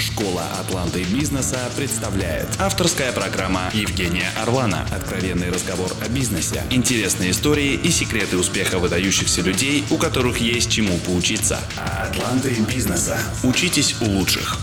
Школа 0.00 0.42
Атланты 0.58 1.04
бизнеса 1.04 1.58
представляет 1.76 2.48
авторская 2.60 3.12
программа 3.12 3.70
Евгения 3.72 4.28
Орлана. 4.42 4.84
Откровенный 4.92 5.50
разговор 5.50 5.92
о 6.04 6.08
бизнесе, 6.08 6.64
интересные 6.70 7.30
истории 7.30 7.74
и 7.74 7.90
секреты 7.90 8.36
успеха 8.36 8.80
выдающихся 8.80 9.40
людей, 9.42 9.84
у 9.92 9.98
которых 9.98 10.38
есть 10.38 10.72
чему 10.72 10.98
поучиться. 11.06 11.60
Атланты 11.76 12.56
бизнеса. 12.68 13.16
Учитесь 13.44 13.94
у 14.02 14.06
лучших. 14.06 14.58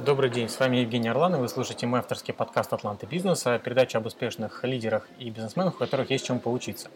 Добрый 0.00 0.30
день, 0.30 0.48
с 0.48 0.58
вами 0.58 0.78
Евгений 0.78 1.08
Орлан, 1.08 1.36
и 1.36 1.38
вы 1.38 1.48
слушаете 1.48 1.86
мой 1.86 2.00
авторский 2.00 2.34
подкаст 2.34 2.72
«Атланты 2.72 3.06
бизнеса», 3.06 3.60
передача 3.62 3.98
об 3.98 4.06
успешных 4.06 4.64
лидерах 4.64 5.06
и 5.18 5.30
бизнесменах, 5.30 5.74
у 5.74 5.78
которых 5.78 6.10
есть 6.10 6.26
чему 6.26 6.40
поучиться. 6.40 6.88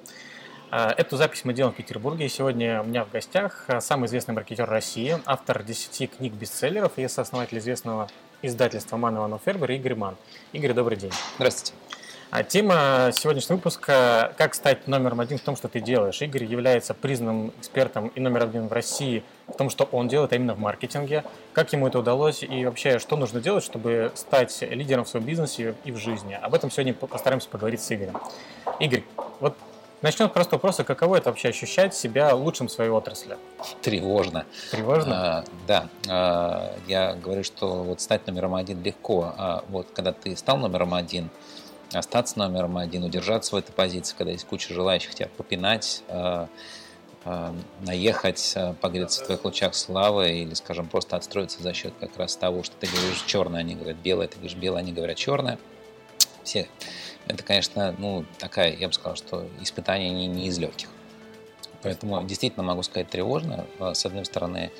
А, 0.74 0.90
эту 0.96 1.18
запись 1.18 1.44
мы 1.44 1.52
делаем 1.52 1.74
в 1.74 1.76
Петербурге. 1.76 2.30
Сегодня 2.30 2.80
у 2.80 2.86
меня 2.86 3.04
в 3.04 3.10
гостях 3.10 3.66
а, 3.66 3.82
самый 3.82 4.06
известный 4.06 4.32
маркетер 4.32 4.66
России, 4.66 5.18
автор 5.26 5.62
10 5.62 6.16
книг-бестселлеров 6.16 6.92
и 6.96 7.06
сооснователь 7.08 7.58
известного 7.58 8.08
издательства 8.40 8.96
Ман 8.96 9.18
Иванов 9.18 9.42
Фербер 9.44 9.70
Игорь 9.72 9.96
Ман. 9.96 10.16
Игорь, 10.54 10.72
добрый 10.72 10.96
день. 10.96 11.12
Здравствуйте. 11.36 11.74
А 12.30 12.42
тема 12.42 13.10
сегодняшнего 13.12 13.56
выпуска 13.56 14.32
«Как 14.38 14.54
стать 14.54 14.88
номером 14.88 15.20
один 15.20 15.36
в 15.36 15.42
том, 15.42 15.56
что 15.56 15.68
ты 15.68 15.78
делаешь». 15.78 16.22
Игорь 16.22 16.44
является 16.44 16.94
признанным 16.94 17.52
экспертом 17.58 18.08
и 18.08 18.20
номер 18.20 18.44
один 18.44 18.68
в 18.68 18.72
России 18.72 19.24
в 19.48 19.52
том, 19.52 19.68
что 19.68 19.84
он 19.92 20.08
делает, 20.08 20.32
а 20.32 20.36
именно 20.36 20.54
в 20.54 20.58
маркетинге. 20.58 21.24
Как 21.52 21.70
ему 21.74 21.88
это 21.88 21.98
удалось 21.98 22.42
и 22.42 22.64
вообще, 22.64 22.98
что 22.98 23.18
нужно 23.18 23.42
делать, 23.42 23.62
чтобы 23.62 24.10
стать 24.14 24.62
лидером 24.62 25.04
в 25.04 25.08
своем 25.10 25.26
бизнесе 25.26 25.74
и 25.84 25.92
в 25.92 25.98
жизни. 25.98 26.32
Об 26.40 26.54
этом 26.54 26.70
сегодня 26.70 26.94
постараемся 26.94 27.50
поговорить 27.50 27.82
с 27.82 27.92
Игорем. 27.92 28.16
Игорь, 28.80 29.04
вот 29.38 29.54
Начнем 30.02 30.28
с 30.28 30.32
простого 30.32 30.56
вопроса. 30.56 30.82
Каково 30.82 31.16
это 31.16 31.30
вообще 31.30 31.50
ощущать 31.50 31.94
себя 31.94 32.34
лучшим 32.34 32.66
в 32.66 32.72
своей 32.72 32.90
отрасли? 32.90 33.38
Тревожно. 33.82 34.46
Тревожно? 34.72 35.38
А, 35.38 35.44
да. 35.68 35.88
А, 36.08 36.74
я 36.88 37.14
говорю, 37.14 37.44
что 37.44 37.84
вот 37.84 38.00
стать 38.00 38.26
номером 38.26 38.56
один 38.56 38.82
легко. 38.82 39.32
А 39.38 39.64
вот 39.68 39.86
когда 39.94 40.12
ты 40.12 40.36
стал 40.36 40.58
номером 40.58 40.92
один, 40.94 41.30
остаться 41.92 42.36
номером 42.36 42.78
один, 42.78 43.04
удержаться 43.04 43.54
в 43.54 43.58
этой 43.58 43.70
позиции, 43.70 44.16
когда 44.18 44.32
есть 44.32 44.44
куча 44.44 44.74
желающих 44.74 45.14
тебя 45.14 45.28
попинать, 45.36 46.02
а, 46.08 46.48
а, 47.24 47.54
наехать, 47.86 48.54
а, 48.56 48.74
погреться 48.80 49.22
в 49.22 49.26
твоих 49.26 49.44
лучах 49.44 49.76
славы 49.76 50.32
или, 50.32 50.54
скажем, 50.54 50.88
просто 50.88 51.14
отстроиться 51.14 51.62
за 51.62 51.72
счет 51.74 51.94
как 52.00 52.16
раз 52.16 52.34
того, 52.34 52.64
что 52.64 52.74
ты 52.80 52.88
говоришь 52.88 53.22
черное, 53.28 53.60
они 53.60 53.76
говорят 53.76 53.98
белое, 53.98 54.26
ты 54.26 54.34
говоришь 54.34 54.56
белое, 54.56 54.80
они 54.80 54.92
говорят 54.92 55.16
черное. 55.16 55.60
Все 56.42 56.66
это, 57.28 57.42
конечно, 57.42 57.94
ну, 57.98 58.24
такая, 58.38 58.74
я 58.74 58.88
бы 58.88 58.94
сказал, 58.94 59.16
что 59.16 59.46
испытание 59.60 60.10
не, 60.10 60.26
не 60.26 60.46
из 60.48 60.58
легких. 60.58 60.88
Поэтому 61.82 62.22
действительно 62.22 62.62
могу 62.62 62.82
сказать 62.82 63.08
тревожно. 63.08 63.66
А, 63.78 63.94
с 63.94 64.06
одной 64.06 64.24
стороны, 64.24 64.70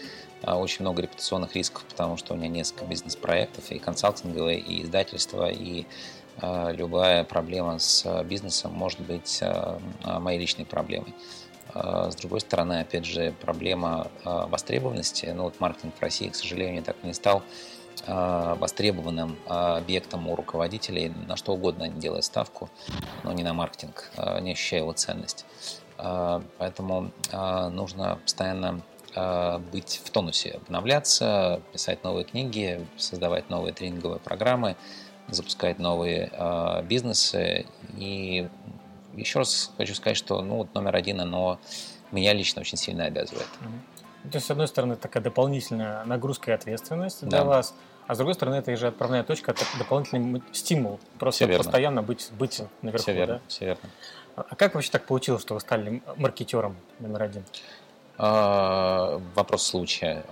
а, 0.42 0.58
очень 0.58 0.82
много 0.82 1.02
репутационных 1.02 1.54
рисков, 1.54 1.84
потому 1.88 2.16
что 2.16 2.34
у 2.34 2.36
меня 2.36 2.48
несколько 2.48 2.84
бизнес-проектов, 2.84 3.70
и 3.70 3.78
консалтинговые, 3.78 4.58
и 4.58 4.82
издательства, 4.82 5.50
и 5.50 5.86
а, 6.38 6.70
любая 6.70 7.24
проблема 7.24 7.78
с 7.78 8.22
бизнесом 8.24 8.72
может 8.72 9.00
быть 9.00 9.42
моей 10.04 10.38
личной 10.38 10.64
проблемой. 10.64 11.14
С 11.74 12.16
другой 12.16 12.40
стороны, 12.40 12.80
опять 12.80 13.06
же, 13.06 13.32
проблема 13.40 14.08
востребованности. 14.24 15.32
Ну 15.34 15.44
вот 15.44 15.58
маркетинг 15.58 15.94
в 15.98 16.02
России, 16.02 16.28
к 16.28 16.34
сожалению, 16.34 16.82
так 16.82 16.96
и 17.02 17.06
не 17.06 17.14
стал 17.14 17.42
востребованным 18.06 19.36
а, 19.47 19.77
объектом 19.77 20.28
у 20.28 20.34
руководителей, 20.34 21.12
на 21.28 21.36
что 21.36 21.53
угодно 21.53 21.84
они 21.84 22.00
делают 22.00 22.25
ставку, 22.25 22.69
но 23.22 23.33
не 23.33 23.42
на 23.42 23.55
маркетинг, 23.55 24.11
а, 24.17 24.41
не 24.41 24.53
ощущая 24.53 24.81
его 24.81 24.92
ценность. 24.92 25.44
Поэтому 26.59 27.12
нужно 27.31 28.19
постоянно 28.25 28.81
быть 29.70 30.00
в 30.05 30.11
тонусе, 30.11 30.59
обновляться, 30.67 31.61
писать 31.72 32.03
новые 32.03 32.25
книги, 32.25 32.84
создавать 32.97 33.48
новые 33.50 33.72
тренинговые 33.72 34.19
программы, 34.19 34.75
запускать 35.28 35.78
новые 35.78 36.33
бизнесы. 36.89 37.66
И 37.98 38.48
еще 39.15 39.41
раз 39.41 39.71
хочу 39.76 39.94
сказать, 39.94 40.16
что 40.16 40.43
ну, 40.43 40.56
вот 40.56 40.75
номер 40.75 40.97
один, 40.97 41.21
оно 41.21 41.60
меня 42.10 42.32
лично 42.32 42.62
очень 42.62 42.78
сильно 42.78 43.05
обязывает. 43.05 43.47
То 44.31 44.37
есть, 44.37 44.47
с 44.47 44.50
одной 44.50 44.69
стороны, 44.69 44.94
такая 44.97 45.22
дополнительная 45.22 46.05
нагрузка 46.05 46.53
и 46.53 46.55
ответственность 46.55 47.22
да. 47.22 47.28
для 47.28 47.44
вас, 47.44 47.75
а 48.06 48.14
с 48.14 48.18
другой 48.18 48.34
стороны, 48.34 48.56
это 48.56 48.74
же 48.76 48.88
отправная 48.88 49.22
точка, 49.22 49.52
это 49.52 49.64
дополнительный 49.78 50.42
стимул. 50.52 51.00
Просто 51.18 51.46
постоянно 51.46 52.02
быть, 52.02 52.30
быть 52.38 52.62
наверху. 52.82 53.02
Все 53.02 53.12
верно, 53.12 53.34
да? 53.34 53.40
все 53.48 53.64
верно. 53.66 53.90
А 54.36 54.56
как 54.56 54.74
вообще 54.74 54.90
так 54.90 55.06
получилось, 55.06 55.42
что 55.42 55.54
вы 55.54 55.60
стали 55.60 56.02
маркетером 56.16 56.76
номер 57.00 57.22
один? 57.22 57.44
А, 58.18 59.20
вопрос 59.34 59.64
случая. 59.64 60.24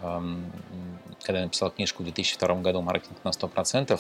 Когда 1.23 1.41
я 1.41 1.45
написал 1.45 1.71
книжку 1.71 2.03
в 2.03 2.05
2002 2.05 2.55
году 2.57 2.81
«Маркетинг 2.81 3.19
на 3.25 3.29
100%», 3.29 3.93
а 3.93 3.99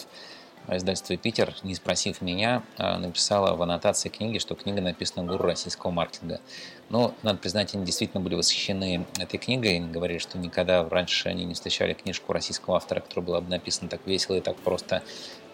издательство 0.69 1.17
«Питер», 1.17 1.55
не 1.63 1.75
спросив 1.75 2.21
меня, 2.21 2.63
а, 2.77 2.99
написала 2.99 3.57
в 3.57 3.63
аннотации 3.63 4.09
книги, 4.09 4.39
что 4.39 4.55
книга 4.55 4.81
написана 4.81 5.27
гуру 5.27 5.45
российского 5.45 5.91
маркетинга. 5.91 6.41
Но, 6.89 7.15
надо 7.23 7.39
признать, 7.39 7.75
они 7.75 7.85
действительно 7.85 8.23
были 8.23 8.35
восхищены 8.35 9.07
этой 9.19 9.39
книгой. 9.39 9.77
Они 9.77 9.89
говорили, 9.89 10.19
что 10.19 10.39
никогда 10.39 10.89
раньше 10.89 11.29
они 11.29 11.45
не 11.45 11.55
встречали 11.55 11.95
книжку 11.95 12.33
российского 12.33 12.77
автора, 12.77 13.01
которая 13.01 13.25
была 13.25 13.41
бы 13.41 13.51
написана 13.51 13.89
так 13.89 14.07
весело 14.07 14.37
и 14.37 14.41
так 14.41 14.57
просто 14.57 15.03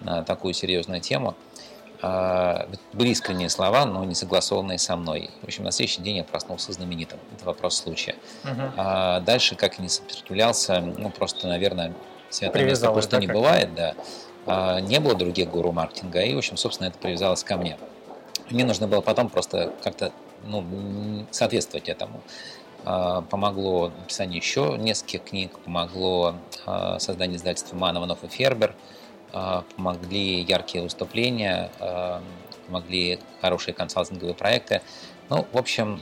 на 0.01 0.23
такую 0.23 0.55
серьезную 0.55 1.01
тему. 1.01 1.37
А, 2.03 2.69
были 2.93 3.11
искренние 3.11 3.49
слова, 3.49 3.85
но 3.87 4.05
не 4.05 4.15
согласованные 4.15 4.79
со 4.79 4.97
мной. 4.97 5.31
В 5.43 5.45
общем, 5.45 5.65
на 5.65 5.71
следующий 5.71 6.03
день 6.03 6.17
я 6.17 6.25
проснулся 6.25 6.73
знаменитым. 6.73 7.19
Это 7.35 7.47
вопрос 7.47 7.77
случая. 7.77 8.17
Uh-huh. 8.45 8.73
А 8.77 9.21
дальше, 9.21 9.57
как 9.57 9.79
не 9.79 9.89
сопротивлялся, 9.89 10.81
ну, 10.81 11.11
просто, 11.11 11.49
наверное, 11.49 11.95
святое 12.31 12.65
место 12.65 12.91
просто 12.91 13.17
да, 13.17 13.21
не 13.21 13.27
бывает, 13.27 13.75
да. 13.75 13.95
А, 14.47 14.81
не 14.81 15.01
было 15.01 15.15
других 15.15 15.51
гуру 15.51 15.73
маркетинга, 15.73 16.23
и, 16.23 16.35
в 16.35 16.39
общем, 16.39 16.57
собственно, 16.57 16.89
это 16.89 16.99
привязалось 16.99 17.43
ко 17.43 17.57
мне. 17.57 17.77
Мне 18.51 18.65
нужно 18.65 18.87
было 18.87 19.01
потом 19.01 19.29
просто 19.29 19.73
как-то 19.83 20.13
ну, 20.45 21.27
соответствовать 21.31 21.89
этому. 21.89 22.23
А, 22.85 23.23
помогло 23.23 23.89
написание 23.89 24.39
еще 24.39 24.77
нескольких 24.79 25.25
книг, 25.25 25.59
помогло 25.59 26.37
а, 26.65 26.99
создание 27.01 27.37
издательства 27.37 27.77
Манованов 27.77 28.23
и 28.25 28.29
Фербер, 28.29 28.75
помогли 29.77 30.41
яркие 30.43 30.83
выступления, 30.83 31.71
помогли 32.67 33.19
хорошие 33.43 33.75
консалтинговые 33.75 34.35
проекты. 34.35 34.81
Ну, 35.29 35.47
в 35.53 35.59
общем, 35.59 36.01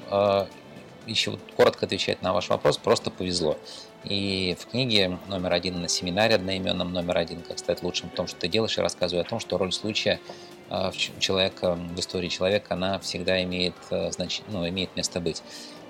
еще 1.06 1.36
коротко 1.56 1.86
отвечать 1.86 2.22
на 2.22 2.32
ваш 2.32 2.48
вопрос, 2.50 2.76
просто 2.76 3.10
повезло. 3.10 3.56
И 4.04 4.56
в 4.60 4.66
книге 4.66 5.18
номер 5.28 5.52
один 5.54 5.80
на 5.80 5.88
семинаре 5.88 6.34
одноименном 6.34 6.92
номер 6.92 7.18
один 7.18 7.40
«Как 7.40 7.58
стать 7.58 7.82
лучшим 7.82 8.10
в 8.10 8.14
том, 8.14 8.26
что 8.26 8.38
ты 8.38 8.48
делаешь», 8.48 8.76
я 8.76 8.82
рассказываю 8.82 9.24
о 9.24 9.28
том, 9.28 9.40
что 9.40 9.56
роль 9.56 9.72
случая 9.72 10.20
а, 10.68 10.90
в 10.90 10.96
человека, 10.96 11.74
в 11.74 11.98
истории 11.98 12.28
человека, 12.28 12.74
она 12.74 12.98
всегда 12.98 13.42
имеет, 13.42 13.74
э, 13.90 14.10
значит, 14.10 14.44
ну, 14.48 14.68
имеет 14.68 14.94
место 14.96 15.20
быть. 15.20 15.42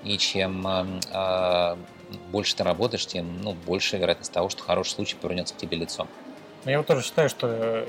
И 0.03 0.17
чем 0.17 0.65
э, 0.67 1.75
больше 2.31 2.55
ты 2.55 2.63
работаешь, 2.63 3.05
тем 3.05 3.41
ну, 3.41 3.53
больше 3.53 3.97
вероятность 3.97 4.31
того, 4.31 4.49
что 4.49 4.63
хороший 4.63 4.91
случай 4.91 5.15
повернется 5.15 5.53
к 5.53 5.57
тебе 5.57 5.77
лицом. 5.77 6.07
Ну, 6.63 6.71
я 6.71 6.77
вот 6.77 6.87
тоже 6.87 7.03
считаю, 7.03 7.29
что 7.29 7.47
э, 7.47 7.87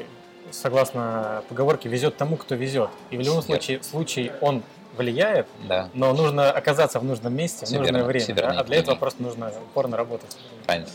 согласно 0.50 1.42
поговорке 1.48 1.88
везет 1.88 2.16
тому, 2.16 2.36
кто 2.36 2.54
везет. 2.54 2.90
И 3.10 3.16
в 3.16 3.20
любом 3.20 3.42
случае 3.42 3.82
случай 3.82 4.32
он 4.40 4.62
влияет, 4.96 5.46
да. 5.68 5.88
но 5.94 6.12
нужно 6.12 6.50
оказаться 6.50 7.00
в 7.00 7.04
нужном 7.04 7.34
месте 7.34 7.66
в 7.66 7.70
нужное 7.70 8.04
время. 8.04 8.34
Да? 8.34 8.54
А 8.58 8.64
для 8.64 8.78
этого 8.78 8.94
просто 8.94 9.22
нужно 9.22 9.52
упорно 9.70 9.96
работать. 9.96 10.36
Правильно. 10.64 10.88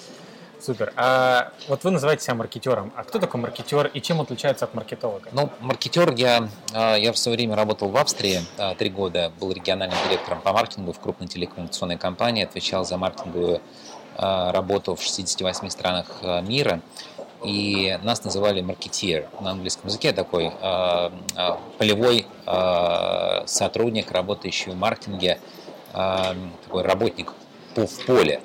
Супер. 0.62 0.94
А 0.96 1.52
вот 1.68 1.84
вы 1.84 1.92
называете 1.92 2.24
себя 2.24 2.36
маркетером. 2.36 2.94
А 2.96 3.04
кто 3.04 3.18
такой 3.18 3.42
маркетер 3.42 3.88
и 3.88 4.00
чем 4.00 4.22
отличается 4.22 4.66
от 4.66 4.76
маркетолога? 4.76 5.30
Ну, 5.32 5.50
маркетер 5.60 6.14
я, 6.16 6.48
а, 6.74 6.96
я 6.96 7.12
в 7.14 7.18
свое 7.18 7.36
время 7.36 7.56
работал 7.56 7.90
в 7.90 7.98
Австрии 7.98 8.42
а, 8.58 8.76
три 8.76 8.92
года, 8.92 9.32
был 9.40 9.52
региональным 9.52 9.98
директором 10.08 10.40
по 10.42 10.54
маркетингу 10.54 10.94
в 10.94 11.00
крупной 11.00 11.28
телекоммуникационной 11.28 11.98
компании, 11.98 12.44
отвечал 12.44 12.86
за 12.86 12.98
маркетинговую 12.98 13.60
а, 14.18 14.52
работу 14.52 14.96
в 14.96 15.02
68 15.02 15.70
странах 15.70 16.22
мира 16.44 16.82
и 17.44 17.98
нас 18.04 18.24
называли 18.24 18.62
маркетир. 18.62 19.28
На 19.40 19.52
английском 19.52 19.88
языке 19.88 20.14
такой 20.14 20.46
э, 20.46 21.12
э, 21.36 21.50
полевой 21.78 22.28
э, 22.46 23.44
сотрудник, 23.48 24.12
работающий 24.12 24.72
в 24.72 24.76
маркетинге, 24.76 25.40
э, 25.94 26.36
такой 26.64 26.84
работник 26.84 27.34
в 27.76 28.06
поле. 28.06 28.42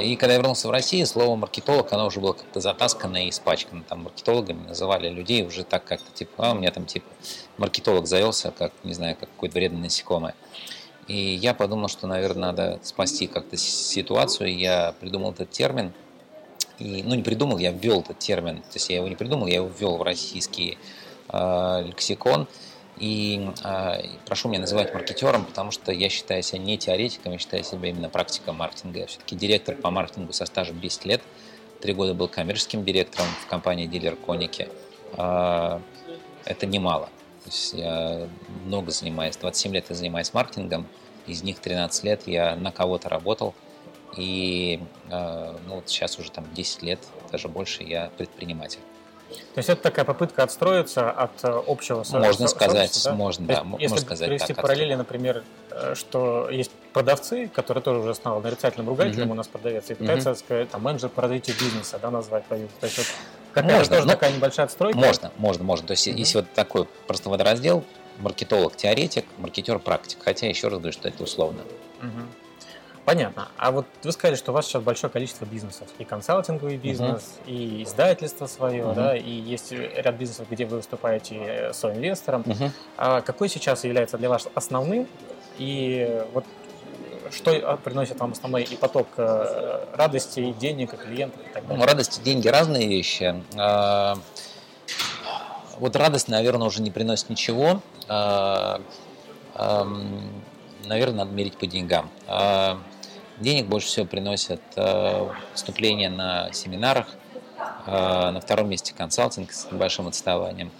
И 0.00 0.14
когда 0.14 0.34
я 0.34 0.38
вернулся 0.38 0.68
в 0.68 0.70
Россию, 0.70 1.08
слово 1.08 1.34
маркетолог, 1.34 1.92
оно 1.92 2.06
уже 2.06 2.20
было 2.20 2.34
как-то 2.34 2.60
затаскано 2.60 3.26
и 3.26 3.30
испачкано. 3.30 3.82
Там 3.82 4.04
маркетологами 4.04 4.68
называли 4.68 5.08
людей 5.08 5.44
уже 5.44 5.64
так 5.64 5.82
как-то, 5.82 6.08
типа, 6.14 6.50
а 6.50 6.52
у 6.52 6.54
меня 6.54 6.70
там 6.70 6.86
типа 6.86 7.08
маркетолог 7.58 8.06
завелся, 8.06 8.52
как, 8.56 8.72
не 8.84 8.94
знаю, 8.94 9.16
как 9.18 9.28
какое-то 9.30 9.54
вредное 9.54 9.82
насекомое. 9.82 10.36
И 11.08 11.16
я 11.16 11.52
подумал, 11.52 11.88
что, 11.88 12.06
наверное, 12.06 12.52
надо 12.52 12.78
спасти 12.84 13.26
как-то 13.26 13.56
ситуацию. 13.56 14.56
Я 14.56 14.94
придумал 15.00 15.32
этот 15.32 15.50
термин– 15.50 15.92
и, 16.82 17.02
ну, 17.02 17.14
не 17.14 17.22
придумал, 17.22 17.58
я 17.58 17.70
ввел 17.70 18.00
этот 18.00 18.18
термин, 18.18 18.58
то 18.62 18.74
есть 18.74 18.90
я 18.90 18.96
его 18.96 19.08
не 19.08 19.14
придумал, 19.14 19.46
я 19.46 19.56
его 19.56 19.68
ввел 19.68 19.96
в 19.96 20.02
российский 20.02 20.78
э, 21.28 21.82
лексикон. 21.86 22.48
И 22.98 23.48
э, 23.64 24.02
прошу 24.26 24.48
меня 24.48 24.60
называть 24.60 24.92
маркетером, 24.92 25.44
потому 25.44 25.70
что 25.70 25.92
я 25.92 26.08
считаю 26.08 26.42
себя 26.42 26.58
не 26.58 26.76
теоретиком, 26.76 27.32
я 27.32 27.38
считаю 27.38 27.64
себя 27.64 27.88
именно 27.88 28.08
практиком 28.08 28.56
маркетинга. 28.56 29.00
Я 29.00 29.06
все-таки 29.06 29.34
директор 29.36 29.76
по 29.76 29.90
маркетингу 29.90 30.32
со 30.32 30.44
стажем 30.44 30.80
10 30.80 31.04
лет. 31.06 31.22
Три 31.80 31.94
года 31.94 32.14
был 32.14 32.28
коммерческим 32.28 32.84
директором 32.84 33.26
в 33.42 33.46
компании 33.46 33.86
дилер 33.86 34.16
Коники. 34.16 34.68
Э, 35.16 35.80
это 36.44 36.66
немало. 36.66 37.06
То 37.44 37.50
есть 37.50 37.72
я 37.74 38.28
много 38.64 38.90
занимаюсь, 38.90 39.36
27 39.36 39.72
лет 39.72 39.86
я 39.88 39.94
занимаюсь 39.94 40.32
маркетингом, 40.34 40.86
из 41.26 41.42
них 41.42 41.60
13 41.60 42.04
лет 42.04 42.26
я 42.26 42.56
на 42.56 42.72
кого-то 42.72 43.08
работал, 43.08 43.54
и 44.16 44.80
э, 45.10 45.56
ну, 45.66 45.76
вот 45.76 45.88
сейчас 45.88 46.18
уже 46.18 46.30
там 46.30 46.44
10 46.54 46.82
лет, 46.82 47.00
даже 47.30 47.48
больше, 47.48 47.82
я 47.82 48.10
предприниматель. 48.16 48.80
То 49.54 49.58
есть 49.58 49.68
это 49.68 49.82
такая 49.82 50.04
попытка 50.04 50.42
отстроиться 50.42 51.10
от 51.10 51.42
э, 51.44 51.62
общего 51.66 52.04
Можно 52.10 52.48
сказать, 52.48 53.00
да? 53.04 53.14
можно, 53.14 53.46
да, 53.46 53.64
можно 53.64 53.82
если 53.82 53.98
сказать 53.98 54.28
привести 54.28 54.54
так, 54.54 54.62
параллели, 54.62 54.94
например, 54.94 55.42
э, 55.70 55.94
что 55.94 56.50
есть 56.50 56.70
продавцы, 56.92 57.48
которые 57.48 57.82
тоже 57.82 58.00
уже 58.00 58.14
стал 58.14 58.40
нарицательным 58.40 58.88
ругателем 58.88 59.26
угу. 59.26 59.32
у 59.32 59.36
нас 59.36 59.48
продавец, 59.48 59.90
и 59.90 59.94
пытается 59.94 60.32
угу. 60.32 60.38
сказать, 60.38 60.70
там, 60.70 60.82
менеджер 60.82 61.08
по 61.08 61.22
развитию 61.22 61.56
бизнеса, 61.58 61.98
да, 62.00 62.10
назвать 62.10 62.46
То 62.48 62.56
есть 62.56 62.98
вот 62.98 63.06
какая 63.52 63.78
можно, 63.78 63.94
тоже 63.94 64.06
ну, 64.06 64.12
такая 64.12 64.32
небольшая 64.32 64.66
отстройка. 64.66 64.98
Можно, 64.98 65.32
можно, 65.38 65.64
можно. 65.64 65.86
То 65.86 65.92
есть 65.92 66.06
угу. 66.08 66.16
если 66.16 66.38
вот 66.38 66.52
такой 66.54 66.86
просто 67.06 67.30
водораздел, 67.30 67.84
маркетолог, 68.18 68.76
теоретик, 68.76 69.24
маркетер, 69.38 69.78
практик. 69.78 70.18
Хотя 70.22 70.46
еще 70.48 70.68
раз 70.68 70.78
говорю, 70.78 70.92
что 70.92 71.08
это 71.08 71.22
условно. 71.22 71.62
Угу. 72.02 72.41
Понятно. 73.04 73.48
А 73.56 73.72
вот 73.72 73.86
вы 74.04 74.12
сказали, 74.12 74.36
что 74.36 74.52
у 74.52 74.54
вас 74.54 74.66
сейчас 74.66 74.82
большое 74.82 75.12
количество 75.12 75.44
бизнесов. 75.44 75.88
И 75.98 76.04
консалтинговый 76.04 76.76
бизнес, 76.76 77.38
uh-huh. 77.44 77.50
и 77.50 77.82
издательство 77.82 78.46
свое, 78.46 78.84
uh-huh. 78.84 78.94
да, 78.94 79.16
и 79.16 79.30
есть 79.30 79.72
ряд 79.72 80.14
бизнесов, 80.14 80.46
где 80.48 80.66
вы 80.66 80.76
выступаете 80.76 81.70
соинвестором. 81.72 82.42
Uh-huh. 82.42 82.70
А 82.96 83.20
какой 83.20 83.48
сейчас 83.48 83.82
является 83.84 84.18
для 84.18 84.28
вас 84.28 84.46
основным? 84.54 85.08
И 85.58 86.24
вот 86.32 86.44
что 87.32 87.78
приносит 87.82 88.20
вам 88.20 88.32
основной 88.32 88.62
и 88.62 88.76
поток 88.76 89.08
э, 89.16 89.86
радости, 89.94 90.40
и 90.40 90.52
денег, 90.52 90.94
и 90.94 90.96
клиентов 90.96 91.40
и 91.40 91.52
так 91.52 91.66
далее? 91.66 91.78
Ну, 91.78 91.86
радость 91.86 92.20
и 92.20 92.22
деньги 92.22 92.48
разные 92.48 92.86
вещи. 92.86 93.42
А, 93.56 94.16
вот 95.78 95.96
радость, 95.96 96.28
наверное, 96.28 96.66
уже 96.66 96.82
не 96.82 96.90
приносит 96.90 97.30
ничего. 97.30 97.80
А, 98.08 98.80
наверное, 100.84 101.24
надо 101.24 101.32
мерить 101.32 101.56
по 101.56 101.66
деньгам. 101.66 102.10
Денег 103.42 103.66
больше 103.66 103.88
всего 103.88 104.06
приносят 104.06 104.62
выступления 105.52 106.08
на 106.08 106.52
семинарах, 106.52 107.08
на 107.86 108.40
втором 108.40 108.68
месте 108.68 108.94
консалтинг 108.96 109.52
с 109.52 109.70
небольшим 109.70 110.06
отставанием. 110.06 110.70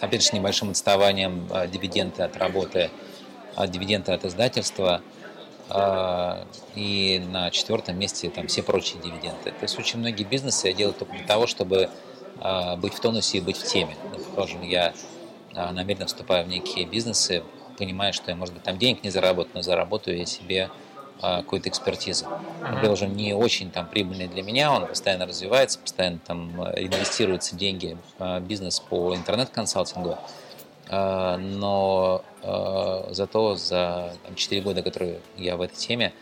Опять 0.00 0.22
же, 0.22 0.28
с 0.28 0.32
небольшим 0.32 0.70
отставанием 0.70 1.46
дивиденды 1.70 2.22
от 2.22 2.36
работы– 2.36 2.90
дивиденды 3.68 4.12
от 4.12 4.24
издательства, 4.24 5.02
и 6.74 7.22
на 7.30 7.50
четвертом 7.50 7.98
месте 7.98 8.30
там 8.30 8.46
все 8.46 8.62
прочие 8.62 9.02
дивиденды. 9.02 9.50
То 9.50 9.62
есть 9.62 9.78
очень 9.78 9.98
многие 9.98 10.24
бизнесы 10.24 10.68
я 10.68 10.72
делаю 10.72 10.94
только 10.94 11.12
для 11.12 11.26
того, 11.26 11.46
чтобы 11.46 11.90
быть 12.78 12.94
в 12.94 13.00
тонусе 13.00 13.38
и 13.38 13.40
быть 13.42 13.58
в 13.58 13.64
теме. 13.64 13.94
Предположим, 14.10 14.62
я 14.62 14.94
намеренно 15.52 16.06
вступаю 16.06 16.46
в 16.46 16.48
некие 16.48 16.86
бизнесы, 16.86 17.42
понимая, 17.78 18.12
что 18.12 18.30
я, 18.30 18.36
может 18.36 18.54
быть, 18.54 18.62
там 18.62 18.78
денег 18.78 19.02
не 19.04 19.10
заработаю, 19.10 19.56
но 19.56 19.62
заработаю 19.62 20.18
я 20.18 20.26
себе 20.26 20.70
какую-то 21.20 21.68
экспертизу. 21.68 22.26
Например, 22.60 22.90
уже 22.90 23.06
не 23.06 23.32
очень 23.32 23.70
там 23.70 23.86
прибыльный 23.86 24.26
для 24.26 24.42
меня, 24.42 24.72
он 24.72 24.88
постоянно 24.88 25.24
развивается, 25.24 25.78
постоянно 25.78 26.18
там 26.18 26.60
инвестируются 26.76 27.54
деньги 27.54 27.96
в 28.18 28.40
бизнес 28.40 28.80
по 28.80 29.14
интернет-консалтингу. 29.14 30.18
А, 30.88 31.38
но 31.38 32.22
а, 32.42 33.08
зато 33.10 33.56
за 33.56 34.12
4 34.34 34.60
года, 34.60 34.82
которые 34.82 35.20
я 35.36 35.56
в 35.56 35.62
этой 35.62 35.76
теме, 35.76 36.12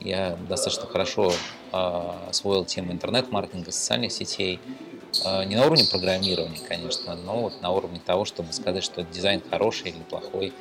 я 0.00 0.36
достаточно 0.48 0.86
хорошо 0.86 1.32
а, 1.72 2.26
освоил 2.28 2.64
тему 2.64 2.92
интернет-маркетинга, 2.92 3.70
социальных 3.70 4.12
сетей. 4.12 4.60
Не 5.24 5.56
на 5.56 5.64
уровне 5.64 5.84
программирования, 5.90 6.58
конечно, 6.68 7.16
но 7.16 7.40
вот 7.40 7.62
на 7.62 7.70
уровне 7.70 7.98
того, 8.04 8.26
чтобы 8.26 8.52
сказать, 8.52 8.84
что 8.84 9.02
дизайн 9.02 9.40
хороший 9.50 9.90
или 9.90 10.02
плохой, 10.02 10.52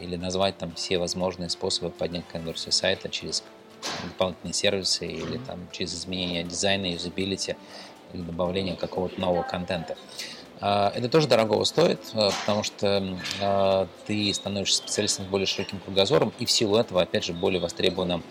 или 0.00 0.16
назвать 0.16 0.58
там 0.58 0.74
все 0.74 0.98
возможные 0.98 1.50
способы 1.50 1.90
поднять 1.90 2.26
конверсию 2.28 2.72
сайта 2.72 3.08
через 3.08 3.44
дополнительные 4.04 4.54
сервисы 4.54 5.06
или 5.06 5.38
там 5.38 5.68
через 5.72 5.94
изменение 5.94 6.44
дизайна, 6.44 6.86
юзабилити 6.86 7.56
или 8.12 8.22
добавление 8.22 8.76
какого-то 8.76 9.20
нового 9.20 9.42
контента. 9.42 9.96
А, 10.60 10.92
это 10.94 11.08
тоже 11.08 11.28
дорогого 11.28 11.64
стоит, 11.64 12.00
а, 12.14 12.30
потому 12.40 12.62
что 12.62 13.18
а, 13.40 13.88
ты 14.06 14.32
становишься 14.34 14.78
специалистом 14.78 15.26
с 15.26 15.28
более 15.28 15.46
широким 15.46 15.78
кругозором 15.80 16.32
и 16.38 16.46
в 16.46 16.50
силу 16.50 16.76
этого, 16.76 17.02
опять 17.02 17.24
же, 17.24 17.32
более 17.32 17.60
востребованным 17.60 18.22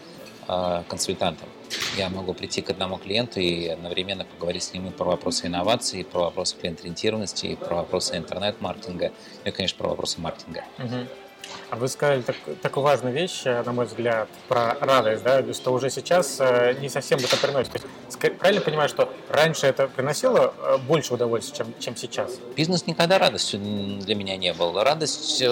консультантом. 0.87 1.49
Я 1.97 2.07
могу 2.07 2.33
прийти 2.33 2.61
к 2.61 2.69
одному 2.69 2.97
клиенту 2.97 3.41
и 3.41 3.67
одновременно 3.67 4.23
поговорить 4.23 4.63
с 4.63 4.71
ним 4.71 4.87
и 4.87 4.91
про 4.91 5.03
вопросы 5.03 5.47
инноваций, 5.47 5.99
и 5.99 6.03
про 6.05 6.21
вопросы 6.21 6.55
клиент-ориентированности, 6.55 7.47
и 7.47 7.55
про 7.57 7.75
вопросы 7.75 8.15
интернет-маркетинга, 8.15 9.11
и, 9.43 9.51
конечно, 9.51 9.77
про 9.77 9.89
вопросы 9.89 10.21
маркетинга. 10.21 10.63
Угу. 10.79 11.26
А 11.69 11.75
вы 11.75 11.89
сказали 11.89 12.21
так, 12.21 12.35
такую 12.61 12.83
важную 12.83 13.13
вещь, 13.13 13.41
э, 13.43 13.61
на 13.63 13.73
мой 13.73 13.85
взгляд, 13.85 14.29
про 14.47 14.77
радость, 14.79 15.23
да, 15.23 15.43
что 15.53 15.73
уже 15.73 15.89
сейчас 15.89 16.37
э, 16.39 16.77
не 16.79 16.87
совсем 16.87 17.19
это 17.19 17.35
приносит. 17.35 17.73
То 17.73 17.79
есть, 17.79 18.37
правильно 18.39 18.61
понимаю, 18.61 18.87
что 18.87 19.11
раньше 19.27 19.67
это 19.67 19.89
приносило 19.89 20.53
э, 20.57 20.77
больше 20.77 21.13
удовольствия, 21.13 21.57
чем, 21.57 21.73
чем 21.77 21.95
сейчас? 21.97 22.39
Бизнес 22.55 22.87
никогда 22.87 23.19
радостью 23.19 23.59
для 23.59 24.15
меня 24.15 24.37
не 24.37 24.53
был. 24.53 24.81
Радость 24.81 25.43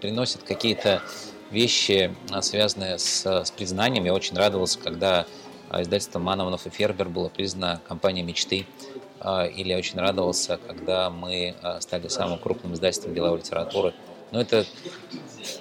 приносит 0.00 0.42
какие-то 0.42 1.00
вещи, 1.52 2.12
связанные 2.40 2.98
с, 2.98 3.24
с 3.24 3.50
признанием. 3.52 4.04
Я 4.04 4.14
очень 4.14 4.36
радовался, 4.36 4.80
когда 4.80 5.26
издательство 5.72 6.18
Мановнов 6.18 6.66
и 6.66 6.70
Фербер 6.70 7.08
было 7.08 7.28
признано 7.28 7.80
компанией 7.86 8.24
мечты. 8.24 8.66
Или 9.22 9.68
я 9.68 9.76
очень 9.76 9.98
радовался, 9.98 10.58
когда 10.66 11.10
мы 11.10 11.54
стали 11.80 12.08
самым 12.08 12.38
крупным 12.38 12.72
издательством 12.72 13.14
деловой 13.14 13.38
литературы 13.40 13.92
но 14.32 14.40
это 14.40 14.64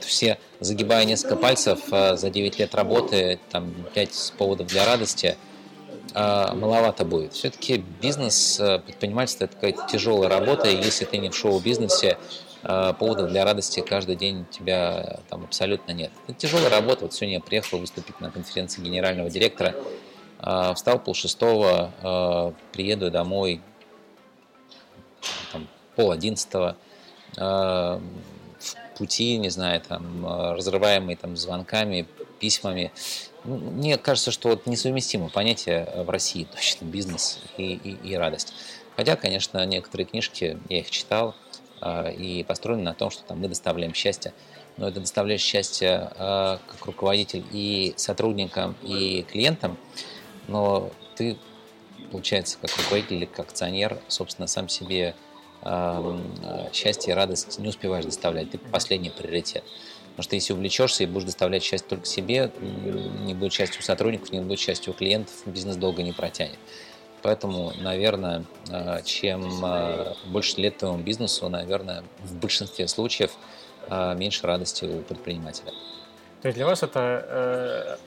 все, 0.01 0.38
загибая 0.60 1.06
несколько 1.06 1.36
пальцев 1.36 1.80
а, 1.92 2.16
за 2.16 2.30
9 2.30 2.60
лет 2.60 2.75
работы, 2.75 3.39
там 3.51 3.74
5 3.94 4.33
поводов 4.38 4.68
для 4.68 4.86
радости, 4.86 5.38
а, 6.13 6.54
маловато 6.54 7.06
будет. 7.06 7.33
Все-таки 7.33 7.83
бизнес, 8.01 8.60
а, 8.60 8.80
предпринимательство– 8.80 9.44
это 9.45 9.56
такая 9.56 9.75
тяжелая 9.88 10.30
работа, 10.30 10.68
и 10.68 10.75
если 10.75 11.06
ты 11.06 11.18
не 11.18 11.30
в 11.30 11.36
шоу-бизнесе, 11.36 12.18
поводов 12.62 13.30
для 13.30 13.45
радости 13.45 13.80
каждый 13.80 14.18
день 14.18 14.42
у 14.42 14.54
тебя 14.54 15.21
там 15.30 15.45
абсолютно 15.45 15.94
нет. 15.94 16.12
Это 16.27 16.38
тяжелая 16.38 16.69
работа. 16.69 17.06
Вот 17.06 17.13
сегодня 17.13 17.36
я 17.36 17.39
приехал 17.39 17.77
выступить 17.77 18.19
на 18.19 18.31
конференции 18.31 18.81
генерального 18.81 19.30
директора, 19.30 19.75
встал 20.75 21.00
пол 21.00 21.13
шестого, 21.13 22.54
приеду 22.73 23.11
домой 23.11 23.61
там, 25.54 25.69
пол 25.95 26.11
одиннадцатого, 26.11 26.76
пути, 28.99 29.37
не 29.37 29.49
знаю, 29.49 29.81
там, 29.81 30.25
э, 30.25 30.56
разрываемые 30.56 31.15
там, 31.15 31.37
звонками, 31.37 32.06
письмами. 32.39 32.91
Ну, 33.45 33.57
мне 33.57 33.97
кажется, 33.97 34.31
что 34.31 34.49
вот 34.49 34.68
несовместимо 34.68 35.29
понятие 35.29 35.87
э, 35.87 36.03
в 36.03 36.09
России 36.09 36.44
точно 36.44 36.85
бизнес 36.85 37.39
и, 37.57 37.73
и, 37.75 38.09
и 38.09 38.15
радость. 38.15 38.53
Хотя, 38.97 39.15
конечно, 39.15 39.65
некоторые 39.65 40.06
книжки, 40.06 40.59
я 40.68 40.79
их 40.79 40.91
читал, 40.91 41.33
э, 41.81 42.13
и 42.13 42.44
построены 42.44 42.83
на 42.83 42.94
том, 42.94 43.09
что 43.09 43.23
там, 43.23 43.39
мы 43.39 43.47
доставляем 43.47 43.94
счастье. 43.94 44.33
Но 44.75 44.89
это 44.89 44.99
доставляет 44.99 45.41
счастье 45.41 46.09
как 46.15 46.85
руководитель 46.85 47.44
и 47.51 47.94
сотрудникам, 47.97 48.77
и 48.81 49.25
клиентам. 49.29 49.77
Но 50.47 50.89
ты, 51.15 51.37
получается, 52.11 52.57
как 52.61 52.77
руководитель 52.77 53.15
или 53.18 53.25
как 53.25 53.47
акционер, 53.49 53.99
собственно, 54.07 54.47
сам 54.47 54.69
себе 54.69 55.15
счастье 56.73 57.13
и 57.13 57.16
радость 57.16 57.59
не 57.59 57.68
успеваешь 57.68 58.06
доставлять, 58.06 58.51
ты 58.51 58.57
последний 58.57 59.09
приоритет. 59.09 59.63
Потому 60.11 60.23
что 60.23 60.35
если 60.35 60.54
увлечешься 60.54 61.04
и 61.04 61.06
будешь 61.06 61.25
доставлять 61.25 61.63
счастье 61.63 61.87
только 61.87 62.06
себе, 62.06 62.51
не 62.59 63.33
будет 63.33 63.54
счастья 63.54 63.80
у 63.80 63.83
сотрудников, 63.83 64.31
не 64.31 64.42
будет 64.42 64.59
счастья 64.59 64.92
у 64.92 64.94
клиентов, 64.94 65.33
бизнес 65.45 65.75
долго 65.78 66.04
не 66.04 66.11
протянет. 66.11 66.57
Поэтому, 67.21 67.73
наверное, 67.80 68.45
а, 68.69 69.01
чем 69.01 69.63
а, 69.63 70.16
больше 70.25 70.59
лет 70.59 70.78
твоему 70.78 70.99
бизнесу, 70.99 71.47
наверное, 71.49 72.04
в 72.23 72.35
большинстве 72.35 72.87
случаев 72.87 73.31
меньше 73.89 74.45
радости 74.45 74.85
у 74.85 75.01
предпринимателя. 75.01 75.71
То 76.42 76.47
есть 76.47 76.57
для 76.57 76.66
вас 76.66 76.83
это 76.83 77.25
э, 77.28 77.97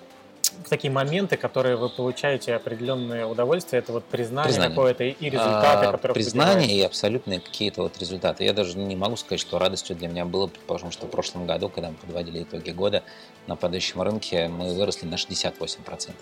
в 0.65 0.69
такие 0.69 0.93
моменты, 0.93 1.37
которые 1.37 1.77
вы 1.77 1.89
получаете 1.89 2.55
определенное 2.55 3.27
удовольствие, 3.27 3.81
это 3.81 3.93
вот 3.93 4.05
признание, 4.05 4.49
Признание. 4.49 4.71
какое-то 4.71 5.05
и 5.05 5.31
результаты, 5.31 5.87
А, 5.87 5.93
которые 5.93 6.15
Признание 6.15 6.79
и 6.79 6.83
абсолютные 6.83 7.41
какие-то 7.41 7.83
вот 7.83 7.99
результаты. 7.99 8.45
Я 8.45 8.53
даже 8.53 8.79
не 8.79 8.97
могу 8.97 9.17
сказать, 9.17 9.41
что 9.41 9.59
радостью 9.59 9.97
для 9.97 10.09
меня 10.09 10.25
было, 10.25 10.47
предположим, 10.47 10.91
что 10.91 11.07
в 11.07 11.11
прошлом 11.11 11.47
году, 11.47 11.69
когда 11.69 11.91
мы 11.91 11.97
подводили 11.97 12.43
итоги 12.43 12.71
года, 12.71 13.03
на 13.47 13.57
падающем 13.57 14.03
рынке 14.03 14.49
мы 14.49 14.75
выросли 14.75 15.07
на 15.07 15.15
68%. 15.15 16.13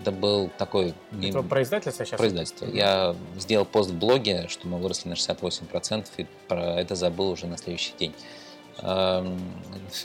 Это 0.00 0.12
был 0.12 0.50
такой... 0.56 0.94
Это 1.22 1.42
про 1.42 1.62
издательство 1.62 2.06
сейчас? 2.06 2.18
производство. 2.18 2.66
Я 2.66 3.14
сделал 3.36 3.66
пост 3.66 3.90
в 3.90 3.98
блоге, 3.98 4.46
что 4.48 4.66
мы 4.66 4.78
выросли 4.78 5.08
на 5.08 5.14
68%, 5.14 6.06
и 6.16 6.26
про 6.48 6.80
это 6.80 6.94
забыл 6.94 7.30
уже 7.30 7.46
на 7.46 7.58
следующий 7.58 7.92
день. 7.98 8.14
Эм, 8.78 9.38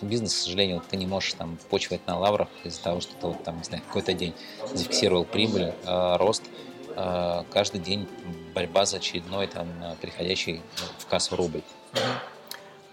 Бизнес, 0.01 0.34
к 0.34 0.38
сожалению, 0.38 0.81
ты 0.89 0.98
не 0.98 1.05
можешь 1.05 1.34
там 1.34 1.57
почивать 1.69 2.05
на 2.07 2.17
лаврах 2.17 2.50
из-за 2.63 2.81
того, 2.81 3.01
что 3.01 3.13
ты 3.13 3.27
вот 3.27 3.43
там, 3.43 3.57
не 3.57 3.63
знаю, 3.63 3.84
какой-то 3.86 4.13
день 4.13 4.34
зафиксировал 4.74 5.25
прибыль, 5.25 5.74
э, 5.84 6.15
рост. 6.17 6.43
Э, 6.95 7.43
Каждый 7.51 7.79
день 7.81 8.07
борьба 8.53 8.86
за 8.86 8.98
очередной 8.98 9.48
там 9.48 9.67
э, 9.84 9.95
приходящий 10.01 10.62
в 10.98 11.05
кассу 11.05 11.36
рубль. 11.36 11.62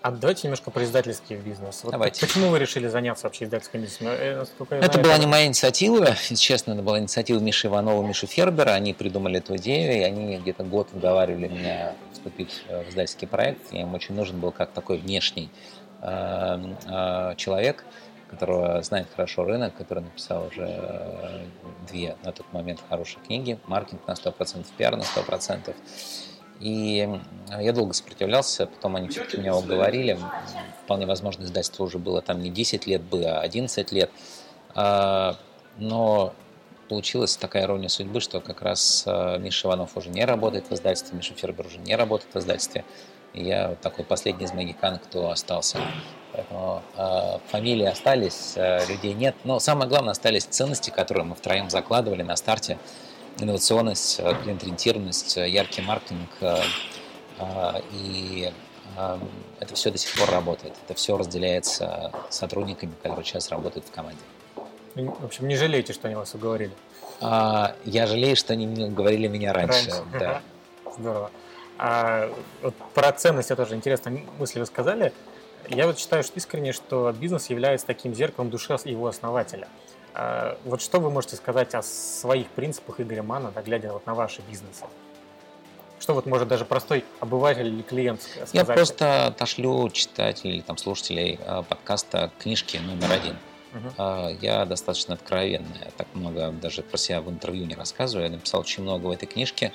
А 0.03 0.11
давайте 0.11 0.49
немножко 0.49 0.73
про 0.73 0.83
издательский 0.83 1.37
бизнес. 1.37 1.85
Вот 1.85 1.93
Давайте. 1.93 2.27
Почему 2.27 2.49
вы 2.49 2.59
решили 2.59 2.89
заняться 2.89 3.27
вообще 3.27 3.45
издательским 3.45 3.83
бизнесом? 3.83 4.09
Э, 4.09 4.37
насколько 4.37 4.75
я 4.75 4.81
Это 4.81 4.95
знаю, 4.95 5.05
была 5.05 5.19
не 5.19 5.27
моя 5.27 5.47
инициатива, 5.47 6.09
если 6.09 6.35
честно, 6.35 6.73
это 6.73 6.83
была 6.83 6.99
инициатива 6.99 7.39
Миши 7.39 7.69
Иванова, 7.69 8.05
Миши 8.05 8.27
Фербера. 8.27 8.71
Они 8.71 8.95
придумали 8.95 9.39
эту 9.39 9.57
идею, 9.57 9.93
и 9.95 10.01
они 10.01 10.39
где-то 10.39 10.65
год 10.65 10.89
уговаривали 10.93 11.47
меня 11.47 11.95
вступить 12.13 12.63
э, 12.69 12.83
в 12.85 12.91
издательский 12.91 13.29
проект. 13.29 13.73
Я 13.73 13.83
им 13.83 13.95
очень 13.95 14.17
нужен 14.17 14.41
был 14.41 14.51
как 14.51 14.73
такой 14.73 14.99
внешний 14.99 15.51
э, 16.01 16.75
э, 16.87 17.35
человек, 17.37 17.85
которого 18.29 18.83
знает 18.83 19.07
хорошо 19.15 19.45
рынок, 19.45 19.77
который 19.77 20.03
написал 20.03 20.47
уже 20.47 20.67
э, 20.67 21.45
две 21.89 22.17
на 22.25 22.33
тот 22.33 22.53
момент 22.53 22.81
хорошие 22.89 23.23
книги, 23.25 23.61
маркетинг 23.67 24.01
на 24.09 24.13
100%, 24.13 24.67
пиар 24.77 24.97
на 24.97 25.03
100%. 25.03 25.75
И 26.63 27.09
я 27.61 27.73
долго 27.73 27.93
сопротивлялся, 27.93 28.67
потом 28.67 28.95
они 28.95 29.09
все-таки 29.09 29.39
меня 29.39 29.57
уговорили. 29.57 30.17
Вполне 30.85 31.07
возможно, 31.07 31.43
издательство 31.43 31.83
уже 31.83 31.99
было 31.99 32.23
там 32.23 32.41
не 32.41 32.51
10 32.51 32.87
лет 32.87 33.03
бы, 33.03 33.25
а 33.25 33.41
11 33.41 33.91
лет. 33.91 34.11
А, 34.77 35.37
Но 35.79 36.35
получилась 36.89 37.37
такая 37.37 37.65
ирония 37.65 37.89
судьбы, 37.89 38.21
что 38.21 38.41
как 38.41 38.63
раз 38.63 39.03
а, 39.07 39.39
Миша 39.39 39.67
Иванов 39.67 39.97
уже 39.97 40.09
не 40.11 40.25
работает 40.25 40.71
в 40.71 40.73
издательстве, 40.73 41.17
Миша 41.17 41.35
Фербер 41.35 41.67
уже 41.67 41.79
не 41.79 41.97
работает 41.97 42.33
в 42.33 42.39
издательстве. 42.39 42.85
Я 43.35 43.75
такой 43.83 44.05
последний 44.05 44.45
из 44.45 44.53
магикан, 44.53 45.01
кто 45.01 45.31
остался. 45.31 45.79
Поэтому 46.33 46.83
э, 46.97 47.39
фамилии 47.49 47.87
остались, 47.87 48.57
людей 48.89 49.15
нет. 49.15 49.35
Но 49.45 49.59
самое 49.59 49.89
главное, 49.89 50.13
остались 50.13 50.45
ценности, 50.45 50.91
которые 50.91 51.25
мы 51.25 51.35
втроем 51.35 51.71
закладывали 51.71 52.23
на 52.23 52.37
старте. 52.37 52.79
Инновационность, 53.39 54.21
э, 54.21 54.35
клиент-ориентированность, 54.43 55.37
э, 55.37 55.49
яркий 55.49 55.83
маркетинг. 55.83 56.31
э, 56.41 57.81
и 57.93 58.53
это 59.59 59.75
все 59.75 59.91
до 59.91 59.99
сих 59.99 60.15
пор 60.19 60.31
работает. 60.31 60.75
Это 60.85 60.95
все 60.95 61.17
разделяется 61.17 62.13
сотрудниками, 62.29 62.93
которые 63.03 63.25
сейчас 63.25 63.51
работают 63.51 63.87
в 63.87 63.91
команде. 63.91 64.21
В 64.95 65.25
общем, 65.25 65.49
не 65.49 65.57
жалеете, 65.57 65.93
что 65.95 66.09
они 66.09 66.15
вас 66.15 66.35
уговорили. 66.35 66.73
А, 67.21 67.75
я 67.85 68.07
жалею, 68.07 68.37
что 68.37 68.53
они 68.53 68.67
не 68.67 68.91
говорили 68.91 69.29
меня 69.29 69.53
раньше. 69.53 69.91
Да. 70.13 70.19
Ага. 70.19 70.43
Здорово. 70.99 71.31
А 71.79 72.31
вот 72.61 72.75
про 72.95 73.13
ценности 73.13 73.57
тоже 73.57 73.75
интересная 73.75 74.23
мысль 74.39 74.61
вы 74.61 74.67
сказали. 74.67 75.13
Я 75.69 75.87
вот 75.87 75.99
считаю 75.99 76.23
что 76.23 76.35
искренне, 76.37 76.73
что 76.73 77.13
бизнес 77.13 77.49
является 77.49 77.87
таким 77.87 78.15
зеркалом 78.15 78.51
души 78.51 78.77
его 78.85 79.07
основателя. 79.07 79.69
А 80.15 80.59
вот 80.65 80.83
что 80.83 81.01
вы 81.01 81.11
можете 81.11 81.37
сказать 81.37 81.75
о 81.75 81.83
своих 81.83 82.49
принципах 82.49 83.01
Игоря 83.01 83.23
Мана, 83.23 83.53
глядя 83.65 83.93
вот 83.93 84.07
на 84.07 84.15
ваши 84.15 84.43
бизнесы? 84.43 84.85
Что 85.99 86.15
вот 86.15 86.27
может 86.27 86.49
даже 86.49 86.65
простой 86.65 87.05
обыватель 87.21 87.69
или 87.69 87.83
клиент 87.83 88.23
сказать? 88.23 88.55
Я 88.55 88.65
просто 88.65 89.27
отошлю 89.27 89.89
читателей 89.91 90.55
или 90.55 90.61
там, 90.61 90.77
слушателей 90.77 91.39
э, 91.41 91.63
подкаста 91.69 92.31
книжки 92.39 92.79
номер 92.79 93.13
один. 93.13 93.37
А, 93.97 94.29
Я 94.41 94.65
достаточно 94.67 95.15
откровенный, 95.15 95.79
я 95.85 95.91
так 95.97 96.09
много 96.15 96.51
даже 96.51 96.83
про 96.83 96.99
себя 96.99 97.21
в 97.21 97.31
интервью 97.31 97.67
не 97.67 97.75
рассказываю. 97.75 98.27
Я 98.27 98.33
написал 98.33 98.61
очень 98.61 98.83
много 98.83 99.07
в 99.07 99.11
этой 99.11 99.27
книжке 99.27 99.73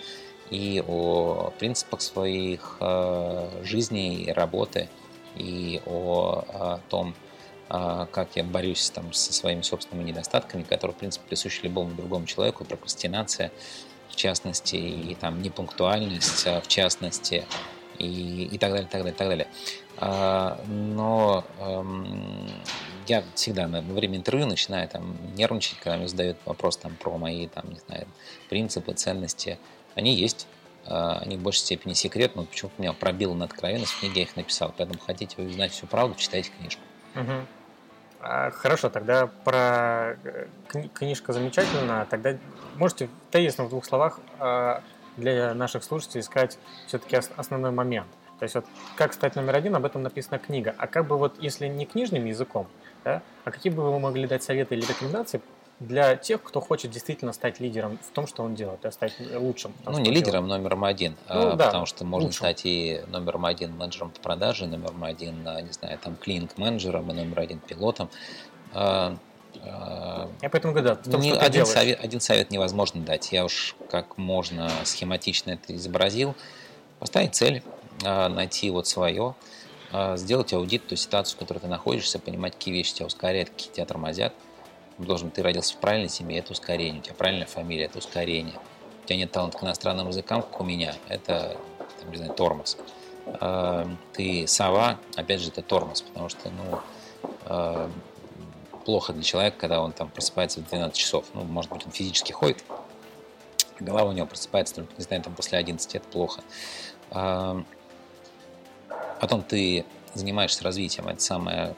и 0.49 0.83
о 0.85 1.51
принципах 1.57 2.01
своих 2.01 2.77
э, 2.79 3.49
жизни 3.63 4.23
и 4.23 4.31
работы, 4.31 4.89
и 5.35 5.81
о, 5.85 6.79
том, 6.89 7.15
как 7.67 8.35
я 8.35 8.43
борюсь 8.43 8.89
там, 8.91 9.11
со 9.13 9.33
своими 9.33 9.61
собственными 9.61 10.05
недостатками, 10.07 10.63
которые, 10.63 10.95
в 10.95 10.97
принципе, 10.99 11.25
присущи 11.27 11.65
любому 11.65 11.95
другому 11.95 12.25
человеку, 12.25 12.65
прокрастинация, 12.65 13.53
в 14.07 14.15
частности, 14.15 14.75
и 14.75 15.15
там 15.15 15.41
непунктуальность, 15.41 16.47
а, 16.47 16.61
в 16.61 16.67
частности, 16.67 17.49
и, 17.93 18.45
и 18.45 18.57
так 18.59 18.71
далее, 18.71 18.87
так 18.87 19.01
далее, 19.01 19.15
так 19.15 19.27
далее. 19.27 19.51
А, 19.95 20.63
Но 20.65 21.45
эм, 21.57 22.63
я 23.07 23.31
всегда 23.35 23.67
на- 23.67 23.81
время 23.81 24.17
интервью 24.17 24.45
начинаю 24.47 24.87
там 24.89 25.33
нервничать, 25.35 25.79
когда 25.79 25.97
мне 25.97 26.07
задают 26.07 26.39
вопрос 26.45 26.77
там 26.77 26.97
про 26.97 27.17
мои 27.17 27.47
там 27.47 27.69
не 27.69 27.79
знаю 27.79 28.13
принципы, 28.49 28.93
ценности. 28.93 29.59
Они 29.95 30.15
есть, 30.15 30.47
а, 30.85 31.19
они 31.19 31.37
в 31.37 31.41
большей 31.41 31.59
степени 31.61 31.93
секрет, 31.93 32.35
но 32.35 32.45
почему-то 32.45 32.75
меня 32.81 32.93
пробило 32.93 33.33
на 33.33 33.45
откровенность, 33.45 33.93
в 33.93 33.99
книге 33.99 34.21
я 34.21 34.27
их 34.27 34.35
написал. 34.35 34.73
Поэтому 34.77 34.99
хотите 34.99 35.35
вы 35.41 35.47
узнать 35.49 35.71
всю 35.73 35.87
правду, 35.87 36.15
читайте 36.15 36.51
книжку. 36.51 36.83
Мгм. 37.15 37.47
А, 38.19 38.51
Хорошо, 38.51 38.89
тогда 38.89 39.29
про 39.43 40.17
э, 40.23 40.47
кни- 40.69 40.89
книжка 40.93 41.33
замечательная. 41.33 42.05
Тогда 42.05 42.35
можете 42.75 43.09
тезисно 43.31 43.65
в 43.65 43.69
двух 43.69 43.85
словах 43.85 44.19
а, 44.39 44.81
для 45.17 45.53
наших 45.53 45.83
слушателей 45.83 46.23
сказать 46.23 46.57
все-таки 46.87 47.17
основной 47.35 47.71
момент. 47.71 48.07
То 48.39 48.43
есть 48.43 48.55
вот 48.55 48.65
как 48.95 49.13
стать 49.13 49.35
номер 49.35 49.55
один, 49.55 49.75
об 49.75 49.85
этом 49.85 50.03
написана 50.03 50.39
книга. 50.39 50.75
А 50.77 50.87
как 50.87 51.07
бы 51.07 51.17
вот, 51.17 51.35
если 51.39 51.67
не 51.67 51.85
книжным 51.85 52.25
языком, 52.25 52.67
да, 53.03 53.21
а 53.43 53.51
какие 53.51 53.71
бы 53.71 53.83
вы 53.83 53.99
могли 53.99 54.27
дать 54.27 54.43
советы 54.43 54.75
или 54.75 54.85
рекомендации 54.85 55.41
для 55.79 56.15
тех, 56.15 56.41
кто 56.41 56.59
хочет 56.59 56.91
действительно 56.91 57.33
стать 57.33 57.59
лидером 57.59 57.99
в 57.99 58.11
том, 58.13 58.27
что 58.27 58.43
он 58.43 58.55
делает, 58.55 58.79
да, 58.81 58.91
стать 58.91 59.13
лучшим? 59.35 59.73
том, 59.83 59.93
Ну, 59.93 59.99
не 59.99 60.11
лидером, 60.11 60.47
номером 60.47 60.83
один. 60.83 61.15
Ну 61.29 61.49
а, 61.49 61.55
да, 61.55 61.65
потому 61.67 61.85
что 61.85 62.03
можно 62.05 62.27
лучшим. 62.27 62.39
стать 62.39 62.61
и 62.65 63.01
номером 63.07 63.45
один 63.45 63.75
менеджером 63.77 64.11
по 64.11 64.19
продаже, 64.19 64.65
номером 64.65 65.03
один, 65.03 65.47
а, 65.47 65.61
не 65.61 65.71
знаю, 65.71 65.99
там, 65.99 66.15
клининг-менеджером, 66.15 67.11
и 67.11 67.13
номер 67.13 67.39
один 67.39 67.59
пилотом. 67.59 68.09
А, 68.73 69.17
а, 69.61 70.27
делает. 70.27 70.41
Я 70.41 70.49
поэтому 70.49 70.73
говорю, 70.73 70.89
да, 70.89 70.95
в 70.95 71.11
том, 71.11 71.21
что 71.21 71.35
ты 71.35 71.45
один, 71.45 71.65
совет, 71.65 72.03
один 72.03 72.19
совет 72.19 72.51
невозможно 72.51 73.01
дать. 73.01 73.31
Я 73.31 73.45
уж 73.45 73.75
как 73.89 74.17
можно 74.17 74.69
схематично 74.83 75.51
это 75.51 75.75
изобразил. 75.75 76.35
Поставить 76.99 77.35
цель, 77.35 77.63
а, 78.03 78.29
найти 78.29 78.69
вот 78.69 78.87
свое, 78.87 79.35
а, 79.91 80.17
сделать 80.17 80.53
аудит, 80.53 80.87
ту 80.87 80.95
ситуацию, 80.95 81.35
в 81.35 81.39
которой 81.39 81.59
ты 81.59 81.67
находишься, 81.67 82.19
понимать, 82.19 82.53
какие 82.53 82.73
вещи 82.73 82.95
тебя 82.95 83.05
ускоряют, 83.05 83.49
какие 83.49 83.71
тебя 83.71 83.85
тормозят. 83.85 84.33
Должен 84.97 85.29
ты 85.29 85.43
родился 85.43 85.75
в 85.75 85.77
правильной 85.77 86.09
семье, 86.09 86.39
это 86.39 86.53
ускорение. 86.53 86.99
У 86.99 87.03
тебя 87.03 87.15
правильная 87.15 87.45
фамилия, 87.45 87.85
это 87.85 87.99
ускорение. 87.99 88.55
У 89.03 89.07
тебя 89.07 89.17
нет 89.17 89.31
таланта 89.31 89.57
к 89.57 89.63
иностранным 89.63 90.07
языкам, 90.07 90.41
как 90.41 90.59
у 90.59 90.63
меня, 90.63 90.95
это, 91.07 91.57
там, 91.99 92.11
не 92.11 92.17
знаю, 92.17 92.33
тормоз. 92.33 92.77
А, 93.25 93.87
Ты 94.13 94.47
сова, 94.47 94.99
опять 95.15 95.41
же, 95.41 95.49
это 95.49 95.61
тормоз, 95.61 96.01
потому 96.01 96.29
что, 96.29 96.49
ну, 96.49 96.79
а, 97.45 97.91
плохо 98.85 99.13
для 99.13 99.23
человека, 99.23 99.57
когда 99.59 99.81
он 99.81 99.91
там 99.91 100.09
просыпается 100.09 100.61
в 100.61 100.67
12 100.67 100.97
часов. 100.97 101.25
Ну, 101.33 101.43
может 101.43 101.71
быть, 101.71 101.85
он 101.85 101.91
физически 101.91 102.31
ходит, 102.31 102.63
голова 103.79 104.09
у 104.09 104.13
него 104.13 104.25
просыпается 104.25 104.75
только, 104.75 104.93
не 104.97 105.03
знаю, 105.03 105.21
там 105.21 105.35
после 105.35 105.57
11, 105.57 105.95
это 105.95 106.07
плохо. 106.07 106.41
А, 107.11 107.63
Потом 109.19 109.41
ты 109.41 109.85
занимаешься 110.13 110.63
развитием, 110.63 111.07
это 111.07 111.21
самая 111.21 111.75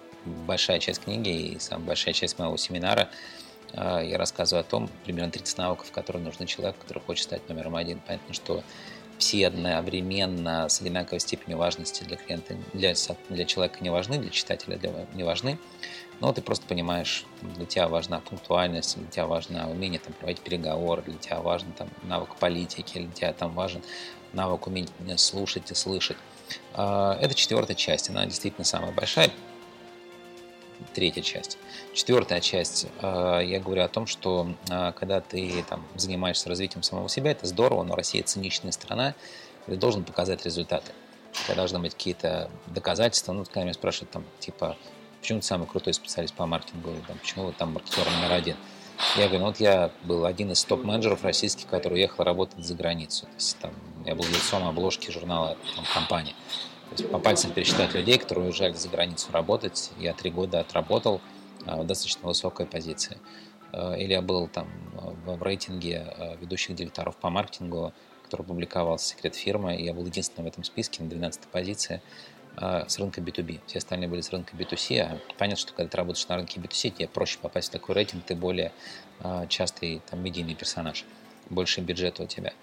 большая 0.48 0.79
часть 0.79 1.03
книги 1.03 1.29
и 1.29 1.59
самая 1.59 1.88
большая 1.88 2.13
часть 2.13 2.39
моего 2.39 2.57
семинара. 2.57 3.09
А, 3.74 4.01
Я 4.01 4.17
рассказываю 4.17 4.62
о 4.62 4.63
том, 4.63 4.89
примерно 5.03 5.31
30 5.31 5.57
навыков, 5.57 5.91
которые 5.91 6.24
нужны 6.24 6.45
человеку, 6.45 6.79
который 6.81 7.03
хочет 7.03 7.25
стать 7.25 7.48
номером 7.50 7.75
один. 7.75 8.00
Понятно, 8.00 8.33
что 8.33 8.63
все 9.17 9.48
одновременно 9.48 10.69
с 10.69 10.79
одинаковой 10.81 11.19
степенью 11.19 11.57
важности 11.57 12.03
для 12.03 12.15
клиента, 12.15 12.55
для, 12.74 12.93
для 13.29 13.45
человека 13.45 13.79
не 13.81 13.89
важны, 13.89 14.17
для 14.17 14.29
читателя 14.29 14.77
для- 14.77 15.05
не 15.13 15.24
важны. 15.24 15.59
Но 16.21 16.33
ты 16.33 16.41
просто 16.41 16.65
понимаешь, 16.65 17.25
для 17.41 17.65
тебя 17.65 17.88
важна 17.88 18.19
пунктуальность, 18.19 18.98
для 18.98 19.07
тебя 19.07 19.25
важно 19.25 19.69
умение 19.69 20.00
там, 20.00 20.13
проводить 20.13 20.41
переговоры, 20.41 21.01
для 21.01 21.17
тебя 21.17 21.39
важен 21.39 21.71
там, 21.74 21.89
навык 22.03 22.36
политики, 22.36 23.00
для 23.00 23.12
тебя 23.12 23.33
там 23.33 23.53
важен 23.53 23.81
навык 24.33 24.67
умения 24.67 25.17
слушать 25.17 25.71
и 25.71 25.75
слышать. 25.75 26.17
А, 26.74 27.17
Это 27.21 27.33
четвертая 27.36 27.75
часть, 27.75 28.09
она 28.09 28.25
действительно 28.25 28.65
самая 28.65 28.91
большая. 28.91 29.31
Третья 30.93 31.21
часть. 31.21 31.57
Четвертая 31.93 32.39
часть, 32.39 32.88
э, 33.01 33.41
я 33.45 33.59
говорю 33.59 33.83
о 33.83 33.88
том, 33.89 34.07
что 34.07 34.53
э, 34.69 34.93
когда 34.98 35.19
ты 35.19 35.63
там, 35.69 35.86
занимаешься 35.95 36.48
развитием 36.48 36.83
самого 36.83 37.09
себя, 37.09 37.31
это 37.31 37.45
здорово, 37.48 37.83
но 37.83 37.95
Россия 37.95 38.24
циничная 38.24 38.71
страна, 38.71 39.13
ты 39.65 39.75
должен 39.75 40.03
показать 40.03 40.45
результаты. 40.45 40.91
У 41.31 41.45
тебя 41.45 41.55
должны 41.55 41.79
быть 41.79 41.93
какие-то 41.93 42.50
доказательства. 42.67 43.33
Ну, 43.33 43.43
когда 43.45 43.63
меня 43.63 43.74
спрашивают, 43.74 44.12
там, 44.12 44.24
типа, 44.39 44.77
почему 45.19 45.41
ты 45.41 45.45
самый 45.45 45.67
крутой 45.67 45.93
специалист 45.93 46.33
по 46.33 46.45
маркетингу, 46.45 46.91
или, 46.91 47.01
там, 47.01 47.17
почему 47.17 47.45
вы 47.45 47.53
там 47.53 47.74
маркетер 47.74 48.05
номер 48.09 48.31
один. 48.31 48.55
Я 49.15 49.27
говорю, 49.27 49.39
ну 49.39 49.45
вот 49.48 49.59
я 49.59 49.91
был 50.03 50.25
один 50.25 50.51
из 50.51 50.63
топ-менеджеров 50.65 51.24
российских, 51.24 51.67
который 51.67 51.95
уехал 51.95 52.24
работать 52.24 52.65
за 52.65 52.75
границу. 52.75 53.25
То 53.25 53.36
есть, 53.36 53.57
там, 53.59 53.71
я 54.05 54.15
был 54.15 54.25
лицом 54.25 54.65
обложки 54.67 55.12
журнала 55.12 55.57
там, 55.75 55.86
компании. 55.93 56.36
То 56.89 56.96
есть 56.98 57.12
по 57.12 57.19
пальцам 57.19 57.51
пересчитать 57.51 57.93
людей, 57.93 58.17
которые 58.17 58.46
уезжали 58.46 58.74
за 58.74 58.89
границу 58.89 59.31
работать. 59.31 59.91
Я 60.00 60.13
три 60.13 60.31
года 60.31 60.60
отработал 60.60 61.22
в 61.65 61.86
достаточно 61.86 62.27
высокой 62.27 62.65
позиции. 62.65 63.17
Или 63.74 64.13
я 64.13 64.22
был 64.22 64.48
там 64.48 64.67
в 65.25 65.43
рейтинге 65.43 66.36
ведущих 66.41 66.75
директоров 66.75 67.15
по 67.17 67.29
маркетингу, 67.29 67.93
который 68.24 68.43
публиковался 68.43 69.10
секрет 69.10 69.36
фирмы, 69.36 69.75
и 69.75 69.86
я 69.86 69.93
был 69.93 70.05
единственным 70.05 70.46
в 70.46 70.51
этом 70.51 70.63
списке 70.63 71.03
на 71.03 71.10
12 71.10 71.41
позиции. 71.43 72.01
А, 72.62 72.86
с 72.89 73.00
рынка 73.00 73.22
B2B. 73.22 73.62
Все 73.67 73.77
остальные 73.77 74.10
были 74.10 74.19
с 74.19 74.31
рынка 74.31 74.55
B2C. 74.55 75.00
А 75.00 75.19
понятно, 75.38 75.62
что 75.62 75.74
когда 75.74 75.89
ты 75.89 75.98
работаешь 75.98 76.27
на 76.27 76.36
рынке 76.36 76.60
B2C, 76.60 76.89
тебе 76.89 77.08
проще 77.08 77.39
попасть 77.39 77.69
в 77.69 77.72
такой 77.72 77.96
рейтинг, 77.96 78.25
ты 78.25 78.36
более 78.36 78.74
а, 79.22 79.48
частый 79.48 80.01
там, 80.10 80.22
медийный 80.22 80.55
персонаж, 80.55 81.05
больше 81.50 81.79
бюджета 81.79 82.24
у 82.24 82.27
тебя. 82.27 82.53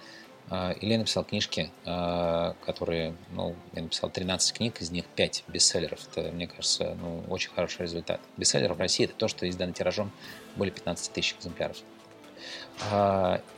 А, 0.48 0.72
или 0.72 0.92
я 0.92 0.98
написал 0.98 1.24
книжки, 1.24 1.70
которые, 1.84 3.14
ну, 3.32 3.56
я 3.72 3.82
написал 3.82 4.10
13 4.10 4.56
книг, 4.56 4.80
из 4.80 4.90
них 4.90 5.04
5 5.06 5.44
бестселлеров. 5.48 6.00
Это, 6.14 6.30
мне 6.32 6.46
кажется, 6.46 6.96
ну, 7.00 7.24
очень 7.28 7.50
хороший 7.50 7.82
результат. 7.82 8.20
Бестселлер 8.36 8.72
в 8.72 8.78
России– 8.78 9.04
это 9.06 9.14
то, 9.14 9.28
что 9.28 9.48
издано 9.48 9.72
тиражом 9.72 10.12
более 10.56 10.72
15 10.72 11.12
тысяч 11.12 11.34
экземпляров. 11.38 11.76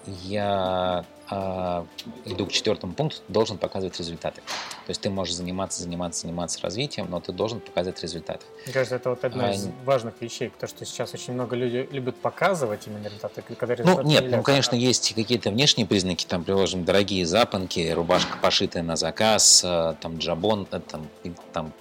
Я 0.07 1.05
а, 1.31 1.85
иду 2.25 2.47
к 2.47 2.53
четвертому 2.53 2.95
пункту, 2.95 3.21
должен 3.29 3.59
показывать 3.59 3.99
результаты. 3.99 4.41
То 4.41 4.91
есть 4.91 5.03
ты 5.03 5.11
можешь 5.11 5.35
заниматься, 5.35 5.83
заниматься, 5.83 6.23
заниматься 6.23 6.59
развитием, 6.63 7.07
но 7.11 7.21
ты 7.21 7.33
должен 7.33 7.61
показывать 7.61 8.03
результаты. 8.03 8.47
Мне 8.65 8.73
кажется, 8.73 8.97
это 8.97 9.11
вот 9.11 9.23
одна 9.25 9.49
а, 9.49 9.53
из 9.53 9.69
важных 9.85 10.15
вещей, 10.23 10.49
потому 10.49 10.71
что 10.71 10.87
сейчас 10.87 11.13
очень 11.13 11.35
много 11.35 11.55
людей 11.55 11.87
любят 11.91 12.17
показывать 12.17 12.87
именно 12.87 13.05
результаты, 13.05 13.43
когда 13.43 13.75
результаты 13.75 14.03
Ну, 14.03 14.09
нет, 14.09 14.25
не 14.25 14.37
ну, 14.37 14.43
конечно, 14.43 14.75
а... 14.75 14.81
есть 14.81 15.15
какие-то 15.15 15.51
внешние 15.51 15.87
признаки, 15.87 16.25
там, 16.25 16.45
приложим, 16.45 16.87
дорогие 16.87 17.27
запонки, 17.27 17.91
рубашка 17.91 18.39
пошитая 18.41 18.83
на 18.83 18.97
заказ, 18.97 19.63
э, 19.65 19.97
там, 20.01 20.17
джабон, 20.17 20.67
э, 20.71 20.81
там, 20.81 21.09
там 21.53 21.73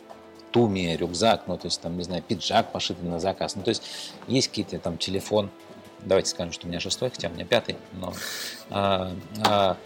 туми, 0.51 0.97
рюкзак, 0.97 1.43
ну, 1.47 1.57
то 1.57 1.67
есть, 1.67 1.79
там, 1.79 1.95
не 1.95 2.03
знаю, 2.03 2.21
пиджак 2.21 2.73
пошитый 2.73 3.07
на 3.07 3.19
заказ. 3.19 3.55
Ну, 3.55 3.63
то 3.63 3.69
есть, 3.69 3.83
есть 4.27 4.49
какие-то 4.49 4.77
там 4.79 4.97
телефон, 4.97 5.51
давайте 6.07 6.29
скажем, 6.29 6.53
что 6.53 6.65
у 6.65 6.69
меня 6.69 6.79
шестой, 6.79 7.09
хотя 7.09 7.29
у 7.29 7.31
меня 7.31 7.45
пятый, 7.45 7.77
но, 7.93 8.13
а, 8.69 9.11
а, 9.45 9.77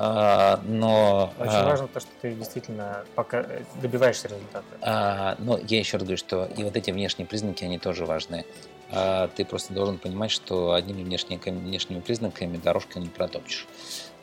а, 0.00 0.60
но 0.64 1.32
очень 1.40 1.52
а, 1.52 1.64
важно 1.64 1.88
то, 1.88 1.98
что 1.98 2.10
ты 2.22 2.32
действительно 2.32 3.04
пока 3.16 3.44
добиваешься 3.82 4.28
результата. 4.28 4.64
А, 4.80 5.34
но 5.38 5.58
я 5.58 5.78
еще 5.80 5.96
раз 5.96 6.04
говорю, 6.04 6.18
что 6.18 6.44
и 6.56 6.62
вот 6.62 6.76
эти 6.76 6.92
внешние 6.92 7.26
признаки, 7.26 7.64
они 7.64 7.78
тоже 7.78 8.06
важны. 8.06 8.44
А, 8.90 9.28
ты 9.28 9.44
просто 9.44 9.72
должен 9.72 9.98
понимать, 9.98 10.30
что 10.30 10.72
одними 10.72 11.02
внешними, 11.02 11.40
внешними 11.50 12.00
признаками 12.00 12.58
дорожку 12.58 13.00
не 13.00 13.08
протопчешь. 13.08 13.66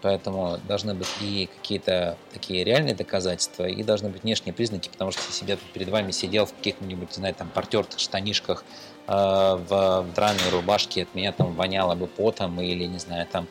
Поэтому 0.05 0.59
должны 0.67 0.93
быть 0.93 1.07
и 1.19 1.49
какие-то 1.57 2.15
такие 2.31 2.63
реальные 2.63 2.93
доказательства, 2.93 3.63
и 3.63 3.81
должны 3.81 4.09
быть 4.09 4.21
внешние 4.21 4.53
признаки, 4.53 4.87
потому 4.87 5.09
что 5.09 5.23
если 5.27 5.55
тут 5.55 5.63
перед 5.73 5.89
вами 5.89 6.11
сидел 6.11 6.45
в 6.45 6.53
каких-нибудь, 6.53 7.11
знаю, 7.11 7.33
там, 7.33 7.49
портертых 7.49 7.97
штанишках, 7.99 8.63
э, 9.07 9.11
в 9.11 10.05
драной 10.13 10.47
рубашке, 10.51 11.01
от 11.01 11.15
меня 11.15 11.31
там 11.31 11.55
воняло 11.55 11.95
бы 11.95 12.05
потом, 12.05 12.61
или, 12.61 12.85
не 12.85 12.99
знаю, 12.99 13.25
там, 13.25 13.47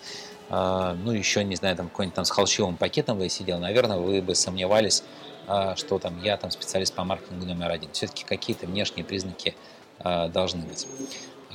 э, 0.49 0.97
ну, 1.03 1.11
еще, 1.11 1.43
не 1.43 1.57
знаю, 1.57 1.75
там, 1.75 1.89
какой-нибудь 1.89 2.15
там 2.15 2.25
с 2.25 2.31
холщовым 2.31 2.77
пакетом 2.77 3.19
вы 3.19 3.29
сидел, 3.31 3.59
наверное, 3.59 3.97
вы 3.97 4.23
бы 4.23 4.37
сомневались, 4.37 5.03
э, 5.49 5.75
что 5.75 5.99
там 5.99 6.23
я 6.23 6.37
там 6.37 6.53
специалист 6.53 6.95
по 6.95 7.03
маркетингу 7.03 7.47
номер 7.47 7.73
один. 7.73 7.91
Все-таки 7.91 8.25
какие-то 8.25 8.67
внешние 8.67 9.05
признаки 9.05 9.57
э, 9.99 10.29
должны 10.29 10.63
быть. 10.63 10.87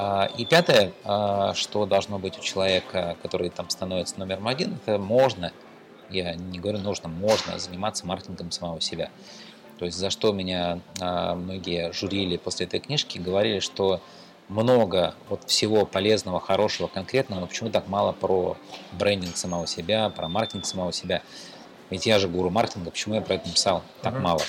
А, 0.02 0.30
и 0.38 0.46
пятое, 0.46 0.94
а, 1.04 1.54
что 1.54 1.86
должно 1.86 2.20
быть 2.20 2.40
у 2.40 2.42
человека, 2.42 3.18
который 3.22 3.50
там 3.50 3.70
становится 3.70 4.18
номером 4.18 4.48
один, 4.48 4.76
это 4.76 4.98
можно, 4.98 5.52
я 6.10 6.36
не 6.36 6.58
говорю 6.58 6.80
нужно, 6.80 7.10
можно 7.10 7.60
заниматься 7.60 8.08
маркетингом 8.08 8.50
самого 8.52 8.80
себя. 8.80 9.12
То 9.78 9.84
есть 9.84 9.98
за 9.98 10.10
что 10.10 10.32
меня 10.32 10.80
а, 11.02 11.36
многие 11.36 11.92
журили 11.92 12.38
после 12.38 12.66
этой 12.66 12.80
книжки, 12.80 13.18
говорили, 13.18 13.60
что 13.60 14.02
много 14.48 15.16
вот 15.28 15.44
всего 15.48 15.86
полезного, 15.86 16.40
хорошего, 16.40 16.88
конкретного, 16.88 17.42
но 17.42 17.48
почему 17.48 17.70
так 17.70 17.90
мало 17.90 18.14
про 18.14 18.56
брендинг 18.94 19.36
самого 19.36 19.68
себя, 19.68 20.10
про 20.10 20.30
маркетинг 20.30 20.66
самого 20.66 20.94
себя. 20.94 21.22
Ведь 21.90 22.06
я 22.06 22.20
же 22.20 22.30
гуру 22.30 22.50
маркетинга, 22.50 22.92
почему 22.92 23.16
я 23.16 23.22
про 23.22 23.36
это 23.36 23.48
написал 23.48 23.84
так 24.02 24.14
uh-huh. 24.14 24.22
мало? 24.22 24.42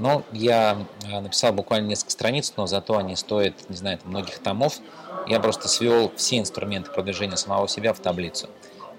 Но 0.00 0.24
я 0.32 0.86
э, 1.04 1.20
написал 1.20 1.52
буквально 1.52 1.88
несколько 1.88 2.10
страниц, 2.10 2.54
но 2.56 2.66
зато 2.66 2.96
они 2.96 3.16
стоят, 3.16 3.68
не 3.68 3.76
знаю, 3.76 3.98
многих 4.04 4.38
томов. 4.38 4.78
Я 5.26 5.40
просто 5.40 5.68
свел 5.68 6.10
все 6.16 6.38
инструменты 6.38 6.90
продвижения 6.90 7.36
самого 7.36 7.68
себя 7.68 7.92
в 7.92 8.00
таблицу. 8.00 8.48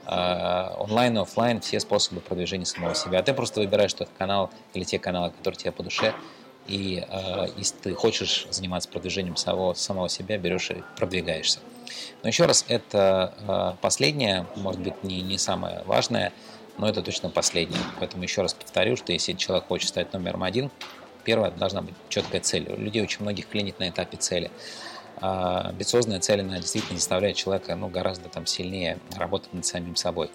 Э, 0.06 0.76
онлайн 0.78 1.18
и 1.18 1.22
офлайн 1.22 1.60
все 1.60 1.80
способы 1.80 2.22
продвижения 2.22 2.66
самого 2.66 2.94
себя. 2.94 3.18
А 3.20 3.24
ты 3.24 3.34
просто 3.34 3.62
выбираешь 3.62 3.94
тот 3.96 4.10
канал 4.16 4.52
или 4.76 4.84
те 4.84 5.00
каналы, 5.00 5.32
которые 5.32 5.58
тебе 5.58 5.72
по 5.72 5.82
душе. 5.82 6.14
И 6.68 7.04
э, 7.10 7.48
если 7.58 7.78
ты 7.78 7.94
хочешь 7.96 8.46
заниматься 8.52 8.88
продвижением 8.88 9.38
самого, 9.38 9.74
самого 9.74 10.08
себя, 10.08 10.38
берешь 10.38 10.70
и 10.70 10.84
продвигаешься. 10.98 11.62
Но 12.22 12.30
еще 12.30 12.46
раз, 12.46 12.64
это 12.68 13.76
последнее, 13.82 14.46
может 14.56 14.80
быть, 14.80 15.04
не, 15.04 15.22
не 15.22 15.40
самое 15.40 15.82
важное– 15.86 16.32
но 16.78 16.90
это 16.90 17.02
точно 17.02 17.30
последнее. 17.30 17.82
Поэтому 18.00 18.24
еще 18.24 18.42
раз 18.42 18.54
повторю, 18.54 18.96
что 18.96 19.12
если 19.12 19.34
человек 19.34 19.68
хочет 19.68 19.90
стать 19.90 20.14
номером 20.14 20.44
один, 20.44 20.72
первое 21.24 21.52
должна 21.52 21.82
быть 21.82 21.96
четкая 22.10 22.42
цель. 22.42 22.72
У 22.72 22.80
людей 22.80 23.02
очень 23.02 23.22
многих 23.22 23.48
клинит 23.48 23.80
на 23.80 23.90
этапе 23.90 24.18
цели. 24.18 24.52
А 25.18 25.70
амбициозная 25.70 26.20
цель, 26.20 26.42
она 26.42 26.58
действительно 26.58 26.98
заставляет 26.98 27.36
человека 27.36 27.76
ну, 27.76 27.88
гораздо 27.90 28.30
там, 28.30 28.46
сильнее 28.46 28.98
работать 29.16 29.54
над 29.54 29.66
самим 29.66 29.96
собой. 29.96 30.32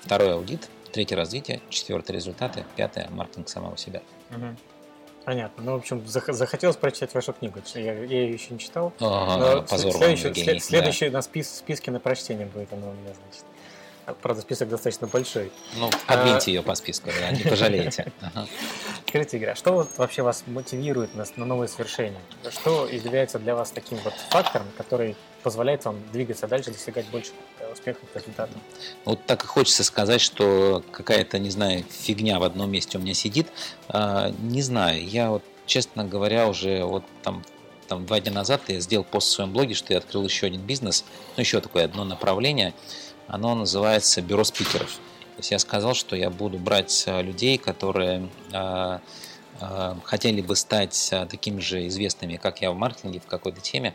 Второй 0.00 0.34
аудит, 0.34 0.68
третий 0.92 1.14
развитие, 1.14 1.60
четвертый 1.68 2.12
результаты, 2.12 2.64
пятое 2.76 3.08
маркетинг 3.10 3.48
самого 3.48 3.76
себя. 3.76 4.02
Угу. 4.30 4.56
Понятно. 5.24 5.62
Ну, 5.62 5.72
в 5.72 5.76
общем, 5.76 6.02
захотелось 6.06 6.76
прочитать 6.76 7.14
вашу 7.14 7.32
книгу. 7.32 7.60
Я, 7.74 7.94
я 7.94 8.22
ее 8.22 8.32
еще 8.32 8.52
не 8.52 8.58
читал. 8.58 8.92
Ага, 9.00 9.62
позор 9.62 9.92
следующий, 9.92 10.24
вам, 10.24 10.34
след, 10.34 10.62
следующий 10.62 11.08
да. 11.08 11.18
на 11.18 11.22
спис, 11.22 11.56
списке 11.56 11.90
на 11.90 12.00
прочтение 12.00 12.46
будет 12.46 12.72
оно 12.72 12.90
у 12.90 12.92
меня, 12.92 13.14
значит. 13.14 13.44
Правда, 14.20 14.42
список 14.42 14.68
достаточно 14.68 15.06
большой. 15.06 15.50
Ну, 15.76 15.90
подвиньте 16.06 16.50
а... 16.50 16.54
ее 16.54 16.62
по 16.62 16.74
списку, 16.74 17.10
да, 17.20 17.30
не 17.30 17.42
пожалеете. 17.42 18.12
Скажите, 19.08 19.36
Игорь, 19.38 19.50
а 19.50 19.54
что 19.54 19.72
вот 19.72 19.88
вообще 19.96 20.22
вас 20.22 20.44
мотивирует 20.46 21.14
на, 21.14 21.24
на 21.36 21.46
новые 21.46 21.68
свершения? 21.68 22.20
Что 22.50 22.86
является 22.86 23.38
для 23.38 23.54
вас 23.54 23.70
таким 23.70 23.98
вот 23.98 24.12
фактором, 24.28 24.66
который 24.76 25.16
позволяет 25.42 25.84
вам 25.84 25.96
двигаться 26.12 26.46
дальше, 26.48 26.70
достигать 26.70 27.06
больше 27.08 27.30
э, 27.60 27.72
успехов, 27.72 28.02
результатов? 28.14 28.56
Вот 29.04 29.24
так 29.24 29.44
и 29.44 29.46
хочется 29.46 29.84
сказать, 29.84 30.20
что 30.20 30.82
какая-то, 30.90 31.38
не 31.38 31.50
знаю, 31.50 31.84
фигня 31.88 32.38
в 32.38 32.42
одном 32.42 32.70
месте 32.70 32.98
у 32.98 33.00
меня 33.00 33.14
сидит. 33.14 33.46
А, 33.88 34.30
не 34.40 34.60
знаю, 34.60 35.06
я 35.06 35.30
вот, 35.30 35.44
честно 35.64 36.04
говоря, 36.04 36.48
уже 36.48 36.84
вот 36.84 37.04
там 37.22 37.42
там 37.86 38.06
два 38.06 38.18
дня 38.18 38.32
назад 38.32 38.62
я 38.68 38.80
сделал 38.80 39.04
пост 39.04 39.28
в 39.28 39.30
своем 39.32 39.52
блоге, 39.52 39.74
что 39.74 39.92
я 39.92 39.98
открыл 39.98 40.24
еще 40.24 40.46
один 40.46 40.62
бизнес, 40.62 41.04
ну 41.36 41.42
еще 41.42 41.60
такое 41.60 41.84
одно 41.84 42.04
направление– 42.04 42.74
оно 43.26 43.54
называется 43.54 44.22
бюро 44.22 44.44
спикеров. 44.44 45.00
То 45.34 45.38
есть 45.38 45.50
я 45.50 45.58
сказал, 45.58 45.94
что 45.94 46.14
я 46.14 46.30
буду 46.30 46.58
брать 46.58 47.04
э, 47.06 47.22
людей, 47.22 47.58
которые 47.58 48.28
э, 48.52 48.98
э, 49.60 49.94
хотели 50.04 50.40
бы 50.40 50.54
стать 50.54 51.12
такими 51.28 51.60
же 51.60 51.88
известными, 51.88 52.36
как 52.36 52.62
я 52.62 52.70
в 52.70 52.76
маркетинге 52.76 53.20
в 53.20 53.26
какой-то 53.26 53.60
теме. 53.60 53.94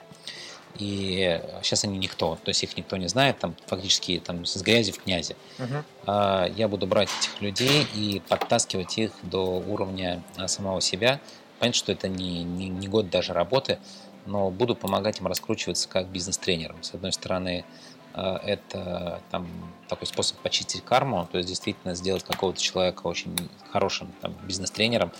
И 0.78 1.42
сейчас 1.63 1.84
они 1.84 1.98
никто, 1.98 2.38
то 2.44 2.50
есть 2.50 2.62
их 2.63 2.78
никто 2.78 2.96
не 2.98 3.08
знает, 3.08 3.39
там 3.39 3.56
фактически 3.65 4.22
там 4.24 4.46
с 4.46 4.62
грязи 4.62 4.92
в 4.92 5.02
князи. 5.02 5.36
Uh-huh. 5.58 6.54
Я 6.56 6.68
буду 6.68 6.86
брать 6.86 7.10
этих 7.20 7.42
людей 7.42 7.88
и 7.96 8.22
подтаскивать 8.30 8.96
их 9.00 9.12
до 9.24 9.58
уровня 9.58 10.22
самого 10.46 10.80
себя. 10.80 11.20
Понятно, 11.58 11.78
что 11.78 11.92
это 11.92 12.08
не, 12.08 12.44
не, 12.44 12.70
не 12.70 12.88
год 12.88 13.10
даже 13.10 13.34
работы, 13.34 13.80
но 14.28 14.52
буду 14.52 14.76
помогать 14.76 15.20
им 15.20 15.28
раскручиваться 15.28 15.89
как 15.89 16.08
бизнес-тренером. 16.08 16.84
С 16.84 16.94
одной 16.94 17.13
стороны, 17.13 17.65
это 18.13 19.22
там, 19.30 19.48
такой 19.88 20.08
способ 20.08 20.38
почистить 20.39 20.84
карму, 20.84 21.28
то 21.32 21.38
есть 21.38 21.48
действительно 21.50 21.95
сделать 21.95 22.24
какого-то 22.24 22.60
человека 22.60 23.08
очень 23.08 23.36
хорошим 23.72 24.12
там, 24.22 24.34
бизнес-тренером. 24.43 25.12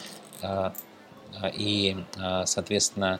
Э, 0.42 0.72
и, 1.54 2.04
э, 2.18 2.46
соответственно, 2.46 3.20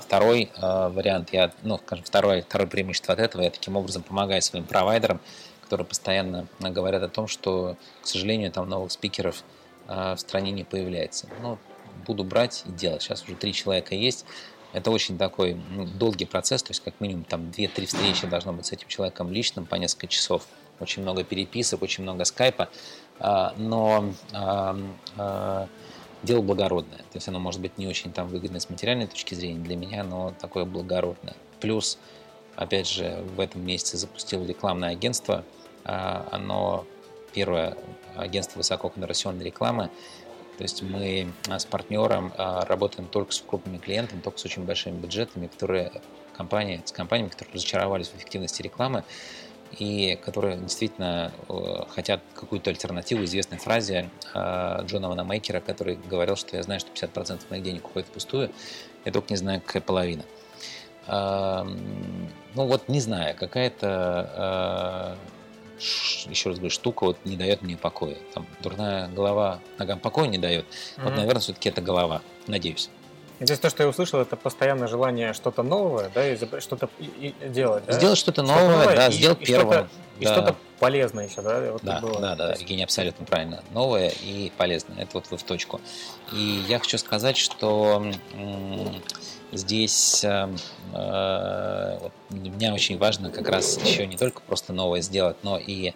второй 0.00 0.50
вариант, 0.60 1.32
я, 1.32 1.52
ну, 1.62 1.78
скажем, 1.78 2.04
второе, 2.04 2.42
второе 2.42 2.66
преимущество 2.66 3.14
от 3.14 3.20
этого, 3.20 3.42
я 3.42 3.50
таким 3.50 3.76
образом 3.76 4.02
помогаю 4.02 4.42
своим 4.42 4.64
провайдерам, 4.64 5.20
которые 5.62 5.86
постоянно 5.86 6.46
говорят 6.58 7.02
о 7.02 7.08
том, 7.08 7.28
что, 7.28 7.76
к 8.02 8.06
сожалению, 8.06 8.52
там 8.52 8.68
новых 8.68 8.92
спикеров 8.92 9.42
в 9.86 10.16
стране 10.18 10.50
не 10.50 10.64
появляется. 10.64 11.28
Ну, 11.40 11.56
буду 12.06 12.24
брать 12.24 12.64
и 12.66 12.72
делать. 12.72 13.02
Сейчас 13.02 13.22
уже 13.22 13.34
три 13.36 13.52
человека 13.52 13.94
есть, 13.94 14.26
это 14.72 14.90
очень 14.90 15.18
такой 15.18 15.54
ну, 15.70 15.86
долгий 15.86 16.26
процесс, 16.26 16.62
то 16.62 16.70
есть 16.70 16.82
как 16.82 17.00
минимум 17.00 17.24
там 17.24 17.50
2-3 17.56 17.86
встречи 17.86 18.26
должно 18.26 18.52
быть 18.52 18.66
с 18.66 18.72
этим 18.72 18.88
человеком 18.88 19.32
личным 19.32 19.66
по 19.66 19.74
несколько 19.74 20.06
часов. 20.06 20.46
Очень 20.78 21.02
много 21.02 21.24
переписок, 21.24 21.82
очень 21.82 22.04
много 22.04 22.24
скайпа, 22.24 22.68
а, 23.18 23.52
но 23.58 24.14
а, 24.32 24.78
а, 25.16 25.68
дело 26.22 26.40
благородное. 26.40 26.98
То 26.98 27.16
есть 27.16 27.28
оно 27.28 27.38
может 27.38 27.60
быть 27.60 27.76
не 27.76 27.86
очень 27.86 28.12
там 28.12 28.28
выгодно 28.28 28.60
с 28.60 28.70
материальной 28.70 29.06
точки 29.06 29.34
зрения 29.34 29.60
для 29.60 29.76
меня, 29.76 30.04
но 30.04 30.32
такое 30.40 30.64
благородное. 30.64 31.36
Плюс 31.60 31.98
опять 32.56 32.88
же, 32.88 33.22
в 33.36 33.40
этом 33.40 33.64
месяце 33.64 33.96
запустил 33.96 34.44
рекламное 34.44 34.90
агентство. 34.90 35.44
Оно 35.84 36.84
первое 37.32 37.76
агентство 38.16 38.58
высококонверсионной 38.58 39.44
рекламы. 39.44 39.90
То 40.60 40.64
есть 40.64 40.82
мы 40.82 41.32
с 41.48 41.64
партнером 41.64 42.34
работаем 42.36 43.08
только 43.08 43.32
с 43.32 43.40
крупными 43.40 43.78
клиентами, 43.78 44.20
только 44.20 44.38
с 44.38 44.44
очень 44.44 44.64
большими 44.64 44.94
бюджетами, 44.94 45.46
которые 45.46 45.90
компании, 46.36 46.82
с 46.84 46.92
компаниями, 46.92 47.30
которые 47.30 47.54
разочаровались 47.54 48.08
в 48.08 48.16
эффективности 48.16 48.60
рекламы 48.60 49.04
и 49.78 50.18
которые 50.22 50.58
действительно 50.58 51.32
э, 51.48 51.84
хотят 51.88 52.20
какую-то 52.34 52.68
альтернативу 52.68 53.24
известной 53.24 53.56
фразе 53.56 54.10
э, 54.34 54.80
Джона 54.84 55.08
Ванамейкера, 55.08 55.60
который 55.60 55.96
говорил, 55.96 56.36
что 56.36 56.54
я 56.58 56.62
знаю, 56.62 56.78
что 56.80 56.90
50% 56.92 57.40
моих 57.48 57.62
денег 57.62 57.86
уходит 57.86 58.08
впустую, 58.08 58.50
я 59.06 59.12
только 59.12 59.28
не 59.30 59.36
знаю, 59.36 59.62
какая 59.62 59.80
половина. 59.80 60.24
Ну 61.06 62.66
вот 62.66 62.88
не 62.88 63.00
знаю, 63.00 63.34
какая-то 63.34 65.16
еще 65.80 66.50
раз 66.50 66.58
говорю, 66.58 66.70
штука 66.70 67.04
вот 67.04 67.18
не 67.24 67.36
дает 67.36 67.62
мне 67.62 67.76
покоя. 67.76 68.16
Там 68.34 68.46
дурная 68.62 69.08
голова 69.08 69.60
ногам 69.78 69.98
покоя 69.98 70.28
не 70.28 70.38
дает. 70.38 70.64
Mm-hmm. 70.64 71.02
Вот, 71.04 71.16
наверное, 71.16 71.40
все-таки 71.40 71.68
это 71.68 71.80
голова. 71.80 72.22
Надеюсь. 72.46 72.90
Здесь 73.40 73.58
то, 73.58 73.70
что 73.70 73.82
я 73.82 73.88
услышал, 73.88 74.20
это 74.20 74.36
постоянное 74.36 74.86
желание 74.86 75.32
что-то 75.32 75.62
новое, 75.62 76.10
да, 76.14 76.30
и 76.30 76.36
что-то 76.36 76.90
делать. 77.42 77.84
Да? 77.86 77.92
Сделать 77.92 78.18
что-то 78.18 78.42
новое, 78.42 78.58
что 78.58 78.78
новое, 78.78 78.96
да, 78.96 79.08
и, 79.08 79.12
сделать 79.12 79.40
и 79.40 79.46
первое. 79.46 79.78
Что 79.78 79.88
и 80.18 80.24
да. 80.24 80.32
что-то 80.34 80.56
полезное 80.78 81.26
еще, 81.26 81.40
да? 81.40 81.72
Вот 81.72 81.82
да, 81.82 82.00
было. 82.00 82.20
да, 82.20 82.36
да, 82.36 82.52
Евгений 82.52 82.84
абсолютно 82.84 83.24
правильно. 83.24 83.64
Новое 83.72 84.12
и 84.22 84.52
полезное. 84.58 84.98
Это 84.98 85.12
вот 85.14 85.30
вы 85.30 85.38
в 85.38 85.42
точку. 85.42 85.80
И 86.32 86.62
я 86.68 86.78
хочу 86.78 86.98
сказать, 86.98 87.38
что 87.38 88.04
здесь 89.52 90.24
э, 90.24 90.48
э, 90.94 91.98
вот 92.00 92.12
для 92.30 92.50
меня 92.50 92.74
очень 92.74 92.98
важно 92.98 93.30
как 93.30 93.48
раз 93.48 93.78
еще 93.82 94.06
не 94.06 94.16
только 94.16 94.40
просто 94.40 94.72
новое 94.72 95.00
сделать, 95.00 95.36
но 95.42 95.58
и 95.58 95.94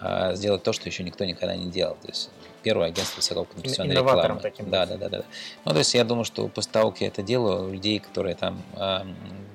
э, 0.00 0.34
сделать 0.34 0.62
то, 0.62 0.72
что 0.72 0.88
еще 0.88 1.02
никто 1.02 1.24
никогда 1.24 1.56
не 1.56 1.70
делал. 1.70 1.96
То 2.02 2.08
есть 2.08 2.30
первое 2.64 2.88
агентство 2.88 3.16
высококонверсионной 3.16 3.94
рекламы. 3.94 4.40
таким. 4.40 4.70
Да, 4.70 4.86
да, 4.86 4.96
да, 4.96 5.08
да. 5.08 5.24
Ну, 5.64 5.72
то 5.72 5.78
есть 5.78 5.94
я 5.94 6.04
думаю, 6.04 6.24
что 6.24 6.48
после 6.48 6.72
того, 6.72 6.90
как 6.90 7.02
я 7.02 7.08
это 7.08 7.22
делаю, 7.22 7.72
людей, 7.72 8.00
которые 8.00 8.34
там 8.34 8.62
э, 8.74 9.00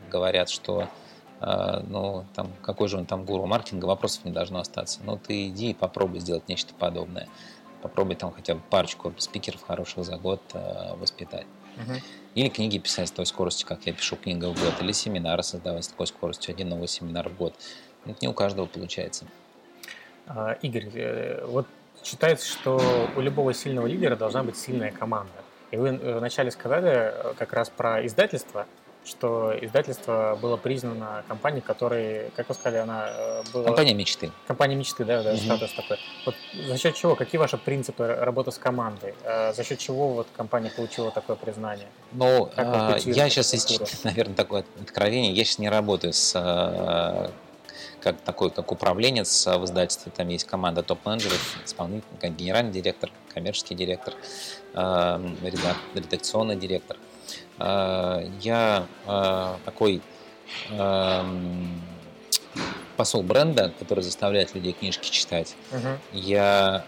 говорят, 0.09 0.49
что 0.49 0.87
э, 1.41 1.83
ну, 1.87 2.25
там, 2.35 2.51
какой 2.61 2.87
же 2.87 2.97
он 2.97 3.05
там 3.05 3.25
гуру 3.25 3.45
маркетинга, 3.47 3.85
вопросов 3.85 4.23
не 4.25 4.31
должно 4.31 4.59
остаться. 4.59 4.99
Ну, 5.03 5.17
ты 5.17 5.47
иди 5.47 5.71
и 5.71 5.73
попробуй 5.73 6.19
сделать 6.19 6.47
нечто 6.47 6.73
подобное. 6.77 7.27
Попробуй 7.81 8.15
там 8.15 8.31
хотя 8.31 8.55
бы 8.55 8.61
парочку 8.69 9.13
спикеров 9.17 9.63
хороших 9.63 10.05
за 10.05 10.17
год 10.17 10.41
э, 10.53 10.95
воспитать. 10.95 11.47
Угу. 11.77 11.99
Или 12.39 12.47
книги 12.47 12.77
писать 12.77 13.09
с 13.09 13.11
той 13.11 13.25
скоростью, 13.25 13.67
как 13.67 13.85
я 13.85 13.91
пишу 13.91 14.15
книгу 14.15 14.53
в 14.53 14.63
год, 14.63 14.73
или 14.79 14.93
семинары 14.93 15.43
создавать 15.43 15.83
с 15.83 15.89
такой 15.89 16.07
скоростью, 16.07 16.53
один 16.53 16.69
новый 16.69 16.87
семинар 16.87 17.27
в 17.27 17.35
год. 17.35 17.53
Это 18.05 18.15
не 18.21 18.29
у 18.29 18.33
каждого 18.33 18.65
получается. 18.65 19.25
А, 20.25 20.53
Игорь, 20.61 20.87
э, 20.93 21.45
вот 21.45 21.67
Считается, 22.01 22.47
что 22.47 22.79
у 23.17 23.19
любого 23.19 23.53
сильного 23.53 23.85
лидера 23.85 24.15
должна 24.15 24.43
быть 24.43 24.55
сильная 24.57 24.91
команда. 24.91 25.33
И 25.71 25.75
вы 25.75 25.89
э, 25.89 26.17
вначале 26.17 26.49
сказали 26.49 26.89
э, 26.89 27.33
как 27.37 27.51
раз 27.51 27.69
про 27.69 28.05
издательство, 28.05 28.67
что 29.09 29.53
издательство 29.61 30.37
было 30.41 30.57
признано 30.57 31.23
компанией, 31.27 31.61
которой, 31.61 32.31
как 32.35 32.47
вы 32.49 32.55
сказали, 32.55 32.77
она 32.77 33.07
э, 33.09 33.43
была... 33.53 33.65
Компания 33.65 33.93
мечты. 33.93 34.31
Компания 34.47 34.75
мечты, 34.75 35.03
да, 35.05 35.23
да, 35.23 35.31
угу. 35.31 35.39
статус 35.39 35.73
такой. 35.73 35.97
Вот 36.25 36.35
за 36.67 36.77
счет 36.77 36.95
чего, 36.95 37.15
какие 37.15 37.39
ваши 37.39 37.57
принципы 37.57 38.07
работы 38.07 38.51
с 38.51 38.57
командой? 38.57 39.13
За 39.53 39.63
счет 39.63 39.79
чего 39.79 40.09
вот 40.09 40.27
компания 40.35 40.71
получила 40.75 41.11
такое 41.11 41.35
признание? 41.35 41.87
Ну, 42.11 42.49
я 42.55 43.29
сейчас, 43.29 44.03
наверное, 44.03 44.35
такое 44.35 44.65
откровение, 44.81 45.31
я 45.31 45.43
сейчас 45.43 45.59
не 45.59 45.69
работаю 45.69 46.13
с 46.13 46.33
как 48.01 48.21
такой, 48.21 48.49
как 48.49 48.71
управленец 48.71 49.45
в 49.45 49.65
издательстве, 49.65 50.11
там 50.15 50.27
есть 50.29 50.45
команда 50.45 50.83
топ-менеджеров, 50.83 51.59
исполнитель, 51.65 52.07
генеральный 52.21 52.71
директор, 52.71 53.11
коммерческий 53.33 53.75
директор, 53.75 54.13
э, 54.73 55.29
редакционный 55.95 56.55
директор. 56.55 56.97
Э, 57.59 58.27
я 58.41 58.87
э, 59.05 59.55
такой 59.65 60.01
посол 62.97 63.21
бренда, 63.23 63.71
который 63.79 64.03
заставляет 64.03 64.55
людей 64.55 64.73
книжки 64.73 65.09
читать. 65.09 65.55
Uh-huh. 65.71 65.97
Я 66.11 66.83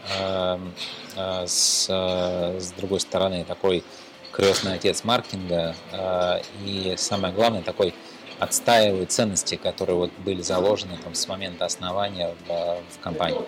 с, 1.46 1.88
с 1.88 2.72
другой 2.76 3.00
стороны 3.00 3.46
такой 3.46 3.84
крестный 4.32 4.74
отец 4.74 5.04
маркетинга 5.04 5.76
и 6.66 6.96
самое 6.98 7.34
главное 7.34 7.62
такой 7.62 7.94
отстаиваю 8.40 9.06
ценности, 9.06 9.56
которые 9.56 9.96
вот 9.96 10.12
были 10.26 10.42
заложены 10.42 10.98
там, 11.04 11.14
с 11.14 11.28
момента 11.28 11.66
основания 11.66 12.34
в, 12.48 12.80
в 12.90 13.00
компании. 13.00 13.40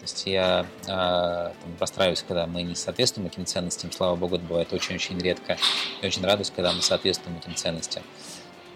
То 0.00 0.04
есть 0.04 0.26
я 0.26 0.66
э, 0.84 0.86
там, 0.86 1.76
расстраиваюсь, 1.78 2.24
когда 2.26 2.46
мы 2.46 2.62
не 2.62 2.74
соответствуем 2.74 3.28
этим 3.28 3.44
ценностям. 3.44 3.92
Слава 3.92 4.16
богу, 4.16 4.36
это 4.36 4.44
бывает 4.46 4.72
очень-очень 4.72 5.18
редко. 5.18 5.58
И 6.00 6.06
очень 6.06 6.24
радуюсь, 6.24 6.50
когда 6.50 6.72
мы 6.72 6.80
соответствуем 6.80 7.36
этим 7.36 7.54
ценностям. 7.54 8.02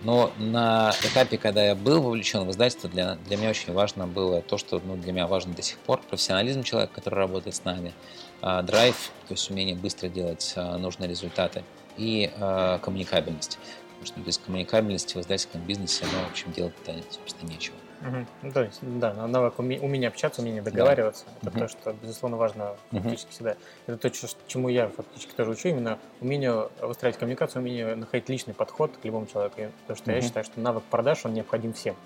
Но 0.02 0.30
на 0.37 0.92
этапе, 1.02 1.38
когда 1.38 1.64
я 1.64 1.74
был 1.74 2.02
вовлечен 2.02 2.44
в 2.44 2.50
издательство, 2.50 2.90
для, 2.90 3.14
для 3.14 3.38
меня 3.38 3.48
очень 3.48 3.72
важно 3.72 4.06
было 4.06 4.42
то, 4.42 4.58
что 4.58 4.82
ну, 4.84 4.96
для 4.96 5.14
меня 5.14 5.26
важно 5.26 5.54
до 5.54 5.62
сих 5.62 5.78
пор. 5.78 6.02
Профессионализм 6.02 6.62
человека, 6.62 6.92
который 6.96 7.14
работает 7.14 7.56
с 7.56 7.64
нами, 7.64 7.94
э, 8.42 8.62
драйв, 8.62 9.10
то 9.26 9.32
есть 9.32 9.50
умение 9.50 9.74
быстро 9.74 10.08
делать 10.08 10.52
э, 10.56 10.76
нужные 10.76 11.08
результаты 11.08 11.64
и 11.96 12.30
э, 12.37 12.78
коммуникабельность. 12.82 13.58
Потому 13.88 14.06
что 14.06 14.20
без 14.20 14.37
коммуникабельности 14.37 15.16
в 15.16 15.20
издательском 15.22 15.62
бизнесе, 15.62 16.04
ну, 16.12 16.18
в 16.26 16.30
общем, 16.30 16.52
делать-то, 16.52 16.94
собственно, 17.10 17.48
нечего. 17.48 17.76
Угу. 18.00 18.26
Ну, 18.42 18.52
то 18.52 18.62
есть, 18.62 18.78
да, 18.83 19.12
навык 19.14 19.59
уме, 19.59 19.78
умение 19.80 20.09
общаться, 20.09 20.42
умение 20.42 20.62
договариваться. 20.62 21.24
Да. 21.42 21.48
Это 21.48 21.50
угу. 21.50 21.59
то, 21.61 21.68
что, 21.68 21.92
безусловно, 21.92 22.37
важно 22.37 22.76
фактически 22.90 23.26
угу. 23.26 23.33
всегда. 23.33 23.57
Это 23.87 23.96
то, 23.98 24.11
чему 24.46 24.68
я 24.68 24.88
фактически 24.88 25.33
тоже 25.33 25.50
учу, 25.50 25.68
именно 25.68 25.98
умение 26.20 26.68
выстраивать 26.80 27.18
коммуникацию, 27.18 27.62
умение 27.62 27.94
находить 27.94 28.28
личный 28.28 28.54
подход 28.54 28.92
к 29.00 29.04
любому 29.04 29.26
человеку. 29.26 29.57
Потому 29.83 29.96
что 29.96 30.11
угу. 30.11 30.16
я 30.16 30.22
считаю, 30.22 30.44
что 30.44 30.61
навык 30.61 30.85
продаж, 30.85 31.24
он 31.24 31.35
необходим 31.35 31.72
всем. 31.72 31.96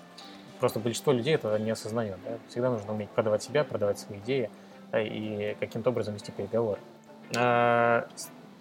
Просто 0.59 0.79
большинство 0.79 1.13
людей 1.13 1.35
этого 1.35 1.55
не 1.57 1.71
осознает. 1.71 2.17
Да? 2.25 2.37
Всегда 2.49 2.69
нужно 2.69 2.93
уметь 2.93 3.09
продавать 3.09 3.43
себя, 3.43 3.63
продавать 3.63 3.99
свои 3.99 4.19
идеи 4.19 4.49
да, 4.91 5.01
и 5.01 5.55
каким-то 5.59 5.89
образом 5.89 6.13
вести 6.13 6.31
переговоры. 6.31 6.79
А, 7.35 8.07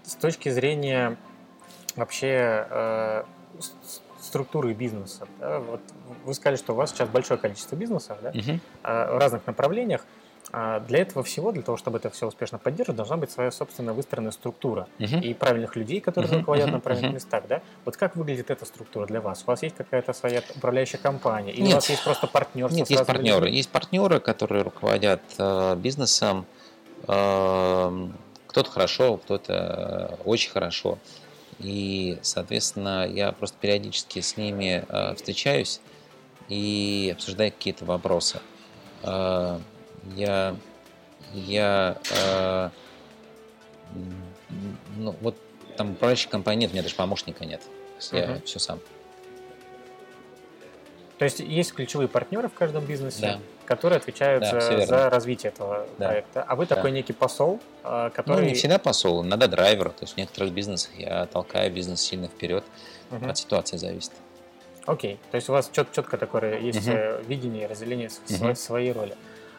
с 0.05 0.15
точки 0.15 0.49
зрения 0.49 1.17
вообще 1.97 2.67
э, 2.71 3.25
структуры 4.29 4.73
бизнеса. 4.75 5.27
Да? 5.41 5.59
Вот 5.59 5.81
вы 6.25 6.35
сказали, 6.35 6.57
что 6.57 6.73
у 6.73 6.77
вас 6.77 6.91
сейчас 6.91 7.09
большое 7.09 7.39
количество 7.41 7.77
бизнесов 7.77 8.19
да? 8.23 8.31
угу. 8.31 8.61
э, 8.85 9.15
в 9.15 9.19
разных 9.19 9.47
направлениях. 9.47 10.05
А 10.51 10.81
для 10.81 11.01
этого 11.01 11.23
всего, 11.23 11.53
для 11.53 11.63
того, 11.63 11.77
чтобы 11.77 11.99
это 11.99 12.09
все 12.09 12.27
успешно 12.27 12.59
поддерживать, 12.59 12.97
должна 12.97 13.19
быть 13.19 13.31
своя 13.31 13.51
собственная 13.51 13.93
выстроенная 13.93 14.31
структура 14.31 14.89
uh 14.99 15.21
и 15.21 15.35
правильных 15.35 15.77
людей, 15.77 16.01
которые 16.01 16.33
uh 16.33 16.39
руководят 16.39 16.69
uh 16.69 16.73
на 16.73 16.81
правильных 16.81 17.11
uh 17.11 17.15
местах. 17.15 17.45
Да? 17.49 17.61
Вот 17.85 17.97
как 17.99 18.17
выглядит 18.17 18.51
эта 18.51 18.65
структура 18.65 19.07
для 19.07 19.21
вас? 19.21 19.43
У 19.43 19.47
вас 19.47 19.63
есть 19.63 19.77
какая-то 19.77 20.15
своя 20.15 20.43
управляющая 20.57 20.99
компания? 20.99 21.53
Или 21.53 21.63
Нет. 21.63 21.73
у 21.73 21.75
вас 21.75 21.91
есть 21.91 22.03
просто 22.03 22.27
партнерство? 22.27 22.79
Нет, 22.79 22.89
есть 22.89 23.07
партнеры. 23.07 23.47
Людьми? 23.47 23.57
Есть 23.59 23.69
партнеры, 23.69 24.21
которые 24.21 24.63
руководят 24.63 25.21
э, 25.39 25.77
бизнесом. 25.77 26.47
Э, 27.07 28.09
кто-то 28.47 28.71
хорошо, 28.71 29.19
кто-то 29.19 30.19
очень 30.25 30.51
хорошо. 30.51 30.99
И, 31.59 32.19
соответственно, 32.23 33.07
я 33.07 33.33
просто 33.33 33.57
периодически 33.61 34.21
с 34.21 34.37
ними 34.37 34.85
э, 34.89 35.15
встречаюсь 35.17 35.81
и 36.49 37.11
обсуждаю 37.15 37.51
какие-то 37.51 37.85
вопросы. 37.85 38.41
Э, 39.03 39.59
я, 40.15 40.57
я, 41.35 41.99
э, 42.11 42.71
ну, 44.97 45.17
вот 45.21 45.37
там 45.77 45.93
управляющей 45.93 46.31
компании 46.31 46.63
нет, 46.63 46.71
у 46.71 46.75
меня 46.75 46.83
даже 46.83 46.95
помощника 46.95 47.45
нет. 47.45 47.63
Я 48.13 48.33
угу. 48.33 48.43
все 48.45 48.59
сам. 48.59 48.81
То 51.19 51.25
есть 51.25 51.41
есть 51.41 51.73
ключевые 51.73 52.09
партнеры 52.09 52.49
в 52.49 52.55
каждом 52.55 52.85
бизнесе, 52.85 53.21
да. 53.21 53.41
Которые 53.69 53.99
отвечают 53.99 54.45
да, 54.45 54.61
за, 54.61 54.87
за 54.87 55.11
развитие 55.11 55.53
этого 55.53 55.87
да. 55.99 56.09
проекта. 56.09 56.43
А 56.43 56.57
вы 56.57 56.65
да. 56.65 56.75
такой 56.75 56.91
некий 56.91 57.13
посол, 57.13 57.61
а, 57.85 58.09
который... 58.09 58.41
Ну, 58.41 58.49
не 58.49 58.55
всегда 58.55 58.79
посол, 58.79 59.23
иногда 59.23 59.47
драйвер. 59.47 59.91
То 59.91 60.05
есть 60.05 60.15
в 60.15 60.17
некоторых 60.17 60.55
бизнесах 60.55 60.95
я 60.97 61.27
толкаю 61.27 61.71
бизнес 61.71 62.01
сильно 62.01 62.29
вперед. 62.29 62.65
Угу. 63.11 63.29
От 63.29 63.37
ситуации 63.37 63.77
зависит. 63.77 64.13
Окей. 64.87 65.21
То 65.31 65.37
есть 65.37 65.51
у 65.51 65.53
вас 65.53 65.69
чет, 65.71 65.93
четко 65.93 66.17
такое 66.17 66.59
есть 66.61 66.89
угу. 66.89 66.97
видение, 67.27 67.67
разделение 67.67 68.09
угу. 68.41 68.55
своей 68.55 68.93
роли. 68.93 69.15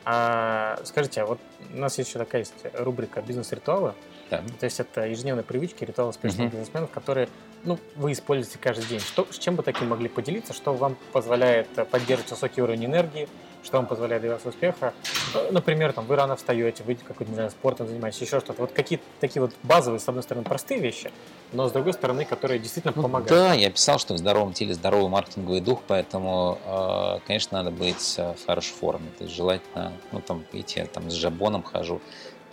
А, 0.06 0.80
скажите, 0.86 1.22
а 1.22 1.28
вот 1.28 1.39
у 1.72 1.78
нас 1.78 1.95
есть 2.00 2.10
еще 2.10 2.17
такая 2.17 2.41
есть 2.41 2.56
рубрика 2.74 3.22
«Бизнес-ритуалы». 3.22 3.93
Да. 4.32 4.41
То 4.60 4.63
есть 4.63 4.80
это 4.80 5.06
ежедневные 5.06 5.43
привычки, 5.43 5.84
ритуалы 5.84 6.10
успешных 6.10 6.48
угу. 6.48 6.58
бизнесменов, 6.58 6.89
которые 6.89 7.30
ну, 7.63 7.78
вы 7.95 8.12
используете 8.13 8.60
каждый 8.60 8.86
день. 8.86 9.00
Что, 9.00 9.28
с 9.30 9.38
чем 9.38 9.56
бы 9.56 9.63
таким 9.63 9.89
могли 9.89 10.10
поделиться, 10.10 10.54
что 10.54 10.74
вам 10.74 10.95
позволяет 11.12 11.67
э, 11.78 11.86
поддерживать 11.86 12.32
высокий 12.32 12.62
уровень 12.62 12.86
энергии, 12.86 13.28
что 13.63 13.78
вам 13.78 13.88
позволяет 13.88 14.22
добиваться 14.22 14.50
успеха. 14.50 14.93
Э, 15.34 15.50
например, 15.52 15.93
там, 15.93 16.06
вы 16.06 16.15
рано 16.15 16.36
встаете, 16.36 16.84
вы 16.84 16.95
какой-то, 16.95 17.30
не 17.30 17.36
знаю, 17.36 17.52
спортом 17.52 17.88
занимаетесь, 17.88 18.22
еще 18.22 18.39
что-то. 18.39 18.62
Вот 18.62 18.72
какие-то 18.72 19.04
такие 19.19 19.41
вот 19.41 19.54
базовые, 19.63 20.00
с 20.00 20.08
одной 20.08 20.24
стороны, 20.24 20.45
простые 20.45 20.80
вещи, 20.80 21.12
но 21.52 21.67
с 21.67 21.72
другой 21.72 21.93
стороны, 21.93 22.26
которые 22.26 22.60
действительно 22.60 22.93
ну, 22.95 23.04
помогают. 23.04 23.30
Да, 23.30 23.54
я 23.54 23.69
писал, 23.69 24.00
что 24.00 24.13
в 24.13 24.17
здоровом 24.17 24.54
теле 24.54 24.74
здоровый 24.74 25.10
маркетинговый 25.10 25.62
дух, 25.62 25.82
поэтому, 25.88 26.58
э, 26.65 27.19
конечно, 27.28 27.58
надо 27.58 27.72
быть 27.72 28.17
в 28.17 28.45
хорошей 28.45 28.74
форме. 28.74 29.10
То 29.17 29.26
есть 29.26 29.36
желательно, 29.36 29.93
ну, 30.12 30.22
там, 30.22 30.45
видите, 30.54 30.82
я 30.82 30.86
там 30.86 31.10
с 31.10 31.13
жабоном 31.13 31.63
хожу, 31.63 32.02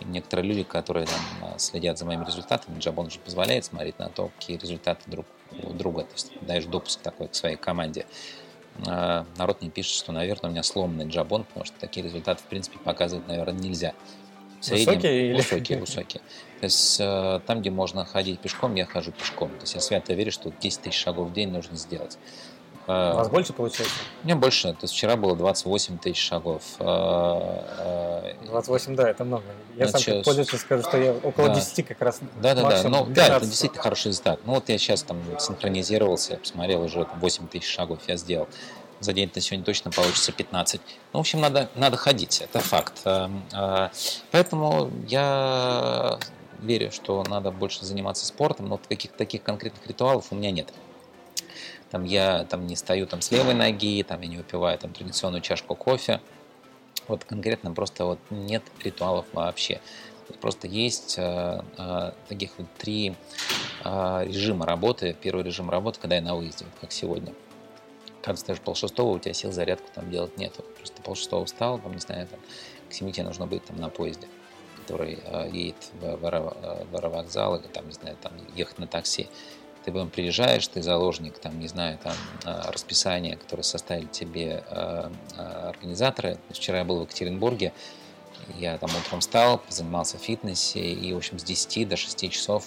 некоторые 0.05 0.47
люди, 0.47 0.63
которые 0.63 1.07
там, 1.07 1.59
следят 1.59 1.97
за 1.97 2.05
моими 2.05 2.25
результатами, 2.25 2.79
Джабон 2.79 3.09
же 3.09 3.19
позволяет 3.19 3.65
смотреть 3.65 3.99
на 3.99 4.09
то, 4.09 4.31
какие 4.39 4.57
результаты 4.57 5.09
друг 5.09 5.25
у 5.63 5.73
друга, 5.73 6.03
то 6.03 6.13
есть 6.13 6.31
даешь 6.41 6.65
допуск 6.65 7.01
такой 7.01 7.27
к 7.27 7.35
своей 7.35 7.55
команде. 7.55 8.05
А, 8.85 9.25
народ 9.37 9.61
мне 9.61 9.69
пишет, 9.69 9.93
что, 9.93 10.11
наверное, 10.11 10.49
у 10.49 10.51
меня 10.51 10.63
сломанный 10.63 11.07
джабон, 11.07 11.45
потому 11.45 11.65
что 11.65 11.79
такие 11.79 12.03
результаты, 12.03 12.41
в 12.43 12.45
принципе, 12.45 12.77
показывать, 12.79 13.27
наверное, 13.27 13.59
нельзя. 13.59 13.93
В 14.59 14.65
среднем, 14.65 14.85
высокие? 14.85 15.29
Или... 15.29 15.37
Высокие, 15.37 15.77
высокие. 15.79 16.21
То 16.59 16.63
есть 16.63 16.99
э, 16.99 17.39
там, 17.45 17.61
где 17.61 17.69
можно 17.69 18.05
ходить 18.05 18.39
пешком, 18.39 18.75
я 18.75 18.85
хожу 18.85 19.11
пешком. 19.11 19.49
То 19.49 19.61
есть 19.61 19.75
я 19.75 19.81
свято 19.81 20.13
верю, 20.13 20.31
что 20.31 20.51
10 20.51 20.81
тысяч 20.81 20.99
шагов 20.99 21.29
в 21.29 21.33
день 21.33 21.49
нужно 21.49 21.77
сделать. 21.77 22.17
А, 22.87 23.13
У 23.13 23.17
вас 23.17 23.29
больше 23.29 23.51
получается? 23.51 23.93
У 24.23 24.25
меня 24.25 24.37
больше. 24.37 24.71
То 24.71 24.83
есть 24.83 24.93
вчера 24.93 25.17
было 25.17 25.35
28 25.35 25.97
тысяч 25.97 26.25
шагов. 26.25 26.63
28, 26.79 28.93
а, 28.93 28.95
да, 28.95 29.09
это 29.09 29.25
много. 29.25 29.43
Я 29.75 29.87
Значит, 29.87 30.15
сам 30.15 30.23
пользователь 30.23 30.57
скажу, 30.57 30.83
что 30.83 30.97
я 30.97 31.11
около 31.11 31.49
да. 31.49 31.55
10 31.55 31.85
как 31.85 32.01
раз. 32.01 32.21
Да, 32.41 32.55
да, 32.55 32.69
да. 32.69 32.89
Ну, 32.89 33.05
да, 33.09 33.27
это 33.27 33.45
действительно 33.45 33.81
хороший 33.81 34.07
результат. 34.07 34.39
Ну 34.45 34.53
вот 34.53 34.69
я 34.69 34.77
сейчас 34.77 35.03
там 35.03 35.17
синхронизировался, 35.37 36.37
посмотрел, 36.37 36.81
уже 36.81 37.05
8 37.19 37.47
тысяч 37.49 37.69
шагов 37.69 37.99
я 38.07 38.15
сделал. 38.15 38.47
За 39.01 39.11
день 39.13 39.25
это 39.25 39.41
сегодня 39.41 39.65
точно 39.65 39.91
получится 39.91 40.31
15. 40.31 40.81
Ну, 41.13 41.19
в 41.19 41.21
общем, 41.21 41.41
надо, 41.41 41.69
надо 41.75 41.97
ходить, 41.97 42.41
это 42.41 42.59
факт. 42.59 43.01
А, 43.05 43.91
поэтому 44.31 44.89
я 45.07 46.17
верю, 46.61 46.91
что 46.91 47.23
надо 47.27 47.51
больше 47.51 47.85
заниматься 47.85 48.25
спортом, 48.25 48.69
но 48.69 48.77
каких-то 48.77 49.17
таких 49.17 49.43
конкретных 49.43 49.85
ритуалов 49.85 50.27
у 50.31 50.35
меня 50.35 50.51
нет 50.51 50.73
там 51.91 52.03
я 52.03 52.43
там 52.45 52.67
не 52.67 52.75
стою 52.75 53.07
там 53.07 53.21
с 53.21 53.31
левой 53.31 53.53
ноги, 53.53 54.03
там 54.03 54.21
я 54.21 54.27
не 54.27 54.37
выпиваю 54.37 54.77
там 54.77 54.93
традиционную 54.93 55.41
чашку 55.41 55.75
кофе. 55.75 56.21
Вот 57.07 57.23
конкретно 57.23 57.73
просто 57.73 58.05
вот 58.05 58.19
нет 58.29 58.63
ритуалов 58.83 59.25
вообще. 59.33 59.79
Просто 60.41 60.67
есть 60.67 61.15
э, 61.17 61.61
э, 61.77 62.11
таких 62.27 62.51
вот 62.57 62.67
три 62.77 63.15
э, 63.85 64.23
режима 64.25 64.65
работы. 64.65 65.15
Первый 65.21 65.45
режим 65.45 65.69
работы, 65.69 65.99
когда 66.01 66.15
я 66.17 66.21
на 66.21 66.35
выезде, 66.35 66.65
вот 66.65 66.73
как 66.81 66.91
сегодня. 66.91 67.33
Когда 68.21 68.35
встаешь 68.35 68.59
пол-шестого, 68.59 69.15
у 69.15 69.19
тебя 69.19 69.33
сил 69.33 69.53
зарядку 69.53 69.87
там 69.95 70.11
делать 70.11 70.37
нету. 70.37 70.65
Просто 70.77 71.01
пол-шестого 71.01 71.45
встал, 71.45 71.79
там, 71.79 71.93
не 71.93 71.99
знаю, 71.99 72.27
там, 72.27 72.39
к 72.89 72.93
семи 72.93 73.13
тебе 73.13 73.23
нужно 73.23 73.47
быть 73.47 73.63
там 73.63 73.77
на 73.77 73.87
поезде, 73.87 74.27
который 74.81 75.19
э, 75.23 75.49
едет 75.53 75.91
в, 75.93 76.17
в, 76.17 76.19
в 76.91 76.95
аэровокзал, 76.95 77.55
или 77.55 77.67
там, 77.67 77.87
не 77.87 77.93
знаю, 77.93 78.17
там 78.21 78.33
ехать 78.53 78.79
на 78.79 78.87
такси 78.87 79.29
ты 79.87 79.93
потом 79.93 80.09
приезжаешь, 80.09 80.67
ты 80.67 80.83
заложник, 80.83 81.39
там, 81.39 81.57
не 81.61 81.69
знаю, 81.69 81.97
там, 82.03 82.13
а, 82.43 82.69
расписания, 82.73 83.37
которое 83.37 83.63
составили 83.63 84.07
тебе 84.07 84.61
э, 84.69 85.09
организаторы. 85.37 86.39
Вчера 86.49 86.79
я 86.79 86.83
был 86.83 86.99
в 86.99 87.01
Екатеринбурге, 87.03 87.71
я 88.57 88.77
там 88.79 88.89
утром 88.89 89.21
встал, 89.21 89.61
занимался 89.69 90.17
в 90.17 90.21
фитнесе, 90.21 90.81
и, 90.81 91.13
в 91.13 91.15
общем, 91.17 91.39
с 91.39 91.43
10 91.43 91.87
до 91.87 91.95
6 91.95 92.29
часов 92.29 92.65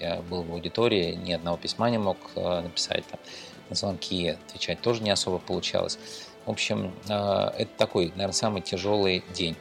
я 0.00 0.22
был 0.22 0.42
в 0.42 0.52
аудитории, 0.52 1.12
ни 1.16 1.34
одного 1.34 1.58
письма 1.58 1.90
не 1.90 1.98
мог 1.98 2.16
написать, 2.34 3.04
там, 3.08 3.20
на 3.68 3.76
звонки 3.76 4.28
отвечать 4.28 4.80
тоже 4.80 5.02
не 5.02 5.10
особо 5.10 5.40
получалось. 5.40 5.98
В 6.46 6.50
общем, 6.50 6.94
это 7.04 7.68
такой, 7.76 8.06
наверное, 8.14 8.32
самый 8.32 8.62
тяжелый 8.62 9.22
день. 9.34 9.54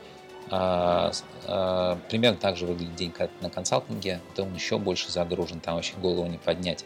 А, 0.50 1.12
а, 1.46 1.98
примерно 2.10 2.38
так 2.38 2.58
же 2.58 2.66
выглядит 2.66 2.96
день 2.96 3.14
на 3.42 3.50
консалтинге, 3.50 4.20
то 4.36 4.44
он 4.44 4.54
еще 4.54 4.78
больше 4.78 5.12
загружен, 5.12 5.60
там 5.60 5.76
вообще 5.76 5.94
голову 5.96 6.28
не 6.28 6.38
поднять. 6.38 6.86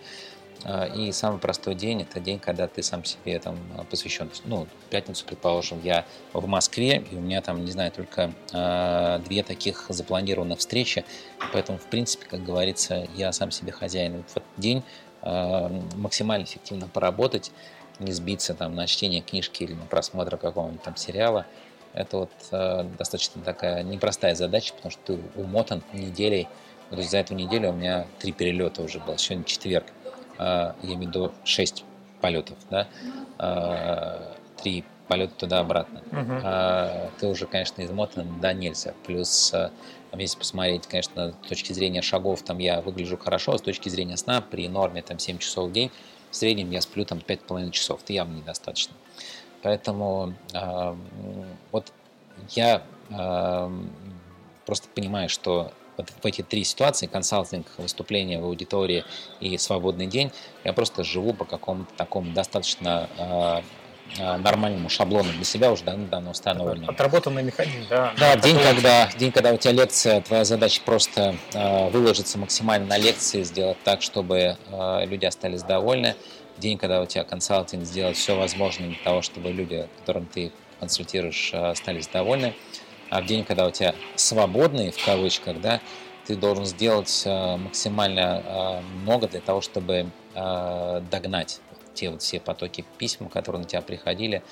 А, 0.64 0.86
и 0.86 1.12
самый 1.12 1.40
простой 1.40 1.76
день– 1.76 2.02
это 2.04 2.20
день, 2.20 2.40
когда 2.40 2.68
ты 2.68 2.84
сам 2.84 3.04
себе 3.04 3.40
там 3.40 3.58
посвящен. 3.90 4.30
Ну, 4.46 4.68
пятницу, 4.90 5.26
предположим, 5.26 5.82
я 5.84 6.06
в 6.34 6.48
Москве, 6.48 7.04
и 7.12 7.16
у 7.16 7.20
меня 7.20 7.42
там, 7.42 7.64
не 7.66 7.72
знаю, 7.72 7.92
только 7.92 8.32
две 9.26 9.44
таких 9.44 9.86
запланированных 9.90 10.60
встречи, 10.60 11.04
поэтому, 11.52 11.78
в 11.78 11.86
принципе, 11.86 12.26
как 12.26 12.44
говорится, 12.44 13.08
я 13.16 13.32
сам 13.32 13.52
себе 13.52 13.72
хозяин. 13.72 14.24
В 14.28 14.38
этот 14.38 14.44
день 14.58 14.84
максимально 15.96 16.46
эффективно 16.46 16.88
поработать, 16.88 17.52
не 18.00 18.12
сбиться 18.12 18.54
там 18.54 18.76
на 18.76 18.86
чтение 18.86 19.22
книжки 19.22 19.64
или 19.64 19.74
на 19.74 19.86
просмотр 19.86 20.38
какого-нибудь 20.38 20.84
там 20.84 20.96
сериала– 20.96 21.46
это 21.98 22.18
вот 22.18 22.32
э, 22.52 22.84
достаточно 22.98 23.42
такая 23.42 23.82
непростая 23.82 24.36
задача, 24.36 24.74
потому 24.74 24.92
что 24.92 25.02
ты 25.04 25.20
умотан 25.36 25.82
неделей. 25.94 26.48
То 26.90 26.98
есть 26.98 27.10
за 27.10 27.18
эту 27.18 27.34
неделю 27.34 27.70
у 27.70 27.74
меня 27.74 28.06
три 28.20 28.32
перелета 28.32 28.84
уже 28.84 29.00
было. 29.00 29.18
Сегодня 29.18 29.46
четверг. 29.46 29.88
Э, 30.38 30.74
я 30.84 30.94
имею 30.94 30.98
в 30.98 31.02
виду 31.02 31.32
шесть 31.44 31.84
полетов, 32.22 32.58
да? 32.70 32.88
Э, 33.40 34.36
три 34.62 34.84
полета 35.08 35.34
туда-обратно. 35.38 36.04
Uh-huh. 36.12 36.42
Э, 36.44 37.10
ты 37.20 37.28
уже, 37.28 37.48
конечно, 37.48 37.84
измотан, 37.84 38.40
да, 38.40 38.54
нельзя. 38.54 38.94
Плюс, 39.06 39.52
э, 39.54 39.72
если 40.14 40.38
посмотреть, 40.38 40.86
конечно, 40.86 41.34
с 41.44 41.48
точки 41.48 41.74
зрения 41.74 42.04
шагов, 42.04 42.44
там 42.44 42.60
я 42.60 42.82
выгляжу 42.82 43.18
хорошо, 43.18 43.54
а 43.54 43.58
с 43.58 43.62
точки 43.62 43.90
зрения 43.90 44.18
сна 44.18 44.42
при 44.42 44.68
норме 44.68 45.02
там 45.02 45.18
7 45.18 45.40
часов 45.40 45.70
в 45.70 45.72
день, 45.72 45.92
в 46.30 46.36
среднем 46.36 46.70
я 46.70 46.82
сплю 46.82 47.06
там 47.06 47.20
5,5 47.20 47.72
часов. 47.72 48.04
Это 48.04 48.14
явно 48.14 48.36
недостаточно. 48.36 48.94
Поэтому 49.64 50.34
э, 50.54 50.96
вот 51.72 51.92
я 52.52 52.84
э, 53.10 53.72
просто 54.66 54.88
понимаю, 54.94 55.30
что 55.30 55.72
вот 55.98 56.10
в 56.10 56.26
эти 56.26 56.44
три 56.44 56.64
ситуации, 56.64 57.08
консалтинг, 57.08 57.66
выступление 57.78 58.40
в 58.40 58.46
аудитории 58.46 59.04
и 59.40 59.58
свободный 59.58 60.06
день, 60.06 60.32
я 60.64 60.74
просто 60.74 61.04
живу 61.04 61.34
по 61.34 61.44
какому-то 61.44 61.92
такому 61.96 62.34
достаточно 62.34 63.10
э, 63.18 63.62
нормальному 64.38 64.90
шаблону 64.90 65.32
для 65.34 65.44
себя 65.44 65.72
уже 65.72 65.84
давно, 65.84 66.08
давно 66.08 66.32
установленному. 66.32 66.92
Отработанный 66.92 67.44
механизм, 67.44 67.88
да. 67.90 68.14
Да, 68.18 68.36
день 68.36 68.58
когда, 68.60 69.10
день, 69.18 69.32
когда 69.32 69.52
у 69.54 69.58
тебя 69.58 69.74
лекция, 69.74 70.22
твоя 70.22 70.46
задача 70.46 70.82
просто 70.86 71.36
э, 71.54 71.90
выложиться 71.90 72.38
максимально 72.38 72.88
на 72.88 72.98
лекции, 72.98 73.44
сделать 73.44 73.78
так, 73.84 74.02
чтобы 74.02 74.58
э, 74.70 75.06
люди 75.06 75.26
остались 75.26 75.64
довольны 75.64 76.16
день, 76.60 76.78
когда 76.78 77.02
у 77.02 77.06
тебя 77.06 77.24
консалтинг, 77.24 77.84
сделать 77.84 78.18
все 78.18 78.38
возможное 78.38 78.90
для 78.90 78.98
того, 79.04 79.22
чтобы 79.22 79.52
люди, 79.52 79.88
которым 80.00 80.26
ты 80.26 80.52
консультируешь, 80.80 81.52
э, 81.54 81.70
остались 81.70 82.08
довольны. 82.08 82.54
А 83.10 83.22
в 83.22 83.26
день, 83.26 83.44
когда 83.44 83.68
у 83.68 83.72
тебя 83.72 83.96
свободные, 84.16 84.92
в 84.92 85.04
кавычках, 85.04 85.62
да, 85.62 85.82
ты 86.26 86.36
должен 86.36 86.66
сделать 86.66 87.24
э, 87.26 87.58
максимально 87.58 88.44
э, 88.46 88.82
много 89.02 89.28
для 89.28 89.42
того, 89.42 89.62
чтобы 89.62 90.10
догнать 90.36 91.62
те 91.96 92.12
вот 92.12 92.22
все 92.22 92.40
потоки 92.40 92.86
писем, 93.00 93.28
которые 93.28 93.64
на 93.64 93.68
тебя 93.68 93.82
приходили, 93.82 94.44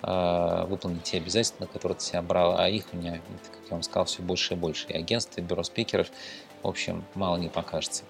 выполнить 0.00 1.02
те 1.02 1.18
обязательства, 1.18 1.66
которые 1.66 1.98
ты 1.98 2.04
себя 2.04 2.22
брал, 2.22 2.56
а 2.58 2.66
их 2.70 2.86
у 2.94 2.96
меня, 2.96 3.20
как 3.52 3.60
я 3.64 3.70
вам 3.72 3.82
сказал, 3.82 4.06
все 4.06 4.22
больше 4.22 4.54
и 4.54 4.56
больше. 4.56 4.86
И 4.88 4.94
агентство, 4.94 5.42
и 5.42 5.44
бюро 5.44 5.62
спикеров, 5.64 6.08
в 6.62 6.66
общем, 6.66 7.04
мало 7.14 7.36
не 7.36 7.50
покажется. 7.50 8.04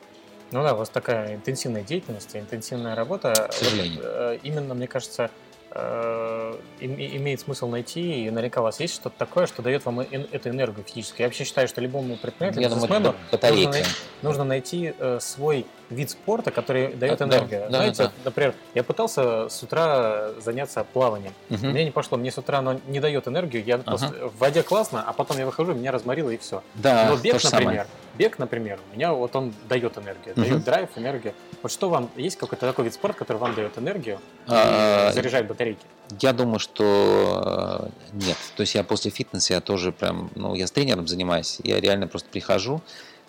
Ну 0.54 0.62
да, 0.62 0.72
у 0.74 0.76
вас 0.76 0.88
такая 0.88 1.34
интенсивная 1.34 1.82
деятельность, 1.82 2.36
интенсивная 2.36 2.94
работа. 2.94 3.48
К 3.50 3.52
сожалению. 3.52 3.96
Вот, 3.96 4.04
э, 4.06 4.38
именно, 4.44 4.74
мне 4.74 4.86
кажется, 4.86 5.28
э, 5.72 6.54
имеет 6.78 7.40
смысл 7.40 7.66
найти, 7.66 8.24
и 8.24 8.30
наверняка 8.30 8.60
у 8.60 8.62
вас 8.62 8.78
есть 8.78 8.94
что-то 8.94 9.18
такое, 9.18 9.48
что 9.48 9.62
дает 9.62 9.84
вам 9.84 9.98
эту 9.98 10.50
энергию 10.50 10.84
физическую. 10.86 11.22
Я 11.22 11.26
вообще 11.26 11.42
считаю, 11.42 11.66
что 11.66 11.80
любому 11.80 12.16
предпринимателю, 12.16 12.62
Я 12.62 12.68
думаю, 12.68 12.88
нужно, 12.88 13.16
найти, 13.32 13.84
нужно 14.22 14.44
найти 14.44 14.94
э, 14.96 15.18
свой 15.20 15.66
вид 15.94 16.10
спорта, 16.10 16.50
который 16.50 16.94
дает 16.94 17.20
а, 17.20 17.24
энергию. 17.24 17.62
Да, 17.62 17.78
Знаете, 17.78 18.02
да, 18.04 18.04
да. 18.04 18.12
например, 18.24 18.54
я 18.74 18.82
пытался 18.82 19.48
с 19.48 19.62
утра 19.62 20.30
заняться 20.40 20.84
плаванием. 20.84 21.32
Угу. 21.50 21.66
Мне 21.66 21.84
не 21.84 21.90
пошло, 21.90 22.18
мне 22.18 22.30
с 22.30 22.38
утра 22.38 22.58
оно 22.58 22.80
не 22.86 23.00
дает 23.00 23.26
энергию. 23.28 23.64
Я 23.64 23.76
ага. 23.76 23.84
просто 23.84 24.28
в 24.28 24.38
воде 24.38 24.62
классно, 24.62 25.02
а 25.06 25.12
потом 25.12 25.38
я 25.38 25.46
выхожу, 25.46 25.74
меня 25.74 25.92
разморило 25.92 26.30
и 26.30 26.36
все. 26.36 26.62
Да, 26.74 27.06
Но 27.08 27.16
бег, 27.16 27.42
например, 27.42 27.62
самое. 27.62 27.86
бег, 28.16 28.38
например, 28.38 28.78
у 28.90 28.96
меня 28.96 29.12
вот 29.12 29.34
он 29.36 29.54
дает 29.68 29.96
энергию, 29.96 30.34
угу. 30.34 30.42
дает 30.42 30.64
драйв, 30.64 30.88
энергию. 30.96 31.34
Вот 31.62 31.72
что 31.72 31.88
вам 31.88 32.10
есть 32.16 32.36
какой-то 32.36 32.66
такой 32.66 32.84
вид 32.84 32.94
спорта, 32.94 33.18
который 33.18 33.38
вам 33.38 33.54
дает 33.54 33.78
энергию, 33.78 34.20
а, 34.46 35.12
заряжает 35.12 35.46
батарейки? 35.46 35.84
Я 36.20 36.32
думаю, 36.32 36.58
что 36.58 37.90
э, 38.12 38.14
нет. 38.14 38.36
То 38.56 38.60
есть 38.60 38.74
я 38.74 38.84
после 38.84 39.10
фитнеса 39.10 39.54
я 39.54 39.60
тоже 39.60 39.90
прям, 39.90 40.30
ну 40.34 40.54
я 40.54 40.66
с 40.66 40.70
тренером 40.70 41.08
занимаюсь, 41.08 41.60
я 41.64 41.80
реально 41.80 42.06
просто 42.06 42.28
прихожу 42.28 42.82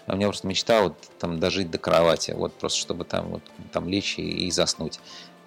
а 0.05 0.13
у 0.13 0.15
меня 0.15 0.27
просто 0.27 0.47
мечта 0.47 0.81
вот 0.81 0.97
там 1.19 1.39
дожить 1.39 1.71
до 1.71 1.77
кровати, 1.77 2.31
вот 2.31 2.53
просто 2.53 2.79
чтобы 2.79 3.05
там 3.05 3.27
вот 3.29 3.41
там 3.71 3.89
лечь 3.89 4.19
и, 4.19 4.47
и 4.47 4.51
заснуть. 4.51 4.99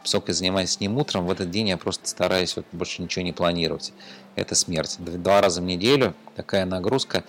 Поскольку 0.02 0.28
я 0.28 0.34
занимаюсь 0.34 0.70
с 0.70 0.80
ним 0.80 0.96
утром, 0.96 1.26
в 1.26 1.30
этот 1.30 1.50
день 1.50 1.68
я 1.68 1.76
просто 1.76 2.08
стараюсь 2.08 2.56
вот 2.56 2.64
больше 2.72 3.02
ничего 3.02 3.24
не 3.24 3.32
планировать. 3.32 3.92
Это 4.36 4.54
смерть. 4.54 4.96
Два 4.98 5.40
раза 5.40 5.60
в 5.60 5.64
неделю 5.64 6.14
такая 6.36 6.64
нагрузка. 6.64 7.24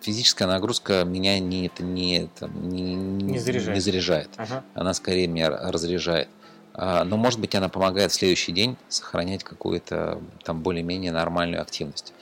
физическая 0.00 0.48
нагрузка 0.48 1.04
меня 1.04 1.38
не, 1.38 1.66
это, 1.66 1.82
не, 1.82 2.20
это, 2.20 2.48
не, 2.48 2.94
не 2.94 3.38
заряжает. 3.38 3.74
Не 3.74 3.80
заряжает. 3.80 4.30
Ага. 4.36 4.64
Она 4.74 4.94
скорее 4.94 5.26
меня 5.26 5.50
разряжает. 5.50 6.28
А, 6.72 7.04
но, 7.04 7.16
может 7.16 7.40
быть, 7.40 7.54
она 7.54 7.68
помогает 7.68 8.10
в 8.10 8.14
следующий 8.14 8.52
день 8.52 8.76
сохранять 8.88 9.44
какую-то 9.44 10.20
там 10.44 10.62
более-менее 10.62 11.12
нормальную 11.12 11.60
активность. 11.60 12.14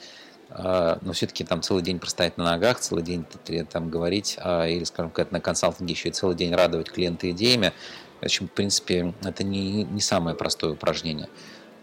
А, 0.51 0.99
но 1.03 1.13
все-таки 1.13 1.45
там 1.45 1.63
целый 1.63 1.83
день 1.83 1.99
простоять 1.99 2.39
на 2.39 2.45
ногах, 2.45 2.81
целый 2.81 3.03
день 3.03 3.25
там 3.71 3.91
говорить, 3.91 4.37
а, 4.39 4.67
или, 4.67 4.85
скажем, 4.85 5.11
как 5.11 5.31
на 5.31 5.41
консалтинге 5.41 5.93
еще 5.93 6.09
и 6.09 6.13
целый 6.13 6.37
день 6.37 6.55
радовать 6.55 6.91
клиента 6.91 7.31
идеями, 7.31 7.73
в 8.21 8.25
общем, 8.25 8.49
в 8.49 8.53
принципе, 8.53 9.15
это 9.23 9.45
не, 9.45 9.85
не 9.85 10.01
самое 10.01 10.35
простое 10.37 10.73
упражнение. 10.73 11.29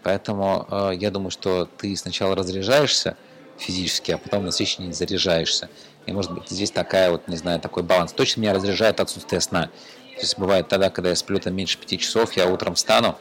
Поэтому 0.02 0.92
я 0.92 1.10
думаю, 1.10 1.30
что 1.30 1.64
ты 1.64 1.96
сначала 1.96 2.36
разряжаешься 2.36 3.16
физически, 3.58 4.12
а 4.12 4.18
потом 4.18 4.44
на 4.44 4.52
следующий 4.52 4.82
день 4.82 4.92
заряжаешься. 4.92 5.68
И 6.04 6.12
может 6.12 6.32
быть 6.32 6.48
здесь 6.48 6.70
такая 6.70 7.10
вот, 7.10 7.26
не 7.28 7.36
знаю, 7.36 7.60
такой 7.60 7.82
баланс. 7.82 8.12
Точно 8.12 8.40
меня 8.40 8.54
разряжает 8.54 9.00
отсутствие 9.00 9.40
сна. 9.40 9.70
То 10.14 10.20
есть 10.20 10.38
бывает 10.38 10.68
тогда, 10.68 10.90
когда 10.90 11.10
я 11.10 11.16
сплю 11.16 11.38
там 11.38 11.54
меньше 11.54 11.78
пяти 11.78 11.98
часов, 11.98 12.34
я 12.34 12.46
утром 12.48 12.74
встану, 12.74 13.18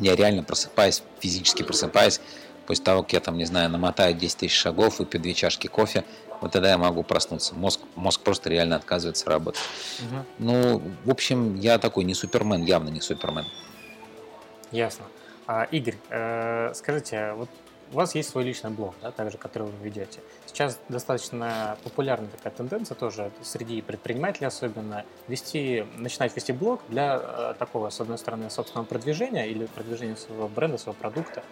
я 0.00 0.16
реально 0.16 0.42
просыпаюсь, 0.42 1.02
физически 1.20 1.62
просыпаюсь, 1.62 2.20
после 2.68 2.84
того, 2.84 3.02
как 3.02 3.14
я 3.14 3.20
там, 3.20 3.38
не 3.38 3.46
знаю, 3.46 3.70
намотаю 3.70 4.14
10 4.14 4.36
тысяч 4.36 4.54
шагов, 4.54 4.98
выпью 4.98 5.18
две 5.22 5.32
чашки 5.32 5.68
кофе, 5.68 6.04
вот 6.42 6.52
тогда 6.52 6.68
я 6.68 6.76
могу 6.76 7.02
проснуться. 7.02 7.54
Мозг, 7.54 7.80
мозг 7.94 8.20
просто 8.20 8.50
реально 8.50 8.76
отказывается 8.76 9.28
работать. 9.30 9.62
Угу. 10.00 10.24
Ну, 10.38 10.82
в 11.06 11.10
общем, 11.10 11.54
я 11.54 11.78
такой 11.78 12.04
не 12.04 12.12
супермен, 12.12 12.62
явно 12.64 12.90
не 12.90 13.00
супермен. 13.00 13.46
Ясно. 14.70 15.06
А, 15.46 15.64
Игорь, 15.64 15.96
э, 16.10 16.72
скажите, 16.74 17.32
вот 17.32 17.48
у 17.90 17.96
вас 17.96 18.14
есть 18.14 18.28
свой 18.28 18.44
личный 18.44 18.68
блог, 18.68 18.94
да, 19.00 19.12
также, 19.12 19.38
который 19.38 19.68
вы 19.68 19.84
ведете. 19.84 20.20
Сейчас 20.44 20.78
достаточно 20.90 21.78
популярна 21.84 22.28
такая 22.28 22.52
тенденция 22.52 22.96
тоже 22.96 23.30
среди 23.42 23.80
предпринимателей 23.80 24.46
особенно 24.46 25.06
вести, 25.26 25.86
начинать 25.96 26.36
вести 26.36 26.52
блог 26.52 26.82
для 26.90 27.18
э, 27.18 27.54
такого, 27.58 27.88
с 27.88 27.98
одной 27.98 28.18
стороны, 28.18 28.50
собственного 28.50 28.84
продвижения 28.84 29.46
или 29.46 29.64
продвижения 29.64 30.16
своего 30.16 30.48
бренда, 30.48 30.76
своего 30.76 31.00
продукта, 31.00 31.42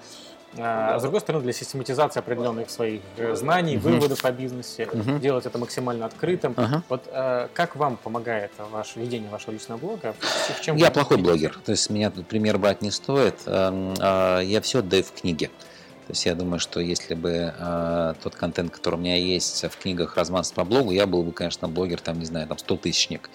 а 0.58 0.98
с 0.98 1.02
другой 1.02 1.20
стороны, 1.20 1.42
для 1.42 1.52
систематизации 1.52 2.20
определенных 2.20 2.70
своих 2.70 3.00
э, 3.16 3.34
знаний, 3.34 3.76
uh-huh. 3.76 3.80
выводов 3.80 4.24
о 4.24 4.32
бизнесе, 4.32 4.84
uh-huh. 4.84 5.20
делать 5.20 5.46
это 5.46 5.58
максимально 5.58 6.06
открытым. 6.06 6.52
Uh-huh. 6.52 6.82
Вот 6.88 7.04
э, 7.06 7.48
как 7.52 7.76
вам 7.76 7.96
помогает 7.96 8.52
ваше 8.70 9.00
ведение 9.00 9.30
вашего 9.30 9.52
личного 9.52 9.78
блога? 9.78 10.14
Чем 10.62 10.76
я 10.76 10.90
плохой 10.90 11.18
видите? 11.18 11.32
блогер, 11.32 11.58
то 11.64 11.72
есть 11.72 11.90
меня 11.90 12.10
тут 12.10 12.26
пример 12.26 12.58
брать 12.58 12.82
не 12.82 12.90
стоит. 12.90 13.34
Эм, 13.46 13.94
а, 13.98 14.40
я 14.40 14.60
все 14.60 14.80
отдаю 14.80 15.02
в 15.02 15.12
книге. 15.12 15.50
То 16.06 16.12
есть 16.12 16.24
я 16.24 16.36
думаю, 16.36 16.60
что 16.60 16.78
если 16.78 17.14
бы 17.14 17.52
э, 17.58 18.14
тот 18.22 18.36
контент, 18.36 18.70
который 18.72 18.94
у 18.94 18.98
меня 18.98 19.16
есть 19.16 19.64
в 19.64 19.76
книгах 19.76 20.16
размазаться 20.16 20.54
по 20.54 20.64
блогу, 20.64 20.92
я 20.92 21.04
был 21.04 21.24
бы, 21.24 21.32
конечно, 21.32 21.66
блогер, 21.66 22.00
там, 22.00 22.20
не 22.20 22.26
знаю, 22.26 22.46
там 22.46 22.58
100 22.58 22.76
тысячник. 22.76 23.28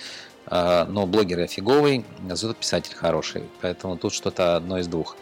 Э, 0.46 0.86
но 0.88 1.06
блогер 1.06 1.40
я 1.40 1.48
фиговый, 1.48 2.06
зато 2.30 2.54
писатель 2.54 2.96
хороший. 2.96 3.44
Поэтому 3.62 3.98
тут 3.98 4.14
что-то 4.14 4.56
одно 4.56 4.80
из 4.80 4.88
двух. 4.88 5.18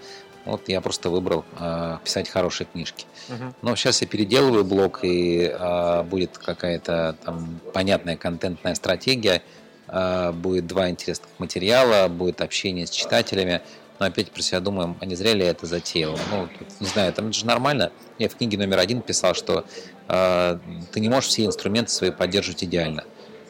Вот 0.45 0.67
я 0.69 0.81
просто 0.81 1.09
выбрал 1.09 1.45
э, 1.59 1.97
писать 2.03 2.29
хорошие 2.29 2.67
книжки. 2.71 3.05
Uh-huh. 3.27 3.53
Но 3.61 3.75
сейчас 3.75 4.01
я 4.01 4.07
переделываю 4.07 4.63
блог, 4.63 4.99
и 5.03 5.43
э, 5.43 6.03
будет 6.03 6.37
какая-то 6.37 7.15
там 7.23 7.59
понятная 7.73 8.15
контентная 8.15 8.75
стратегия, 8.75 9.43
э, 9.87 10.31
будет 10.31 10.65
два 10.65 10.89
интересных 10.89 11.29
материала, 11.37 12.07
будет 12.07 12.41
общение 12.41 12.87
с 12.87 12.89
читателями 12.89 13.61
но 13.99 14.05
опять 14.05 14.31
про 14.31 14.41
себя 14.41 14.61
думаем, 14.61 14.97
а 15.01 15.05
не 15.05 15.15
зря 15.15 15.33
ли 15.33 15.43
я 15.43 15.51
это 15.51 15.65
затеял? 15.65 16.17
Ну, 16.31 16.47
не 16.79 16.87
знаю, 16.87 17.11
там 17.13 17.27
это 17.27 17.37
же 17.37 17.45
нормально. 17.45 17.91
Я 18.17 18.29
в 18.29 18.35
книге 18.35 18.57
номер 18.57 18.79
один 18.79 19.01
писал, 19.01 19.33
что 19.33 19.65
э, 20.07 20.59
ты 20.91 20.99
не 21.01 21.09
можешь 21.09 21.29
все 21.29 21.45
инструменты 21.45 21.91
свои 21.91 22.11
поддерживать 22.11 22.63
идеально. 22.63 23.03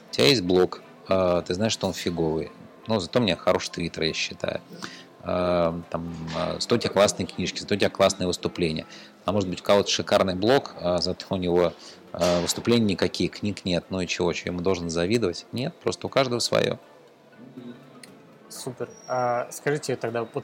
У 0.09 0.13
тебя 0.13 0.27
есть 0.27 0.41
блог, 0.41 0.81
э, 1.07 1.43
ты 1.45 1.53
знаешь, 1.53 1.73
что 1.73 1.85
он 1.85 1.93
фиговый. 1.93 2.51
Но 2.87 2.99
зато 2.99 3.19
у 3.19 3.21
меня 3.21 3.35
хороший 3.35 3.69
твиттер, 3.69 4.03
я 4.03 4.13
считаю. 4.13 4.61
Э, 5.23 5.73
там, 5.89 6.13
зато 6.59 6.75
у 6.75 6.77
тебя 6.77 6.91
классные 6.91 7.27
книжки, 7.27 7.59
зато 7.59 7.75
у 7.75 7.77
тебя 7.77 7.89
классные 7.89 8.27
выступления. 8.27 8.85
А 9.25 9.31
может 9.31 9.49
быть, 9.49 9.61
у 9.61 9.63
кого-то 9.63 9.89
шикарный 9.89 10.35
блог, 10.35 10.75
а 10.79 10.99
зато 10.99 11.25
у 11.29 11.35
него 11.35 11.73
э, 12.13 12.41
выступлений 12.41 12.93
никаких, 12.93 13.39
книг 13.39 13.65
нет. 13.65 13.85
Ну 13.89 14.01
и 14.01 14.07
чего, 14.07 14.33
что 14.33 14.49
ему 14.49 14.61
должен 14.61 14.89
завидовать? 14.89 15.45
Нет, 15.51 15.73
просто 15.75 16.07
у 16.07 16.09
каждого 16.09 16.39
свое. 16.39 16.79
Супер. 18.49 18.89
А, 19.07 19.47
скажите 19.51 19.95
тогда, 19.95 20.25
вот 20.33 20.43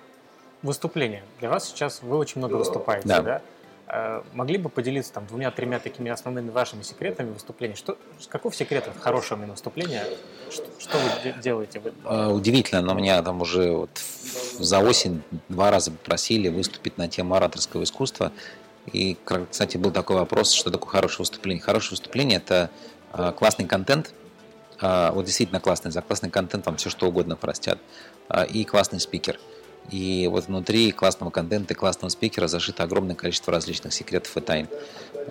выступление. 0.61 1.23
Для 1.39 1.49
вас 1.49 1.67
сейчас 1.67 2.01
вы 2.01 2.17
очень 2.17 2.39
много 2.39 2.55
выступаете, 2.55 3.07
да? 3.07 3.21
да? 3.21 3.41
А, 3.87 4.23
могли 4.33 4.57
бы 4.57 4.69
поделиться 4.69 5.13
там 5.13 5.25
двумя-тремя 5.27 5.79
такими 5.79 6.09
основными 6.11 6.49
вашими 6.49 6.81
секретами 6.81 7.31
выступления? 7.31 7.75
Что, 7.75 7.97
каков 8.29 8.55
секрет 8.55 8.89
хорошего 8.99 9.39
выступления? 9.45 10.03
Что, 10.49 10.65
что 10.79 10.97
вы 10.97 11.41
делаете? 11.41 11.81
А, 12.03 12.29
удивительно, 12.29 12.81
но 12.81 12.93
меня 12.93 13.21
там 13.21 13.41
уже 13.41 13.71
вот 13.71 13.89
за 14.59 14.79
осень 14.79 15.21
два 15.49 15.71
раза 15.71 15.91
попросили 15.91 16.49
выступить 16.49 16.97
на 16.97 17.07
тему 17.07 17.35
ораторского 17.35 17.83
искусства. 17.83 18.31
И, 18.91 19.17
кстати, 19.49 19.77
был 19.77 19.91
такой 19.91 20.17
вопрос, 20.17 20.51
что 20.51 20.69
такое 20.69 20.89
хорошее 20.89 21.19
выступление. 21.19 21.61
Хорошее 21.61 21.91
выступление– 21.91 22.37
это 22.45 22.69
а, 23.11 23.31
классный 23.31 23.65
контент– 23.65 24.13
а, 24.79 25.11
вот 25.11 25.25
действительно 25.25 25.59
классный, 25.59 25.91
за 25.91 26.01
классный 26.01 26.29
контент 26.29 26.65
вам 26.65 26.77
все 26.77 26.89
что 26.89 27.07
угодно 27.07 27.35
простят, 27.35 27.79
а, 28.27 28.43
и 28.43 28.63
классный 28.63 28.99
спикер. 28.99 29.39
И 29.91 30.27
вот 30.31 30.47
внутри 30.47 30.91
классного 30.91 31.29
контента 31.29 31.73
и 31.73 31.77
классного 31.77 32.09
спикера 32.09 32.47
зашито 32.47 32.83
огромное 32.83 33.15
количество 33.15 33.53
различных 33.53 33.93
секретов 33.93 34.35
и 34.35 34.41
тайн, 34.41 34.67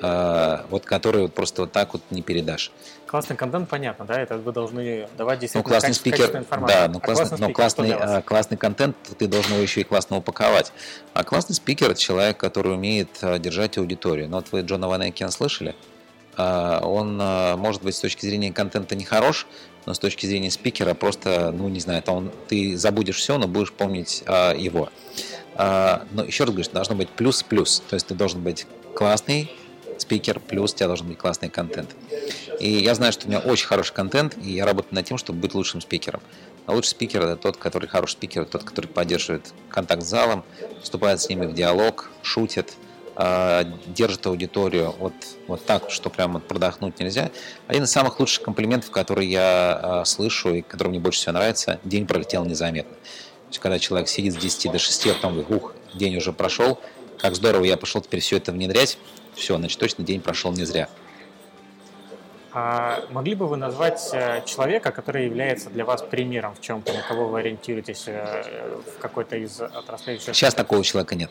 вот 0.00 0.85
которые 0.85 1.22
вот 1.22 1.35
просто 1.35 1.62
вот 1.62 1.72
так 1.72 1.92
вот 1.92 2.02
не 2.11 2.22
передашь. 2.22 2.72
Классный 3.07 3.37
контент, 3.37 3.68
понятно, 3.68 4.04
да? 4.04 4.20
Это 4.20 4.38
вы 4.38 4.52
должны 4.52 5.09
давать 5.16 5.38
действительно 5.38 5.64
ну, 5.64 5.70
классный 5.70 5.94
спикер, 5.94 6.44
Да, 6.66 6.88
но, 6.88 6.98
а 6.98 7.00
классный, 7.00 7.52
классный, 7.52 7.88
но 7.88 7.98
классный, 7.98 8.22
классный 8.22 8.57
контент 8.57 8.96
ты 9.18 9.28
должен 9.28 9.52
его 9.52 9.62
еще 9.62 9.83
и 9.83 9.85
классно 9.85 10.16
упаковать. 10.16 10.72
А 11.12 11.22
классный 11.22 11.54
спикер– 11.54 11.90
это 11.92 12.00
человек, 12.00 12.37
который 12.38 12.74
умеет 12.74 13.09
держать 13.38 13.78
аудиторию. 13.78 14.28
Ну 14.28 14.37
вот 14.37 14.46
вы 14.50 14.62
Джона 14.62 14.88
Ван 14.88 15.02
Эйкен 15.02 15.30
слышали? 15.30 15.76
А, 16.37 16.80
он, 16.85 17.18
а, 17.20 17.57
может 17.57 17.83
быть, 17.83 17.94
с 17.94 18.00
точки 18.00 18.26
зрения 18.26 18.52
контента 18.52 18.94
не 18.96 19.04
хорош, 19.04 19.46
но 19.87 19.94
с 19.94 19.98
точки 19.98 20.26
зрения 20.26 20.50
спикера 20.50 20.94
просто, 20.94 21.52
ну, 21.52 21.68
не 21.68 21.80
знаю, 21.80 22.02
он, 22.07 22.33
ты 22.48 22.76
забудешь 22.76 23.16
все, 23.16 23.38
но 23.38 23.46
будешь 23.46 23.72
помнить 23.72 24.24
а, 24.26 24.54
его. 24.54 24.88
А, 25.54 26.04
но 26.12 26.24
еще 26.24 26.44
раз 26.44 26.52
говорю, 26.52 26.70
должно 26.72 26.94
быть 26.96 27.09
плюс-плюс, 27.11 27.83
то 27.88 27.94
есть 27.94 28.07
ты 28.07 28.14
должен 28.14 28.42
быть 28.42 28.66
классный 28.94 29.52
спикер, 30.04 30.40
плюс 30.40 30.72
у 30.72 30.76
тебя 30.76 30.86
должен 30.86 31.08
быть 31.08 31.18
классный 31.18 31.48
контент. 31.48 31.90
И 32.60 32.70
я 32.70 32.94
знаю, 32.94 33.12
что 33.12 33.26
у 33.26 33.28
меня 33.28 33.40
очень 33.40 33.66
хороший 33.66 33.94
контент, 33.94 34.36
и 34.42 34.52
я 34.52 34.64
работаю 34.64 34.94
над 34.94 35.06
тем, 35.06 35.18
чтобы 35.18 35.40
быть 35.40 35.54
лучшим 35.54 35.80
спикером. 35.80 36.20
А 36.66 36.72
лучший 36.72 36.90
спикер– 36.90 37.22
это 37.22 37.36
тот, 37.36 37.56
который 37.56 37.88
хороший 37.88 38.12
спикер, 38.12 38.44
тот, 38.44 38.64
который 38.64 38.86
поддерживает 38.86 39.52
контакт 39.68 40.02
с 40.02 40.06
залом, 40.06 40.44
вступает 40.82 41.20
с 41.20 41.28
ними 41.28 41.46
в 41.46 41.54
диалог, 41.54 42.10
шутит, 42.22 42.74
а, 43.16 43.64
держит 43.86 44.26
аудиторию 44.26 44.94
вот, 44.98 45.12
вот 45.46 45.64
так, 45.64 45.90
что 45.90 46.10
прямо 46.10 46.40
продохнуть 46.40 46.98
нельзя. 46.98 47.30
Один 47.66 47.84
из 47.84 47.90
самых 47.90 48.18
лучших 48.18 48.44
комплиментов, 48.44 48.90
которые 48.90 49.30
я 49.30 49.80
а, 49.82 50.04
слышу 50.04 50.54
и 50.54 50.62
который 50.62 50.88
мне 50.88 51.00
больше 51.00 51.20
всего 51.20 51.32
нравится, 51.32 51.80
день 51.84 52.06
пролетел 52.06 52.44
незаметно. 52.44 52.94
То 52.94 53.48
есть, 53.50 53.58
когда 53.60 53.78
человек 53.78 54.08
сидит 54.08 54.34
с 54.34 54.36
10 54.36 54.72
до 54.72 54.78
6, 54.78 55.06
а 55.06 55.14
потом 55.14 55.32
говорит, 55.34 55.50
ух, 55.50 55.74
день 55.94 56.16
уже 56.16 56.32
прошел, 56.32 56.80
как 57.18 57.36
здорово, 57.36 57.64
я 57.64 57.76
пошел 57.76 58.00
теперь 58.00 58.20
все 58.20 58.36
это 58.36 58.52
внедрять, 58.52 58.98
все, 59.34 59.56
значит, 59.56 59.78
точно 59.78 60.04
день 60.04 60.20
прошел 60.20 60.52
не 60.52 60.64
зря. 60.64 60.88
А 62.56 63.02
могли 63.10 63.34
бы 63.34 63.48
вы 63.48 63.56
назвать 63.56 64.10
э, 64.12 64.40
человека, 64.46 64.92
который 64.92 65.24
является 65.24 65.70
для 65.70 65.84
вас 65.84 66.02
примером 66.02 66.54
в 66.54 66.60
чем-то, 66.60 66.92
на 66.92 67.02
кого 67.02 67.26
вы 67.26 67.40
ориентируетесь 67.40 68.04
э, 68.06 68.78
в 68.94 69.00
какой-то 69.00 69.36
из 69.36 69.60
отраслей? 69.60 70.20
Сейчас 70.20 70.54
такого 70.54 70.84
человека 70.84 71.16
нет. 71.16 71.30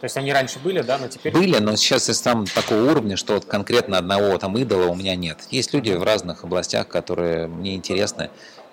То 0.00 0.04
есть 0.06 0.16
они 0.16 0.32
раньше 0.32 0.58
были, 0.58 0.82
да, 0.82 0.98
но 0.98 1.06
теперь... 1.06 1.32
Были, 1.32 1.58
но 1.58 1.76
сейчас 1.76 2.08
я 2.08 2.14
сам 2.14 2.44
такого 2.46 2.90
уровня, 2.90 3.16
что 3.16 3.34
вот 3.34 3.44
конкретно 3.44 3.98
одного 3.98 4.36
там 4.38 4.58
идола 4.58 4.86
у 4.86 4.96
меня 4.96 5.14
нет. 5.14 5.38
Есть 5.52 5.72
люди 5.74 5.92
в 5.92 6.02
разных 6.02 6.42
областях, 6.42 6.88
которые 6.88 7.46
мне 7.46 7.76
интересны. 7.76 8.30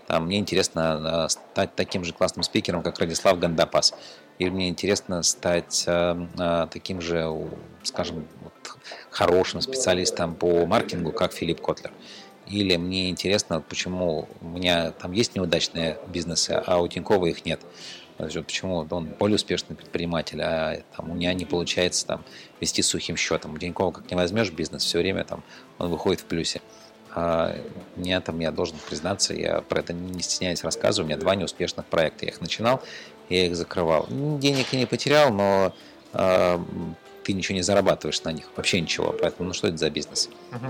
Там, 0.07 0.25
мне 0.25 0.39
интересно 0.39 1.27
э, 1.27 1.29
стать 1.29 1.75
таким 1.75 2.03
же 2.03 2.13
классным 2.13 2.41
спикером, 2.41 2.81
как 2.81 2.97
Радислав 2.97 3.37
Гандапас. 3.37 3.93
Или 4.39 4.49
мне 4.49 4.69
интересно 4.69 5.21
стать 5.21 5.87
таким 6.71 6.99
же, 6.99 7.31
скажем, 7.83 8.25
хорошим 9.11 9.61
специалистом 9.61 10.35
по 10.35 10.65
маркетингу, 10.65 11.11
как 11.11 11.33
Филипп 11.33 11.61
Котлер. 11.61 11.91
Или 12.47 12.75
мне 12.77 13.09
интересно, 13.09 13.61
почему 13.61 14.27
у 14.41 14.47
меня 14.47 14.91
там 14.91 15.11
есть 15.11 15.35
неудачные 15.35 15.99
бизнесы, 16.07 16.61
а 16.65 16.81
у 16.81 16.87
Тинькова 16.87 17.27
их 17.27 17.45
нет. 17.45 17.61
Почему 18.17 18.87
он 18.89 19.05
более 19.05 19.35
успешный 19.35 19.75
предприниматель, 19.75 20.41
а 20.41 20.81
там, 20.95 21.09
у 21.09 21.13
меня 21.13 21.33
не 21.33 21.45
получается 21.45 22.05
там, 22.05 22.23
вести 22.59 22.81
сухим 22.81 23.15
счетом. 23.15 23.53
У 23.53 23.57
Тинькова 23.57 23.91
как 23.91 24.09
не 24.09 24.15
возьмешь 24.15 24.51
бизнес, 24.51 24.83
все 24.83 24.99
время 24.99 25.23
там, 25.23 25.43
он 25.77 25.89
выходит 25.89 26.21
в 26.21 26.25
плюсе. 26.25 26.61
А 27.13 27.55
меня 27.95 28.21
там, 28.21 28.39
я 28.39 28.51
должен 28.51 28.77
признаться, 28.89 29.33
я 29.33 29.61
про 29.61 29.79
это 29.79 29.93
не 29.93 30.21
стесняюсь 30.21 30.63
рассказываю, 30.63 31.05
у 31.05 31.09
меня 31.09 31.19
два 31.19 31.35
неуспешных 31.35 31.85
проекта. 31.85 32.25
Я 32.25 32.31
их 32.31 32.41
начинал, 32.41 32.81
я 33.29 33.45
их 33.47 33.55
закрывал. 33.55 34.07
Денег 34.09 34.67
я 34.71 34.79
не 34.79 34.85
потерял, 34.85 35.31
но 35.33 35.73
а, 36.13 36.63
ты 37.31 37.37
ничего 37.37 37.55
не 37.55 37.61
зарабатываешь 37.61 38.21
на 38.23 38.31
них, 38.31 38.49
вообще 38.55 38.81
ничего. 38.81 39.15
Поэтому, 39.19 39.47
ну 39.49 39.53
что 39.53 39.67
это 39.67 39.77
за 39.77 39.89
бизнес? 39.89 40.29
Угу. 40.51 40.67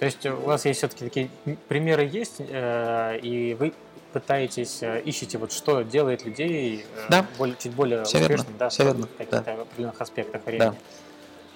То 0.00 0.04
есть 0.06 0.26
у 0.26 0.36
вас 0.36 0.64
есть 0.64 0.78
все-таки 0.78 1.04
такие 1.04 1.30
примеры 1.68 2.04
есть, 2.10 2.36
э, 2.38 3.18
и 3.20 3.54
вы 3.54 3.72
пытаетесь, 4.12 4.78
э, 4.82 5.02
ищете 5.04 5.38
вот 5.38 5.52
что 5.52 5.82
делает 5.82 6.24
людей 6.24 6.84
э, 6.96 7.06
да. 7.10 7.26
более, 7.36 7.56
чуть 7.58 7.72
более 7.72 8.04
Все 8.04 8.18
успешными, 8.18 8.46
верно. 8.46 8.58
да, 8.58 8.68
Все 8.68 8.84
верно. 8.84 9.06
в 9.06 9.10
каких-то 9.16 9.42
Да. 9.44 9.62
определенных 9.62 10.00
аспектах 10.00 10.46
времени. 10.46 10.72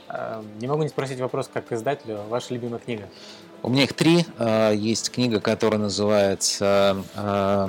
Э, 0.08 0.42
Не 0.60 0.66
могу 0.66 0.82
не 0.82 0.88
спросить 0.88 1.20
вопрос, 1.20 1.48
как 1.52 1.70
издателю, 1.72 2.22
ваша 2.28 2.52
любимая 2.52 2.80
книга? 2.80 3.08
У 3.62 3.68
меня 3.70 3.84
их 3.84 3.92
три. 3.94 4.26
Э, 4.38 4.72
Есть 4.74 5.10
книга, 5.12 5.40
которая 5.40 5.80
называется 5.80 6.96
э, 7.14 7.68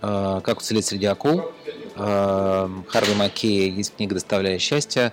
«Как 0.00 0.58
уцелеть 0.58 0.86
среди 0.86 1.04
акул». 1.04 1.52
Харви 1.94 3.14
Маккея. 3.18 3.70
Есть 3.70 3.96
книга 3.96 4.14
«Доставляя 4.14 4.58
счастье», 4.58 5.12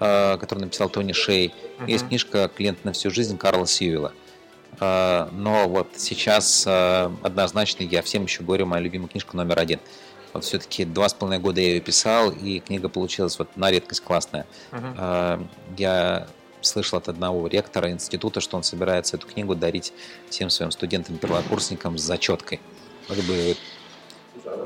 э, 0.00 0.36
которую 0.38 0.64
написал 0.66 0.88
Тони 0.88 1.12
Шей. 1.12 1.54
Есть 1.86 2.02
Мгм. 2.04 2.08
книжка 2.08 2.50
«Клиент 2.56 2.84
на 2.84 2.92
всю 2.92 3.10
жизнь» 3.10 3.36
Карла 3.38 3.66
Сьюэлла. 3.66 4.12
Э, 4.80 5.28
Но 5.32 5.68
вот 5.68 5.88
сейчас 5.96 6.64
э, 6.66 7.10
однозначно 7.22 7.82
я 7.84 8.02
всем 8.02 8.24
еще 8.24 8.42
говорю 8.42 8.66
мою 8.66 8.82
любимую 8.84 9.08
книжку 9.08 9.36
номер 9.36 9.58
один. 9.58 9.80
Вот 10.34 10.44
все-таки 10.44 10.84
два 10.84 11.08
с 11.08 11.14
половиной 11.14 11.42
года 11.42 11.60
я 11.60 11.68
ее 11.68 11.80
писал, 11.80 12.30
и 12.30 12.60
книга 12.60 12.88
получилась 12.88 13.38
вот 13.38 13.56
на 13.56 13.70
редкость 13.70 14.02
классная. 14.02 14.46
Э, 14.72 15.40
Я 15.76 16.26
слышал 16.60 16.98
от 16.98 17.08
одного 17.08 17.46
ректора 17.46 17.90
института, 17.90 18.40
что 18.40 18.56
он 18.56 18.62
собирается 18.64 19.16
эту 19.16 19.26
книгу 19.28 19.54
дарить 19.54 19.92
всем 20.28 20.50
своим 20.50 20.70
студентам-первокурсникам 20.72 21.96
с 21.98 22.02
зачеткой. 22.02 22.60
Вот 23.08 23.18
бы, 23.24 23.56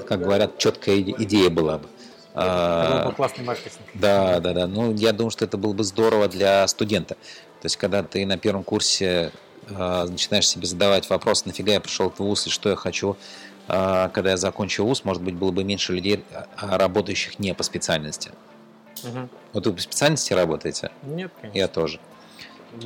как 0.09 0.21
говорят, 0.23 0.59
четкая 0.59 0.97
иде- 0.97 1.15
идея 1.19 1.51
была 1.51 1.79
бы. 1.79 1.89
Это 2.35 2.89
был 2.91 2.97
А, 2.99 3.05
бы 3.09 3.13
классный 3.15 3.45
маркетинг. 3.45 3.87
Да, 3.95 4.41
да, 4.41 4.53
да. 4.55 4.67
Ну, 4.67 4.93
я 4.95 5.13
думаю, 5.13 5.31
что 5.31 5.45
это 5.45 5.59
было 5.59 5.73
бы 5.75 5.85
здорово 5.85 6.29
для 6.29 6.67
студента. 6.67 7.15
То 7.61 7.67
есть, 7.67 7.77
когда 7.77 8.03
ты 8.03 8.25
на 8.27 8.39
первом 8.39 8.65
курсе 8.65 9.33
э, 9.69 10.05
начинаешь 10.09 10.49
себе 10.49 10.67
задавать 10.67 11.09
вопрос, 11.11 11.45
нафига 11.45 11.73
я 11.75 11.81
пришел 11.81 12.11
в 12.11 12.19
ВУЗ 12.19 12.47
и 12.47 12.51
что 12.51 12.71
я 12.71 12.77
хочу, 12.77 13.17
э, 13.69 14.09
когда 14.15 14.31
я 14.31 14.37
закончу 14.37 14.85
ВУЗ, 14.85 15.05
может 15.05 15.23
быть, 15.23 15.35
было 15.35 15.51
бы 15.53 15.63
меньше 15.63 15.93
людей, 15.93 16.25
а, 16.57 16.79
работающих 16.79 17.39
не 17.39 17.55
по 17.55 17.63
специальности. 17.63 18.31
Мгм. 19.05 19.29
Вот 19.53 19.67
вы 19.67 19.73
по 19.75 19.81
специальности 19.81 20.33
работаете? 20.33 20.91
Нет, 21.03 21.31
конечно. 21.41 21.59
Я 21.59 21.69
тоже. 21.69 22.01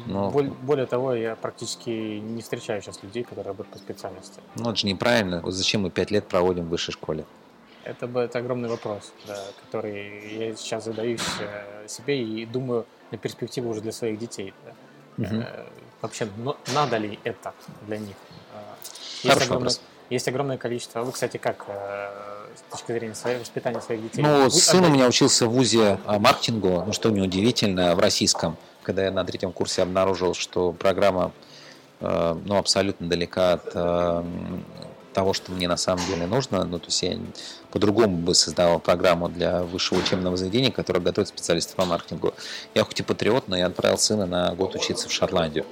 но- 0.07 0.31
Боль- 0.33 0.51
Более 0.63 0.87
того, 0.87 1.15
я 1.15 1.37
практически 1.37 1.91
не 1.91 2.43
встречаю 2.43 2.83
сейчас 2.83 3.01
людей, 3.05 3.23
которые 3.23 3.45
работают 3.47 3.73
по 3.73 3.79
специальности. 3.79 4.41
Ну, 4.57 4.71
это 4.71 4.77
же 4.81 4.87
неправильно. 4.89 5.41
Вот 5.41 5.53
зачем 5.53 5.83
мы 5.83 5.91
пять 5.91 6.11
лет 6.11 6.27
проводим 6.27 6.65
в 6.67 6.71
высшей 6.71 6.93
школе? 6.93 7.25
Это, 7.87 8.07
это 8.19 8.39
огромный 8.41 8.69
вопрос, 8.69 9.13
да, 9.29 9.39
который 9.65 10.37
я 10.37 10.57
сейчас 10.57 10.85
задаюсь 10.85 11.21
э, 11.41 11.87
себе 11.87 12.21
и 12.21 12.45
думаю 12.45 12.85
на 13.13 13.19
перспективу 13.19 13.71
уже 13.71 13.81
для 13.81 13.93
своих 13.93 14.19
детей. 14.19 14.53
да. 15.17 15.29
Э, 15.31 15.67
Вообще, 16.03 16.29
но 16.37 16.57
надо 16.75 16.99
ли 16.99 17.19
это 17.25 17.55
для 17.87 17.99
них? 17.99 18.17
Э, 18.53 18.59
Есть 19.23 19.23
Хороший 19.23 19.45
огромное, 19.45 19.69
вопрос. 19.71 19.81
есть 20.11 20.29
огромное 20.29 20.59
количество. 20.59 21.03
Вы, 21.03 21.13
кстати, 21.13 21.37
как 21.37 21.67
с 21.69 22.73
точки 22.73 22.93
зрения 22.93 23.15
своего 23.15 23.41
воспитания 23.41 23.81
своих 23.81 24.03
детей? 24.03 24.23
Ну, 24.23 24.45
Вы 24.45 24.51
сын 24.51 24.85
у 24.85 24.89
меня 24.89 25.07
учился 25.07 25.47
в 25.47 25.51
ВУЗе 25.51 25.99
а, 26.07 26.19
маркетингу, 26.19 26.83
ну, 26.87 26.93
что 26.93 27.11
неудивительно, 27.11 27.95
в 27.95 28.01
российском. 28.01 28.57
Когда 28.83 29.05
я 29.05 29.11
на 29.13 29.25
третьем 29.25 29.53
курсе 29.53 29.83
обнаружил, 29.83 30.35
что 30.35 30.73
программа 30.73 31.33
ну, 32.01 32.57
абсолютно 32.57 33.09
далека 33.09 33.55
от 33.55 34.25
того, 35.17 35.33
что 35.33 35.51
мне 35.51 35.67
на 35.67 35.79
самом 35.79 36.05
деле 36.07 36.27
нужно. 36.27 36.63
Ну, 36.65 36.79
то 36.79 36.89
есть 36.89 37.03
я 37.03 37.19
по-другому 37.71 38.19
бы 38.19 38.35
создавал 38.35 38.79
программу 38.79 39.31
для 39.31 39.63
высшего 39.63 39.99
учебного 39.99 40.37
заведения, 40.37 40.71
которое 40.71 41.01
готовит 41.01 41.29
специалистов 41.29 41.75
по 41.77 41.87
маркетингу. 41.87 42.35
Я 42.75 42.85
хоть 42.85 43.01
и 43.01 43.03
патриот, 43.03 43.49
но 43.49 43.57
я 43.57 43.67
отправил 43.67 43.97
сына 43.97 44.27
на 44.27 44.55
год 44.55 44.75
учиться 44.75 45.09
в 45.09 45.13
Шотландию. 45.13 45.65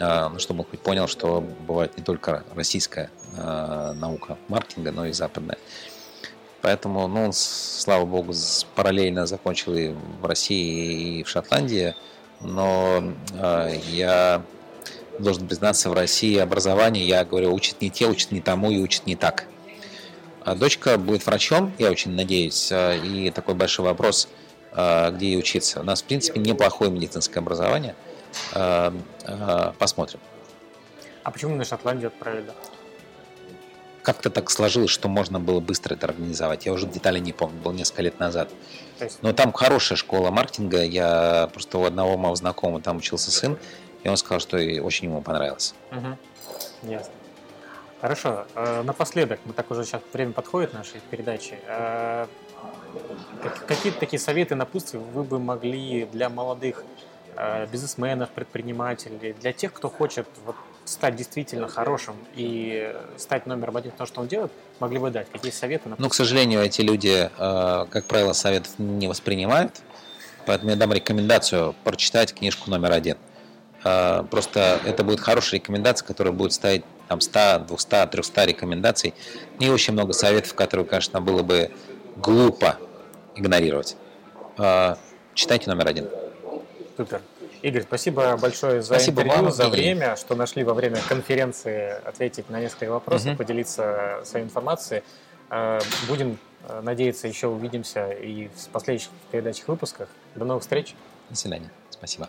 А, 0.00 0.28
ну, 0.28 0.40
чтобы 0.40 0.62
он 0.62 0.66
хоть 0.68 0.80
понял, 0.80 1.06
что 1.06 1.40
бывает 1.68 1.96
не 1.96 2.02
только 2.02 2.42
российская 2.56 3.10
а, 3.38 3.92
наука 3.92 4.36
маркетинга, 4.48 4.90
но 4.90 5.06
и 5.06 5.12
западная. 5.12 5.58
Поэтому, 6.60 7.06
ну, 7.06 7.26
он, 7.26 7.32
слава 7.32 8.04
богу, 8.04 8.32
параллельно 8.74 9.24
закончил 9.26 9.76
и 9.76 9.94
в 10.20 10.26
России, 10.26 11.20
и 11.20 11.22
в 11.22 11.28
Шотландии. 11.28 11.94
Но 12.40 13.04
а, 13.38 13.68
я 13.68 14.42
должен 15.22 15.46
признаться, 15.46 15.90
в 15.90 15.92
России 15.92 16.36
образование, 16.38 17.06
я 17.06 17.24
говорю, 17.24 17.52
учат 17.54 17.80
не 17.80 17.90
те, 17.90 18.06
учат 18.06 18.32
не 18.32 18.40
тому 18.40 18.70
и 18.70 18.78
учат 18.78 19.06
не 19.06 19.16
так. 19.16 19.46
А 20.44 20.54
дочка 20.54 20.96
будет 20.96 21.24
врачом, 21.26 21.72
я 21.78 21.90
очень 21.90 22.12
надеюсь, 22.12 22.70
а, 22.72 22.96
и 22.96 23.30
такой 23.30 23.54
большой 23.54 23.84
вопрос, 23.84 24.28
а, 24.72 25.10
где 25.10 25.32
ей 25.32 25.38
учиться. 25.38 25.80
У 25.80 25.82
нас, 25.82 26.02
в 26.02 26.04
принципе, 26.04 26.40
неплохое 26.40 26.90
медицинское 26.90 27.40
образование. 27.40 27.94
Посмотрим. 29.78 30.20
А 31.24 31.30
почему 31.30 31.56
на 31.56 31.64
Шотландию 31.64 32.08
отправили? 32.08 32.52
Как-то 34.02 34.30
так 34.30 34.50
сложилось, 34.50 34.90
что 34.90 35.08
можно 35.08 35.38
было 35.40 35.60
быстро 35.60 35.94
это 35.94 36.06
организовать. 36.06 36.64
Я 36.64 36.72
уже 36.72 36.86
детали 36.86 37.18
не 37.18 37.32
помню, 37.32 37.60
было 37.60 37.72
несколько 37.72 38.02
лет 38.02 38.18
назад. 38.18 38.48
Но 39.20 39.32
там 39.32 39.52
хорошая 39.52 39.96
школа 39.96 40.30
маркетинга. 40.30 40.84
Я 40.84 41.50
просто 41.52 41.78
у 41.78 41.84
одного 41.84 42.16
моего 42.16 42.34
знакомого 42.36 42.80
там 42.80 42.98
учился 42.98 43.30
сын, 43.30 43.58
и 44.02 44.08
он 44.08 44.16
сказал, 44.16 44.40
что 44.40 44.58
и 44.58 44.78
очень 44.80 45.08
ему 45.08 45.20
понравилось. 45.22 45.74
Мгм. 45.90 46.16
Ясно. 46.82 47.12
Хорошо. 48.00 48.46
э, 48.54 48.82
Напоследок, 48.82 49.40
мы 49.44 49.52
так 49.52 49.70
уже 49.70 49.84
сейчас 49.84 50.00
время 50.12 50.32
подходит 50.32 50.72
нашей 50.72 51.00
передачи. 51.10 51.58
Э, 51.66 52.26
как- 53.42 53.66
Какие-то 53.66 54.00
такие 54.00 54.18
советы, 54.18 54.54
напутствия 54.54 54.98
вы 55.00 55.22
бы 55.22 55.38
могли 55.38 56.06
для 56.06 56.28
молодых 56.30 56.82
э, 57.36 57.66
бизнесменов, 57.70 58.28
предпринимателей, 58.30 59.34
для 59.40 59.52
тех, 59.52 59.72
кто 59.72 59.88
хочет 59.88 60.26
вот 60.44 60.56
стать 60.84 61.14
действительно 61.16 61.68
хорошим 61.68 62.16
и 62.34 62.94
стать 63.18 63.46
номером 63.46 63.76
один 63.76 63.92
в 63.92 63.94
том, 63.94 64.06
что 64.06 64.20
он 64.20 64.26
делает, 64.26 64.50
могли 64.80 64.98
бы 64.98 65.10
дать? 65.10 65.30
Какие 65.30 65.52
советы? 65.52 65.88
Но, 65.96 66.08
к 66.08 66.14
сожалению, 66.14 66.60
эти 66.62 66.80
люди, 66.82 67.30
как 67.38 68.04
правило, 68.06 68.32
советов 68.32 68.72
не 68.78 69.06
воспринимают. 69.06 69.80
Поэтому 70.44 70.70
я 70.70 70.76
дам 70.76 70.92
рекомендацию 70.92 71.74
прочитать 71.84 72.34
книжку 72.34 72.68
номер 72.68 72.92
один. 72.92 73.16
Э, 73.84 74.24
Просто 74.30 74.80
это 74.84 75.04
будет 75.04 75.20
хорошая 75.20 75.60
рекомендация, 75.60 76.06
которая 76.06 76.32
будет 76.32 76.52
ставить 76.52 76.84
там 77.08 77.20
100, 77.20 77.64
200, 77.68 78.06
300 78.06 78.44
рекомендаций. 78.44 79.14
Не 79.58 79.70
очень 79.70 79.92
много 79.94 80.12
советов, 80.12 80.54
которые, 80.54 80.86
конечно, 80.86 81.20
было 81.20 81.42
бы 81.42 81.70
глупо 82.16 82.76
игнорировать. 83.34 83.96
Э, 84.58 84.96
Читайте 85.34 85.70
номер 85.70 85.88
один. 85.88 86.08
Супер. 86.96 87.22
Игорь, 87.62 87.82
спасибо 87.82 88.36
большое 88.36 88.80
за 88.82 88.94
Спасибо 88.94 89.22
интервью, 89.22 89.44
вам, 89.44 89.52
за 89.52 89.64
Игорь. 89.64 89.80
время, 89.80 90.16
что 90.16 90.34
нашли 90.34 90.64
во 90.64 90.74
время 90.74 90.98
конференции 91.08 91.94
ответить 92.06 92.48
на 92.50 92.58
несколько 92.60 92.90
вопросов, 92.90 93.28
Мгм. 93.28 93.36
поделиться 93.36 94.20
своей 94.24 94.44
информацией. 94.46 95.02
Э, 95.50 95.78
Будем 96.08 96.38
э, 96.68 96.80
надеяться, 96.82 97.26
еще 97.28 97.46
увидимся 97.48 98.10
и 98.10 98.48
в 98.48 98.68
последующих 98.68 99.10
передачах 99.30 99.68
выпусках. 99.68 100.08
До 100.34 100.44
новых 100.44 100.62
встреч. 100.62 100.94
До 101.30 101.36
свидания. 101.36 101.70
Спасибо. 101.90 102.28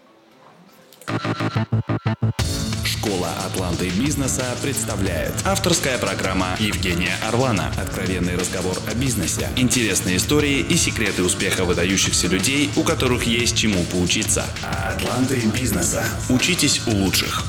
Школа 2.86 3.30
Атланты 3.46 3.90
бизнеса 3.90 4.46
представляет 4.62 5.34
авторская 5.46 5.98
программа 5.98 6.56
Евгения 6.60 7.16
Орлана. 7.28 7.72
Откровенный 7.78 8.36
разговор 8.36 8.78
о 8.88 8.94
бизнесе, 8.96 9.50
интересные 9.56 10.18
истории 10.18 10.60
и 10.60 10.76
секреты 10.76 11.24
успеха 11.24 11.66
выдающихся 11.66 12.28
людей, 12.28 12.70
у 12.76 12.84
которых 12.84 13.24
есть 13.24 13.58
чему 13.58 13.84
поучиться. 13.86 14.46
Атланты 14.64 15.42
бизнеса. 15.54 16.04
Учитесь 16.30 16.82
у 16.88 16.92
лучших. 16.92 17.44